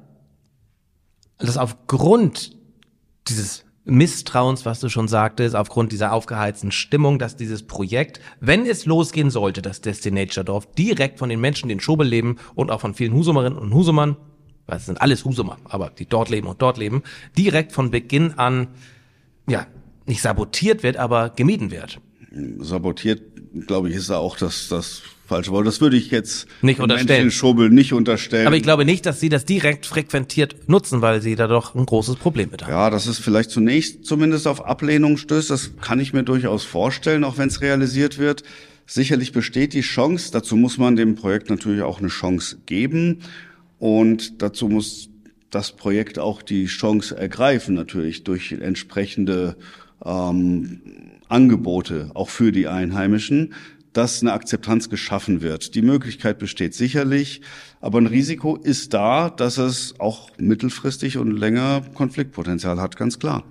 dass 1.40 1.56
aufgrund 1.56 2.56
dieses 3.28 3.64
Misstrauens, 3.84 4.66
was 4.66 4.80
du 4.80 4.88
schon 4.88 5.08
sagtest, 5.08 5.56
aufgrund 5.56 5.90
dieser 5.92 6.12
aufgeheizten 6.12 6.70
Stimmung, 6.70 7.18
dass 7.18 7.36
dieses 7.36 7.66
Projekt, 7.66 8.20
wenn 8.40 8.66
es 8.66 8.86
losgehen 8.86 9.30
sollte, 9.30 9.62
das 9.62 9.80
Destinature 9.80 10.44
Dorf, 10.44 10.70
direkt 10.74 11.18
von 11.18 11.28
den 11.28 11.40
Menschen, 11.40 11.68
die 11.68 11.74
in 11.74 11.80
Schobel 11.80 12.06
leben 12.06 12.36
und 12.54 12.70
auch 12.70 12.80
von 12.80 12.94
vielen 12.94 13.14
Husumerinnen 13.14 13.58
und 13.58 13.74
Husumern, 13.74 14.16
weil 14.66 14.76
es 14.76 14.86
sind 14.86 15.00
alles 15.00 15.24
Husumer, 15.24 15.58
aber 15.64 15.90
die 15.90 16.06
dort 16.06 16.28
leben 16.28 16.46
und 16.46 16.62
dort 16.62 16.78
leben, 16.78 17.02
direkt 17.36 17.72
von 17.72 17.90
Beginn 17.90 18.38
an, 18.38 18.68
ja, 19.48 19.66
nicht 20.06 20.22
sabotiert 20.22 20.82
wird, 20.82 20.96
aber 20.96 21.30
gemieden 21.30 21.70
wird. 21.70 22.00
Sabotiert, 22.58 23.22
glaube 23.66 23.88
ich, 23.88 23.96
ist 23.96 24.10
da 24.10 24.18
auch 24.18 24.36
das, 24.36 24.68
das 24.68 25.02
falsche 25.30 25.52
Wort. 25.52 25.66
Das 25.66 25.80
würde 25.80 25.96
ich 25.96 26.10
jetzt 26.10 26.46
Nicht 26.60 26.80
unterstellen. 26.80 27.30
Schobel 27.30 27.70
nicht 27.70 27.92
unterstellen. 27.92 28.48
Aber 28.48 28.56
ich 28.56 28.64
glaube 28.64 28.84
nicht, 28.84 29.06
dass 29.06 29.20
sie 29.20 29.28
das 29.28 29.44
direkt 29.44 29.86
frequentiert 29.86 30.68
nutzen, 30.68 31.02
weil 31.02 31.22
sie 31.22 31.36
da 31.36 31.46
doch 31.46 31.74
ein 31.74 31.86
großes 31.86 32.16
Problem 32.16 32.50
mit 32.50 32.64
haben. 32.64 32.70
Ja, 32.70 32.90
dass 32.90 33.06
es 33.06 33.18
vielleicht 33.18 33.50
zunächst 33.50 34.04
zumindest 34.04 34.48
auf 34.48 34.66
Ablehnung 34.66 35.16
stößt, 35.16 35.48
das 35.48 35.70
kann 35.80 36.00
ich 36.00 36.12
mir 36.12 36.24
durchaus 36.24 36.64
vorstellen, 36.64 37.22
auch 37.22 37.38
wenn 37.38 37.48
es 37.48 37.60
realisiert 37.60 38.18
wird. 38.18 38.42
Sicherlich 38.86 39.30
besteht 39.30 39.72
die 39.72 39.82
Chance, 39.82 40.32
dazu 40.32 40.56
muss 40.56 40.76
man 40.76 40.96
dem 40.96 41.14
Projekt 41.14 41.48
natürlich 41.48 41.82
auch 41.82 42.00
eine 42.00 42.08
Chance 42.08 42.58
geben 42.66 43.20
und 43.78 44.42
dazu 44.42 44.68
muss 44.68 45.10
das 45.50 45.72
Projekt 45.72 46.18
auch 46.18 46.42
die 46.42 46.66
Chance 46.66 47.16
ergreifen, 47.16 47.76
natürlich 47.76 48.24
durch 48.24 48.50
entsprechende 48.50 49.56
ähm, 50.04 50.80
Angebote, 51.28 52.10
auch 52.14 52.30
für 52.30 52.50
die 52.50 52.66
Einheimischen, 52.66 53.54
dass 53.92 54.22
eine 54.22 54.32
Akzeptanz 54.32 54.88
geschaffen 54.88 55.42
wird. 55.42 55.74
Die 55.74 55.82
Möglichkeit 55.82 56.38
besteht 56.38 56.74
sicherlich, 56.74 57.40
aber 57.80 58.00
ein 58.00 58.06
Risiko 58.06 58.56
ist 58.56 58.94
da, 58.94 59.30
dass 59.30 59.58
es 59.58 59.94
auch 59.98 60.30
mittelfristig 60.38 61.18
und 61.18 61.32
länger 61.32 61.82
Konfliktpotenzial 61.94 62.80
hat, 62.80 62.96
ganz 62.96 63.18
klar. 63.18 63.44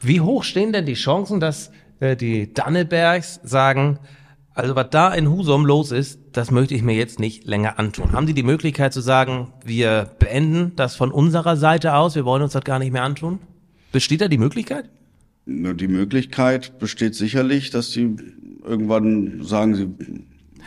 Wie 0.00 0.20
hoch 0.20 0.44
stehen 0.44 0.72
denn 0.72 0.86
die 0.86 0.94
Chancen, 0.94 1.40
dass 1.40 1.70
äh, 2.00 2.16
die 2.16 2.52
Dannebergs 2.52 3.40
sagen, 3.44 3.98
also 4.54 4.76
was 4.76 4.90
da 4.90 5.14
in 5.14 5.30
Husum 5.30 5.64
los 5.64 5.92
ist, 5.92 6.18
das 6.32 6.50
möchte 6.50 6.74
ich 6.74 6.82
mir 6.82 6.94
jetzt 6.94 7.18
nicht 7.18 7.46
länger 7.46 7.78
antun. 7.78 8.12
Haben 8.12 8.26
die 8.26 8.34
die 8.34 8.42
Möglichkeit 8.42 8.92
zu 8.92 9.00
sagen, 9.00 9.52
wir 9.64 10.10
beenden 10.18 10.72
das 10.76 10.96
von 10.96 11.10
unserer 11.10 11.56
Seite 11.56 11.94
aus, 11.94 12.14
wir 12.14 12.24
wollen 12.24 12.42
uns 12.42 12.52
das 12.52 12.64
gar 12.64 12.78
nicht 12.78 12.92
mehr 12.92 13.02
antun? 13.02 13.38
Besteht 13.92 14.20
da 14.20 14.28
die 14.28 14.38
Möglichkeit? 14.38 14.90
Die 15.46 15.88
Möglichkeit 15.88 16.78
besteht 16.78 17.14
sicherlich, 17.14 17.70
dass 17.70 17.90
die 17.90 18.16
irgendwann 18.64 19.42
sagen, 19.42 19.74
sie 19.74 19.88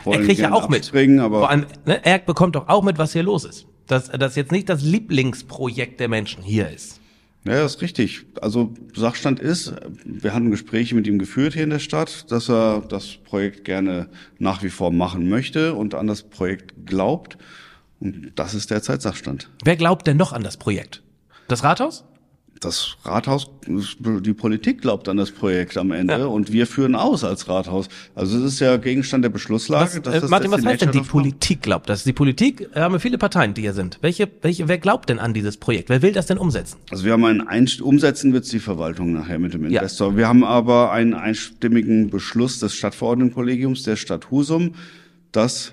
wollen 0.04 0.20
Er 0.20 0.26
kriegt 0.26 0.40
ja 0.40 0.52
auch 0.52 0.68
mit. 0.68 0.92
aber 0.94 1.38
Vor 1.38 1.50
allem, 1.50 1.66
ne, 1.86 2.04
er 2.04 2.18
bekommt 2.18 2.56
doch 2.56 2.68
auch 2.68 2.82
mit, 2.82 2.98
was 2.98 3.12
hier 3.12 3.22
los 3.22 3.44
ist. 3.44 3.66
Dass 3.86 4.10
das 4.10 4.36
jetzt 4.36 4.52
nicht 4.52 4.68
das 4.68 4.82
Lieblingsprojekt 4.82 6.00
der 6.00 6.08
Menschen 6.08 6.42
hier 6.42 6.68
ist. 6.68 7.00
Ja, 7.44 7.62
das 7.62 7.76
ist 7.76 7.82
richtig. 7.82 8.26
Also 8.42 8.74
Sachstand 8.94 9.38
ist, 9.38 9.72
wir 10.04 10.34
hatten 10.34 10.50
Gespräche 10.50 10.96
mit 10.96 11.06
ihm 11.06 11.18
geführt 11.18 11.54
hier 11.54 11.62
in 11.62 11.70
der 11.70 11.78
Stadt, 11.78 12.30
dass 12.30 12.50
er 12.50 12.80
das 12.80 13.16
Projekt 13.24 13.64
gerne 13.64 14.08
nach 14.38 14.64
wie 14.64 14.68
vor 14.68 14.90
machen 14.90 15.28
möchte 15.28 15.74
und 15.74 15.94
an 15.94 16.08
das 16.08 16.24
Projekt 16.24 16.86
glaubt. 16.86 17.38
Und 18.00 18.32
das 18.34 18.52
ist 18.54 18.70
derzeit 18.70 19.00
Sachstand. 19.00 19.48
Wer 19.64 19.76
glaubt 19.76 20.08
denn 20.08 20.16
noch 20.16 20.32
an 20.32 20.42
das 20.42 20.56
Projekt? 20.56 21.02
Das 21.46 21.62
Rathaus? 21.62 22.04
Das 22.60 22.96
Rathaus, 23.04 23.50
die 23.66 24.32
Politik 24.32 24.80
glaubt 24.80 25.08
an 25.08 25.18
das 25.18 25.30
Projekt 25.30 25.76
am 25.76 25.90
Ende 25.90 26.14
Ja. 26.18 26.26
und 26.26 26.52
wir 26.52 26.66
führen 26.66 26.94
aus 26.94 27.22
als 27.22 27.48
Rathaus. 27.48 27.88
Also 28.14 28.38
es 28.38 28.44
ist 28.54 28.60
ja 28.60 28.76
Gegenstand 28.78 29.24
der 29.24 29.28
Beschlusslage. 29.28 29.90
Was, 29.96 30.02
dass 30.02 30.24
äh, 30.24 30.28
Martin, 30.28 30.50
was 30.50 30.64
heißt 30.64 30.80
denn 30.82 30.92
die 30.92 31.00
Politik 31.00 31.60
glaubt 31.62 31.88
das? 31.88 32.04
Die 32.04 32.14
Politik 32.14 32.68
äh, 32.74 32.80
haben 32.80 32.94
wir 32.94 33.00
viele 33.00 33.18
Parteien, 33.18 33.52
die 33.52 33.60
hier 33.60 33.74
sind. 33.74 33.98
Welche, 34.00 34.28
welche, 34.40 34.68
wer 34.68 34.78
glaubt 34.78 35.10
denn 35.10 35.18
an 35.18 35.34
dieses 35.34 35.58
Projekt? 35.58 35.90
Wer 35.90 36.00
will 36.00 36.12
das 36.12 36.26
denn 36.26 36.38
umsetzen? 36.38 36.78
Also 36.90 37.04
wir 37.04 37.12
haben 37.12 37.24
einen 37.26 37.42
Einst 37.46 37.82
umsetzen 37.82 38.32
wird's 38.32 38.48
die 38.48 38.58
Verwaltung 38.60 39.12
nachher 39.12 39.38
mit 39.38 39.52
dem 39.52 39.68
Ja. 39.70 39.80
Investor. 39.80 40.16
Wir 40.16 40.26
haben 40.26 40.42
aber 40.44 40.92
einen 40.92 41.12
einstimmigen 41.14 42.08
Beschluss 42.08 42.58
des 42.58 42.74
Stadtverordnetenkollegiums 42.74 43.82
der 43.82 43.96
Stadt 43.96 44.30
Husum, 44.30 44.74
dass 45.32 45.72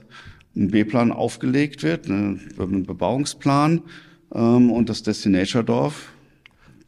ein 0.56 0.70
B-Plan 0.70 1.12
aufgelegt 1.12 1.82
wird, 1.84 2.10
ne, 2.10 2.40
ein 2.60 2.84
Bebauungsplan 2.86 3.82
ähm, 4.36 4.70
und 4.72 4.90
das 4.90 5.02
Destination 5.04 5.66
Dorf 5.66 6.10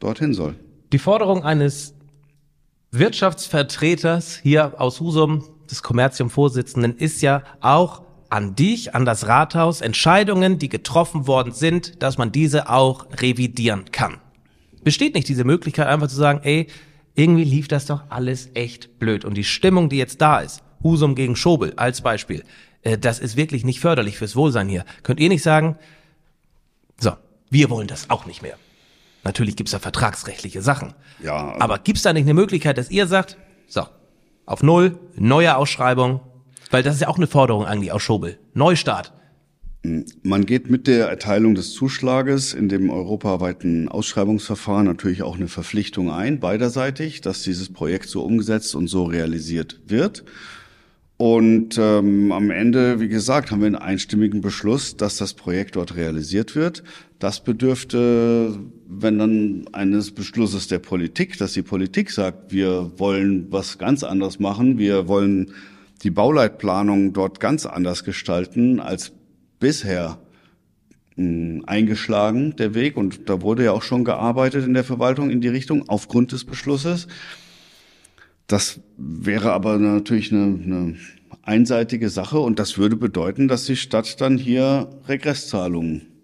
dorthin 0.00 0.34
soll. 0.34 0.54
Die 0.92 0.98
Forderung 0.98 1.44
eines 1.44 1.94
Wirtschaftsvertreters 2.90 4.38
hier 4.42 4.80
aus 4.80 5.00
Husum, 5.00 5.44
des 5.70 5.82
Kommerzium-Vorsitzenden, 5.82 6.96
ist 6.96 7.22
ja 7.22 7.42
auch 7.60 8.02
an 8.28 8.54
dich, 8.54 8.94
an 8.94 9.04
das 9.04 9.26
Rathaus, 9.26 9.80
Entscheidungen, 9.80 10.58
die 10.58 10.68
getroffen 10.68 11.26
worden 11.26 11.52
sind, 11.52 12.02
dass 12.02 12.18
man 12.18 12.32
diese 12.32 12.68
auch 12.68 13.06
revidieren 13.20 13.86
kann. 13.92 14.18
Besteht 14.84 15.14
nicht 15.14 15.28
diese 15.28 15.44
Möglichkeit, 15.44 15.88
einfach 15.88 16.08
zu 16.08 16.16
sagen, 16.16 16.40
ey, 16.42 16.68
irgendwie 17.14 17.44
lief 17.44 17.66
das 17.66 17.86
doch 17.86 18.04
alles 18.08 18.50
echt 18.54 18.98
blöd. 18.98 19.24
Und 19.24 19.34
die 19.34 19.44
Stimmung, 19.44 19.88
die 19.88 19.96
jetzt 19.96 20.20
da 20.20 20.40
ist, 20.40 20.62
Husum 20.82 21.14
gegen 21.14 21.34
Schobel 21.34 21.72
als 21.76 22.02
Beispiel, 22.02 22.44
äh, 22.82 22.98
das 22.98 23.18
ist 23.18 23.36
wirklich 23.36 23.64
nicht 23.64 23.80
förderlich 23.80 24.18
fürs 24.18 24.36
Wohlsein 24.36 24.68
hier. 24.68 24.84
Könnt 25.02 25.18
ihr 25.18 25.28
nicht 25.28 25.42
sagen, 25.42 25.76
so, 26.98 27.12
wir 27.50 27.70
wollen 27.70 27.88
das 27.88 28.10
auch 28.10 28.26
nicht 28.26 28.42
mehr. 28.42 28.56
Natürlich 29.26 29.56
gibt's 29.56 29.72
da 29.72 29.80
vertragsrechtliche 29.80 30.62
Sachen. 30.62 30.94
Ja, 31.20 31.48
also- 31.48 31.60
aber 31.60 31.78
gibt's 31.80 32.02
da 32.02 32.12
nicht 32.12 32.22
eine 32.22 32.34
Möglichkeit, 32.34 32.78
dass 32.78 32.92
ihr 32.92 33.08
sagt, 33.08 33.36
so, 33.66 33.82
auf 34.46 34.62
Null, 34.62 35.00
neue 35.16 35.56
Ausschreibung, 35.56 36.20
weil 36.70 36.84
das 36.84 36.94
ist 36.94 37.00
ja 37.00 37.08
auch 37.08 37.16
eine 37.16 37.26
Forderung 37.26 37.66
eigentlich 37.66 37.90
aus 37.90 38.02
Schobel. 38.02 38.38
Neustart. 38.54 39.12
Man 40.22 40.46
geht 40.46 40.70
mit 40.70 40.86
der 40.86 41.08
Erteilung 41.08 41.56
des 41.56 41.72
Zuschlages 41.72 42.54
in 42.54 42.68
dem 42.68 42.88
europaweiten 42.88 43.88
Ausschreibungsverfahren 43.88 44.86
natürlich 44.86 45.24
auch 45.24 45.34
eine 45.34 45.48
Verpflichtung 45.48 46.12
ein, 46.12 46.38
beiderseitig, 46.38 47.20
dass 47.20 47.42
dieses 47.42 47.72
Projekt 47.72 48.08
so 48.08 48.22
umgesetzt 48.22 48.76
und 48.76 48.86
so 48.86 49.04
realisiert 49.04 49.80
wird. 49.86 50.24
Und 51.18 51.78
ähm, 51.78 52.30
am 52.30 52.50
Ende, 52.50 53.00
wie 53.00 53.08
gesagt, 53.08 53.50
haben 53.50 53.60
wir 53.60 53.66
einen 53.66 53.76
einstimmigen 53.76 54.40
Beschluss, 54.40 54.96
dass 54.96 55.16
das 55.16 55.32
Projekt 55.34 55.76
dort 55.76 55.96
realisiert 55.96 56.54
wird. 56.54 56.82
Das 57.18 57.42
bedürfte, 57.42 58.58
wenn 58.88 59.18
dann 59.18 59.66
eines 59.72 60.12
Beschlusses 60.12 60.68
der 60.68 60.78
Politik, 60.78 61.38
dass 61.38 61.52
die 61.52 61.62
Politik 61.62 62.10
sagt, 62.10 62.52
wir 62.52 62.92
wollen 62.96 63.46
was 63.50 63.78
ganz 63.78 64.04
anderes 64.04 64.38
machen, 64.38 64.78
wir 64.78 65.08
wollen 65.08 65.52
die 66.02 66.10
Bauleitplanung 66.10 67.12
dort 67.12 67.40
ganz 67.40 67.66
anders 67.66 68.04
gestalten 68.04 68.80
als 68.80 69.12
bisher 69.58 70.18
mh, 71.16 71.64
eingeschlagen, 71.66 72.54
der 72.56 72.74
Weg. 72.74 72.96
Und 72.96 73.28
da 73.28 73.42
wurde 73.42 73.64
ja 73.64 73.72
auch 73.72 73.82
schon 73.82 74.04
gearbeitet 74.04 74.64
in 74.64 74.74
der 74.74 74.84
Verwaltung 74.84 75.30
in 75.30 75.40
die 75.40 75.48
Richtung 75.48 75.88
aufgrund 75.88 76.32
des 76.32 76.44
Beschlusses. 76.44 77.08
Das 78.46 78.80
wäre 78.96 79.52
aber 79.52 79.78
natürlich 79.78 80.32
eine, 80.32 80.44
eine 80.44 80.96
einseitige 81.42 82.10
Sache 82.10 82.38
und 82.38 82.58
das 82.58 82.78
würde 82.78 82.96
bedeuten, 82.96 83.48
dass 83.48 83.64
die 83.64 83.76
Stadt 83.76 84.20
dann 84.20 84.38
hier 84.38 84.90
Regresszahlungen 85.08 86.15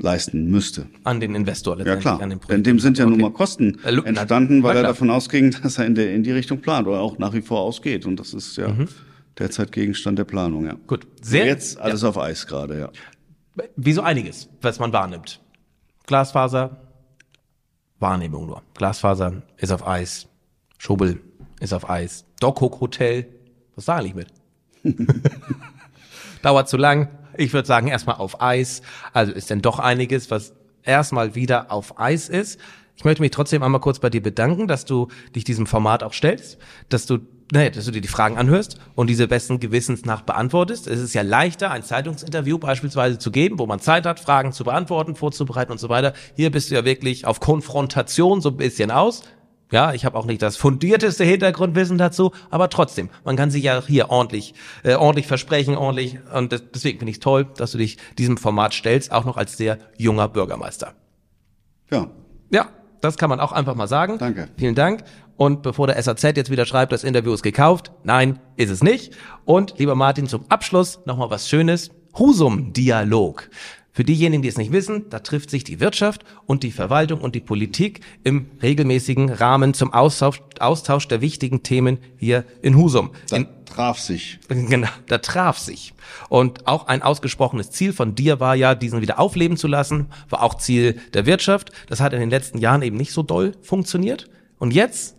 leisten 0.00 0.50
müsste. 0.50 0.86
An 1.04 1.20
den 1.20 1.34
Investor 1.34 1.74
Ja 1.74 1.78
letztendlich, 1.78 2.02
klar, 2.02 2.22
an 2.22 2.30
den 2.30 2.40
denn 2.48 2.62
dem 2.62 2.78
sind 2.78 2.98
ja 2.98 3.04
nun 3.04 3.14
Okay. 3.14 3.22
mal 3.22 3.32
Kosten 3.32 3.78
Äh, 3.84 3.96
entstanden, 4.04 4.62
weil 4.62 4.76
er 4.76 4.82
klar. 4.82 4.92
davon 4.92 5.10
ausging, 5.10 5.50
dass 5.62 5.78
er 5.78 5.86
in, 5.86 5.94
der, 5.94 6.14
in 6.14 6.22
die 6.22 6.32
Richtung 6.32 6.60
plant 6.60 6.86
oder 6.86 7.00
auch 7.00 7.18
nach 7.18 7.32
wie 7.34 7.40
vor 7.42 7.60
ausgeht. 7.60 8.06
Und 8.06 8.18
das 8.20 8.32
ist 8.34 8.56
ja 8.56 8.68
Mhm. 8.68 8.88
derzeit 9.38 9.72
Gegenstand 9.72 10.18
der 10.18 10.24
Planung, 10.24 10.66
ja. 10.66 10.76
Gut, 10.86 11.06
sehr- 11.22 11.46
Jetzt 11.46 11.78
alles 11.80 12.04
auf 12.04 12.16
Eis 12.18 12.46
gerade, 12.46 12.78
ja. 12.78 12.90
Wie 13.76 13.92
so 13.92 14.02
einiges, 14.02 14.48
was 14.62 14.78
man 14.78 14.92
wahrnimmt. 14.92 15.40
Glasfaser, 16.06 16.80
Wahrnehmung 17.98 18.46
nur. 18.46 18.62
Glasfaser 18.74 19.42
ist 19.56 19.72
auf 19.72 19.86
Eis. 19.86 20.28
Schobel 20.78 21.20
ist 21.60 21.72
auf 21.74 21.90
Eis. 21.90 22.24
Dockhook 22.38 22.80
Hotel, 22.80 23.26
was 23.74 23.86
sage 23.86 24.06
ich 24.06 24.14
mit? 24.14 24.28
Dauert 26.42 26.68
zu 26.68 26.76
lang. 26.76 27.08
Ich 27.38 27.52
würde 27.52 27.66
sagen, 27.66 27.88
erstmal 27.88 28.16
auf 28.16 28.42
Eis. 28.42 28.82
Also 29.12 29.32
ist 29.32 29.48
denn 29.48 29.62
doch 29.62 29.78
einiges, 29.78 30.30
was 30.30 30.52
erstmal 30.82 31.34
wieder 31.34 31.70
auf 31.70 31.98
Eis 31.98 32.28
ist. 32.28 32.60
Ich 32.96 33.04
möchte 33.04 33.22
mich 33.22 33.30
trotzdem 33.30 33.62
einmal 33.62 33.80
kurz 33.80 34.00
bei 34.00 34.10
dir 34.10 34.22
bedanken, 34.22 34.66
dass 34.66 34.84
du 34.84 35.06
dich 35.36 35.44
diesem 35.44 35.66
Format 35.66 36.02
auch 36.02 36.12
stellst, 36.12 36.58
dass 36.88 37.06
du 37.06 37.18
naja, 37.50 37.70
dass 37.70 37.86
du 37.86 37.92
dir 37.92 38.02
die 38.02 38.08
Fragen 38.08 38.36
anhörst 38.36 38.78
und 38.94 39.08
diese 39.08 39.26
besten 39.26 39.58
Gewissens 39.58 40.04
nach 40.04 40.20
beantwortest. 40.20 40.86
Es 40.86 41.00
ist 41.00 41.14
ja 41.14 41.22
leichter, 41.22 41.70
ein 41.70 41.82
Zeitungsinterview 41.82 42.58
beispielsweise 42.58 43.18
zu 43.18 43.30
geben, 43.30 43.58
wo 43.58 43.64
man 43.66 43.80
Zeit 43.80 44.04
hat, 44.04 44.20
Fragen 44.20 44.52
zu 44.52 44.64
beantworten, 44.64 45.14
vorzubereiten 45.14 45.72
und 45.72 45.78
so 45.78 45.88
weiter. 45.88 46.12
Hier 46.36 46.50
bist 46.50 46.70
du 46.70 46.74
ja 46.74 46.84
wirklich 46.84 47.24
auf 47.24 47.40
Konfrontation 47.40 48.42
so 48.42 48.50
ein 48.50 48.58
bisschen 48.58 48.90
aus. 48.90 49.22
Ja, 49.70 49.92
ich 49.92 50.04
habe 50.04 50.16
auch 50.16 50.24
nicht 50.24 50.40
das 50.40 50.56
fundierteste 50.56 51.24
Hintergrundwissen 51.24 51.98
dazu, 51.98 52.32
aber 52.50 52.70
trotzdem, 52.70 53.10
man 53.24 53.36
kann 53.36 53.50
sich 53.50 53.64
ja 53.64 53.82
hier 53.86 54.10
ordentlich, 54.10 54.54
äh, 54.82 54.94
ordentlich 54.94 55.26
versprechen, 55.26 55.76
ordentlich. 55.76 56.18
Und 56.32 56.52
deswegen 56.74 56.98
finde 56.98 57.10
ich 57.10 57.20
toll, 57.20 57.46
dass 57.56 57.72
du 57.72 57.78
dich 57.78 57.98
diesem 58.16 58.38
Format 58.38 58.72
stellst, 58.72 59.12
auch 59.12 59.26
noch 59.26 59.36
als 59.36 59.56
sehr 59.56 59.78
junger 59.98 60.28
Bürgermeister. 60.28 60.94
Ja. 61.90 62.08
Ja, 62.50 62.68
das 63.02 63.18
kann 63.18 63.28
man 63.28 63.40
auch 63.40 63.52
einfach 63.52 63.74
mal 63.74 63.88
sagen. 63.88 64.18
Danke. 64.18 64.48
Vielen 64.56 64.74
Dank. 64.74 65.04
Und 65.36 65.62
bevor 65.62 65.86
der 65.86 66.02
SAZ 66.02 66.22
jetzt 66.22 66.50
wieder 66.50 66.66
schreibt, 66.66 66.90
das 66.92 67.04
Interview 67.04 67.32
ist 67.32 67.42
gekauft, 67.42 67.92
nein, 68.02 68.40
ist 68.56 68.70
es 68.70 68.82
nicht. 68.82 69.14
Und 69.44 69.78
lieber 69.78 69.94
Martin, 69.94 70.26
zum 70.26 70.44
Abschluss 70.48 71.00
nochmal 71.04 71.30
was 71.30 71.48
Schönes. 71.48 71.90
Husum-Dialog. 72.18 73.48
Für 73.98 74.04
diejenigen, 74.04 74.42
die 74.42 74.48
es 74.48 74.56
nicht 74.56 74.70
wissen, 74.70 75.10
da 75.10 75.18
trifft 75.18 75.50
sich 75.50 75.64
die 75.64 75.80
Wirtschaft 75.80 76.24
und 76.46 76.62
die 76.62 76.70
Verwaltung 76.70 77.20
und 77.20 77.34
die 77.34 77.40
Politik 77.40 77.98
im 78.22 78.46
regelmäßigen 78.62 79.28
Rahmen 79.28 79.74
zum 79.74 79.92
Austausch, 79.92 80.40
Austausch 80.60 81.08
der 81.08 81.20
wichtigen 81.20 81.64
Themen 81.64 81.98
hier 82.16 82.44
in 82.62 82.76
Husum. 82.76 83.10
Da 83.28 83.38
In, 83.38 83.48
traf 83.64 83.98
sich. 83.98 84.38
Genau, 84.48 84.86
da 85.08 85.18
traf 85.18 85.58
sich. 85.58 85.94
Und 86.28 86.68
auch 86.68 86.86
ein 86.86 87.02
ausgesprochenes 87.02 87.72
Ziel 87.72 87.92
von 87.92 88.14
dir 88.14 88.38
war 88.38 88.54
ja, 88.54 88.76
diesen 88.76 89.00
wieder 89.00 89.18
aufleben 89.18 89.56
zu 89.56 89.66
lassen, 89.66 90.06
war 90.28 90.44
auch 90.44 90.54
Ziel 90.54 91.00
der 91.12 91.26
Wirtschaft. 91.26 91.72
Das 91.88 91.98
hat 91.98 92.12
in 92.12 92.20
den 92.20 92.30
letzten 92.30 92.58
Jahren 92.58 92.82
eben 92.82 92.96
nicht 92.96 93.10
so 93.10 93.24
doll 93.24 93.56
funktioniert. 93.62 94.30
Und 94.60 94.72
jetzt 94.72 95.16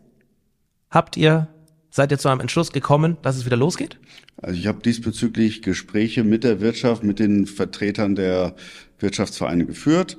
habt 0.90 1.18
ihr, 1.18 1.50
seid 1.90 2.12
ihr 2.12 2.18
zu 2.18 2.30
einem 2.30 2.42
Entschluss 2.42 2.72
gekommen, 2.72 3.18
dass 3.22 3.38
es 3.38 3.46
wieder 3.46 3.58
losgeht? 3.58 4.00
Also 4.38 4.60
ich 4.60 4.68
habe 4.68 4.82
diesbezüglich 4.82 5.62
Gespräche 5.62 6.24
mit 6.24 6.44
der 6.44 6.62
Wirtschaft, 6.62 7.04
mit 7.04 7.20
den 7.20 7.46
Vertretern 7.46 8.16
der 8.16 8.56
Wirtschaftsvereine 9.00 9.66
geführt 9.66 10.18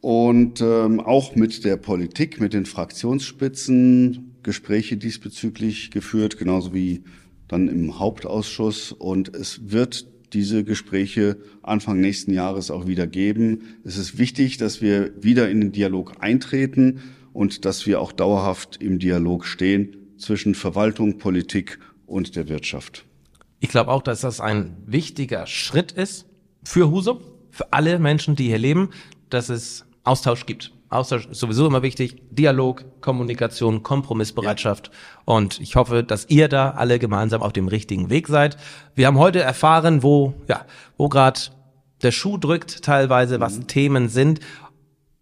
und 0.00 0.60
ähm, 0.60 1.00
auch 1.00 1.34
mit 1.34 1.64
der 1.64 1.76
Politik, 1.76 2.40
mit 2.40 2.52
den 2.52 2.66
Fraktionsspitzen 2.66 4.36
Gespräche 4.42 4.98
diesbezüglich 4.98 5.90
geführt, 5.90 6.36
genauso 6.36 6.74
wie 6.74 7.02
dann 7.48 7.68
im 7.68 7.98
Hauptausschuss. 7.98 8.92
Und 8.92 9.34
es 9.34 9.70
wird 9.70 10.06
diese 10.34 10.64
Gespräche 10.64 11.38
Anfang 11.62 12.00
nächsten 12.00 12.34
Jahres 12.34 12.70
auch 12.70 12.86
wieder 12.86 13.06
geben. 13.06 13.62
Es 13.84 13.96
ist 13.96 14.18
wichtig, 14.18 14.58
dass 14.58 14.82
wir 14.82 15.12
wieder 15.22 15.48
in 15.48 15.62
den 15.62 15.72
Dialog 15.72 16.16
eintreten 16.20 17.00
und 17.32 17.64
dass 17.64 17.86
wir 17.86 18.00
auch 18.00 18.12
dauerhaft 18.12 18.82
im 18.82 18.98
Dialog 18.98 19.46
stehen 19.46 20.03
zwischen 20.24 20.54
Verwaltung, 20.54 21.18
Politik 21.18 21.78
und 22.06 22.36
der 22.36 22.48
Wirtschaft. 22.48 23.04
Ich 23.60 23.68
glaube 23.68 23.90
auch, 23.90 24.02
dass 24.02 24.20
das 24.22 24.40
ein 24.40 24.76
wichtiger 24.86 25.46
Schritt 25.46 25.92
ist 25.92 26.26
für 26.64 26.90
Husum, 26.90 27.20
für 27.50 27.72
alle 27.72 27.98
Menschen, 27.98 28.36
die 28.36 28.48
hier 28.48 28.58
leben, 28.58 28.90
dass 29.30 29.48
es 29.48 29.86
Austausch 30.02 30.46
gibt. 30.46 30.72
Austausch 30.90 31.26
ist 31.26 31.40
sowieso 31.40 31.66
immer 31.66 31.82
wichtig. 31.82 32.22
Dialog, 32.30 32.84
Kommunikation, 33.00 33.82
Kompromissbereitschaft. 33.82 34.88
Ja. 34.88 35.34
Und 35.34 35.60
ich 35.60 35.76
hoffe, 35.76 36.04
dass 36.04 36.26
ihr 36.28 36.48
da 36.48 36.70
alle 36.72 36.98
gemeinsam 36.98 37.42
auf 37.42 37.52
dem 37.52 37.68
richtigen 37.68 38.10
Weg 38.10 38.28
seid. 38.28 38.56
Wir 38.94 39.06
haben 39.06 39.18
heute 39.18 39.40
erfahren, 39.40 40.02
wo, 40.02 40.34
ja, 40.46 40.66
wo 40.96 41.08
gerade 41.08 41.40
der 42.02 42.12
Schuh 42.12 42.36
drückt 42.36 42.82
teilweise, 42.84 43.40
was 43.40 43.58
mhm. 43.58 43.66
Themen 43.66 44.08
sind. 44.08 44.40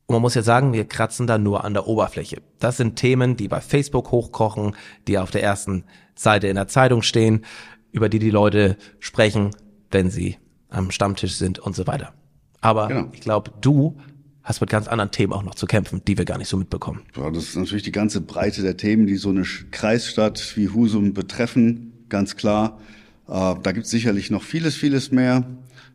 Und 0.07 0.15
man 0.15 0.23
muss 0.23 0.35
ja 0.35 0.43
sagen, 0.43 0.73
wir 0.73 0.85
kratzen 0.85 1.27
da 1.27 1.39
nur 1.39 1.65
an 1.65 1.75
der 1.75 1.87
Oberfläche. 1.87 2.43
Das 2.59 2.77
sind 2.77 2.97
Themen, 2.97 3.37
die 3.37 3.49
bei 3.49 3.61
Facebook 3.61 4.11
hochkochen, 4.11 4.75
die 5.07 5.19
auf 5.19 5.31
der 5.31 5.43
ersten 5.43 5.85
Seite 6.15 6.49
in 6.49 6.57
der 6.57 6.69
Zeitung 6.69 7.03
stehen 7.03 7.45
über 7.93 8.09
die 8.09 8.19
die 8.19 8.31
Leute 8.31 8.77
sprechen, 8.99 9.51
wenn 9.91 10.11
sie 10.11 10.39
am 10.71 10.91
Stammtisch 10.91 11.35
sind 11.35 11.59
und 11.59 11.77
so 11.77 11.87
weiter. 11.87 12.13
Aber 12.61 12.89
genau. 12.89 13.09
ich 13.13 13.21
glaube, 13.21 13.53
du 13.61 13.99
hast 14.43 14.61
mit 14.61 14.71
ganz 14.71 14.89
anderen 14.89 15.11
Themen 15.11 15.33
auch 15.33 15.43
noch 15.43 15.55
zu 15.55 15.67
kämpfen, 15.67 16.03
die 16.07 16.19
wir 16.19 16.25
gar 16.25 16.39
nicht 16.39 16.49
so 16.49 16.57
mitbekommen. 16.57 17.03
Ja, 17.17 17.31
das 17.31 17.45
ist 17.45 17.57
natürlich 17.57 17.85
die 17.85 17.93
ganze 17.93 18.21
Breite 18.21 18.63
der 18.63 18.77
Themen, 18.77 19.07
die 19.07 19.17
so 19.17 19.29
eine 19.29 19.45
Kreisstadt 19.71 20.57
wie 20.57 20.69
Husum 20.69 21.13
betreffen, 21.13 21.93
ganz 22.09 22.37
klar. 22.37 22.81
Äh, 23.29 23.55
da 23.63 23.73
gibt 23.73 23.85
es 23.85 23.91
sicherlich 23.91 24.31
noch 24.31 24.43
vieles, 24.43 24.75
vieles 24.75 25.13
mehr. 25.13 25.45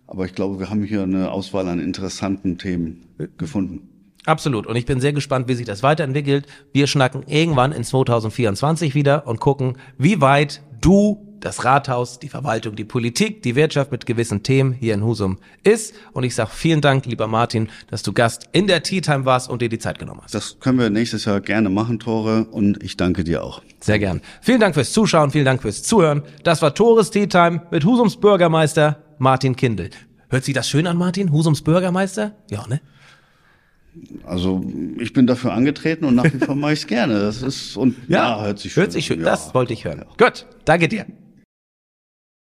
Aber 0.05 0.25
ich 0.25 0.35
glaube, 0.35 0.59
wir 0.59 0.69
haben 0.69 0.83
hier 0.83 1.03
eine 1.03 1.31
Auswahl 1.31 1.67
an 1.67 1.79
interessanten 1.79 2.57
Themen 2.57 3.07
gefunden. 3.37 3.89
Absolut. 4.27 4.67
Und 4.67 4.75
ich 4.75 4.85
bin 4.85 4.99
sehr 4.99 5.13
gespannt, 5.13 5.47
wie 5.47 5.55
sich 5.55 5.65
das 5.65 5.83
weiterentwickelt. 5.83 6.47
Wir 6.73 6.87
schnacken 6.87 7.23
irgendwann 7.27 7.71
in 7.71 7.85
2024 7.85 8.93
wieder 8.93 9.25
und 9.25 9.39
gucken, 9.39 9.77
wie 9.97 10.19
weit 10.19 10.61
du 10.81 11.23
das 11.39 11.63
Rathaus, 11.63 12.19
die 12.19 12.27
Verwaltung, 12.27 12.75
die 12.75 12.83
Politik, 12.83 13.41
die 13.43 13.55
Wirtschaft 13.55 13.91
mit 13.91 14.05
gewissen 14.05 14.43
Themen 14.43 14.73
hier 14.73 14.95
in 14.95 15.03
Husum 15.03 15.37
ist. 15.63 15.95
Und 16.11 16.25
ich 16.25 16.35
sage 16.35 16.49
vielen 16.51 16.81
Dank, 16.81 17.05
lieber 17.05 17.27
Martin, 17.27 17.69
dass 17.89 18.03
du 18.03 18.11
Gast 18.11 18.49
in 18.51 18.67
der 18.67 18.83
Tea 18.83 18.99
Time 18.99 19.23
warst 19.23 19.49
und 19.49 19.61
dir 19.61 19.69
die 19.69 19.79
Zeit 19.79 19.97
genommen 19.97 20.19
hast. 20.23 20.35
Das 20.35 20.59
können 20.59 20.77
wir 20.77 20.89
nächstes 20.89 21.23
Jahr 21.23 21.39
gerne 21.39 21.69
machen, 21.69 21.99
Tore. 21.99 22.47
Und 22.51 22.83
ich 22.83 22.97
danke 22.97 23.23
dir 23.23 23.45
auch. 23.45 23.61
Sehr 23.79 23.99
gern. 23.99 24.19
Vielen 24.41 24.59
Dank 24.59 24.73
fürs 24.73 24.91
Zuschauen, 24.91 25.31
vielen 25.31 25.45
Dank 25.45 25.61
fürs 25.61 25.83
Zuhören. 25.83 26.23
Das 26.43 26.61
war 26.61 26.75
Tores 26.75 27.11
Tea 27.11 27.27
Time 27.27 27.61
mit 27.71 27.85
Husums 27.85 28.17
Bürgermeister 28.17 29.03
Martin 29.19 29.55
Kindl. 29.55 29.89
Hört 30.29 30.43
sich 30.43 30.53
das 30.53 30.67
schön 30.67 30.85
an, 30.85 30.97
Martin? 30.97 31.31
Husums 31.31 31.61
Bürgermeister? 31.61 32.35
Ja, 32.49 32.67
ne? 32.67 32.81
Also 34.25 34.63
ich 34.99 35.13
bin 35.13 35.27
dafür 35.27 35.53
angetreten 35.53 36.05
und 36.05 36.15
nach 36.15 36.25
wie 36.25 36.39
vor 36.39 36.55
mache 36.55 36.73
ich 36.73 36.79
es 36.79 36.87
gerne. 36.87 37.19
Das 37.19 37.41
ist 37.41 37.77
und 37.77 37.95
ja, 38.07 38.39
ja 38.39 38.45
hört 38.45 38.59
sich 38.59 38.73
schön. 38.73 38.83
Hört 38.83 38.91
sich 38.91 39.05
schön. 39.05 39.19
Ja. 39.19 39.25
Das 39.25 39.53
wollte 39.53 39.73
ich 39.73 39.85
hören. 39.85 39.99
Ja. 39.99 40.25
Gut, 40.25 40.45
danke 40.65 40.87
dir. 40.87 41.05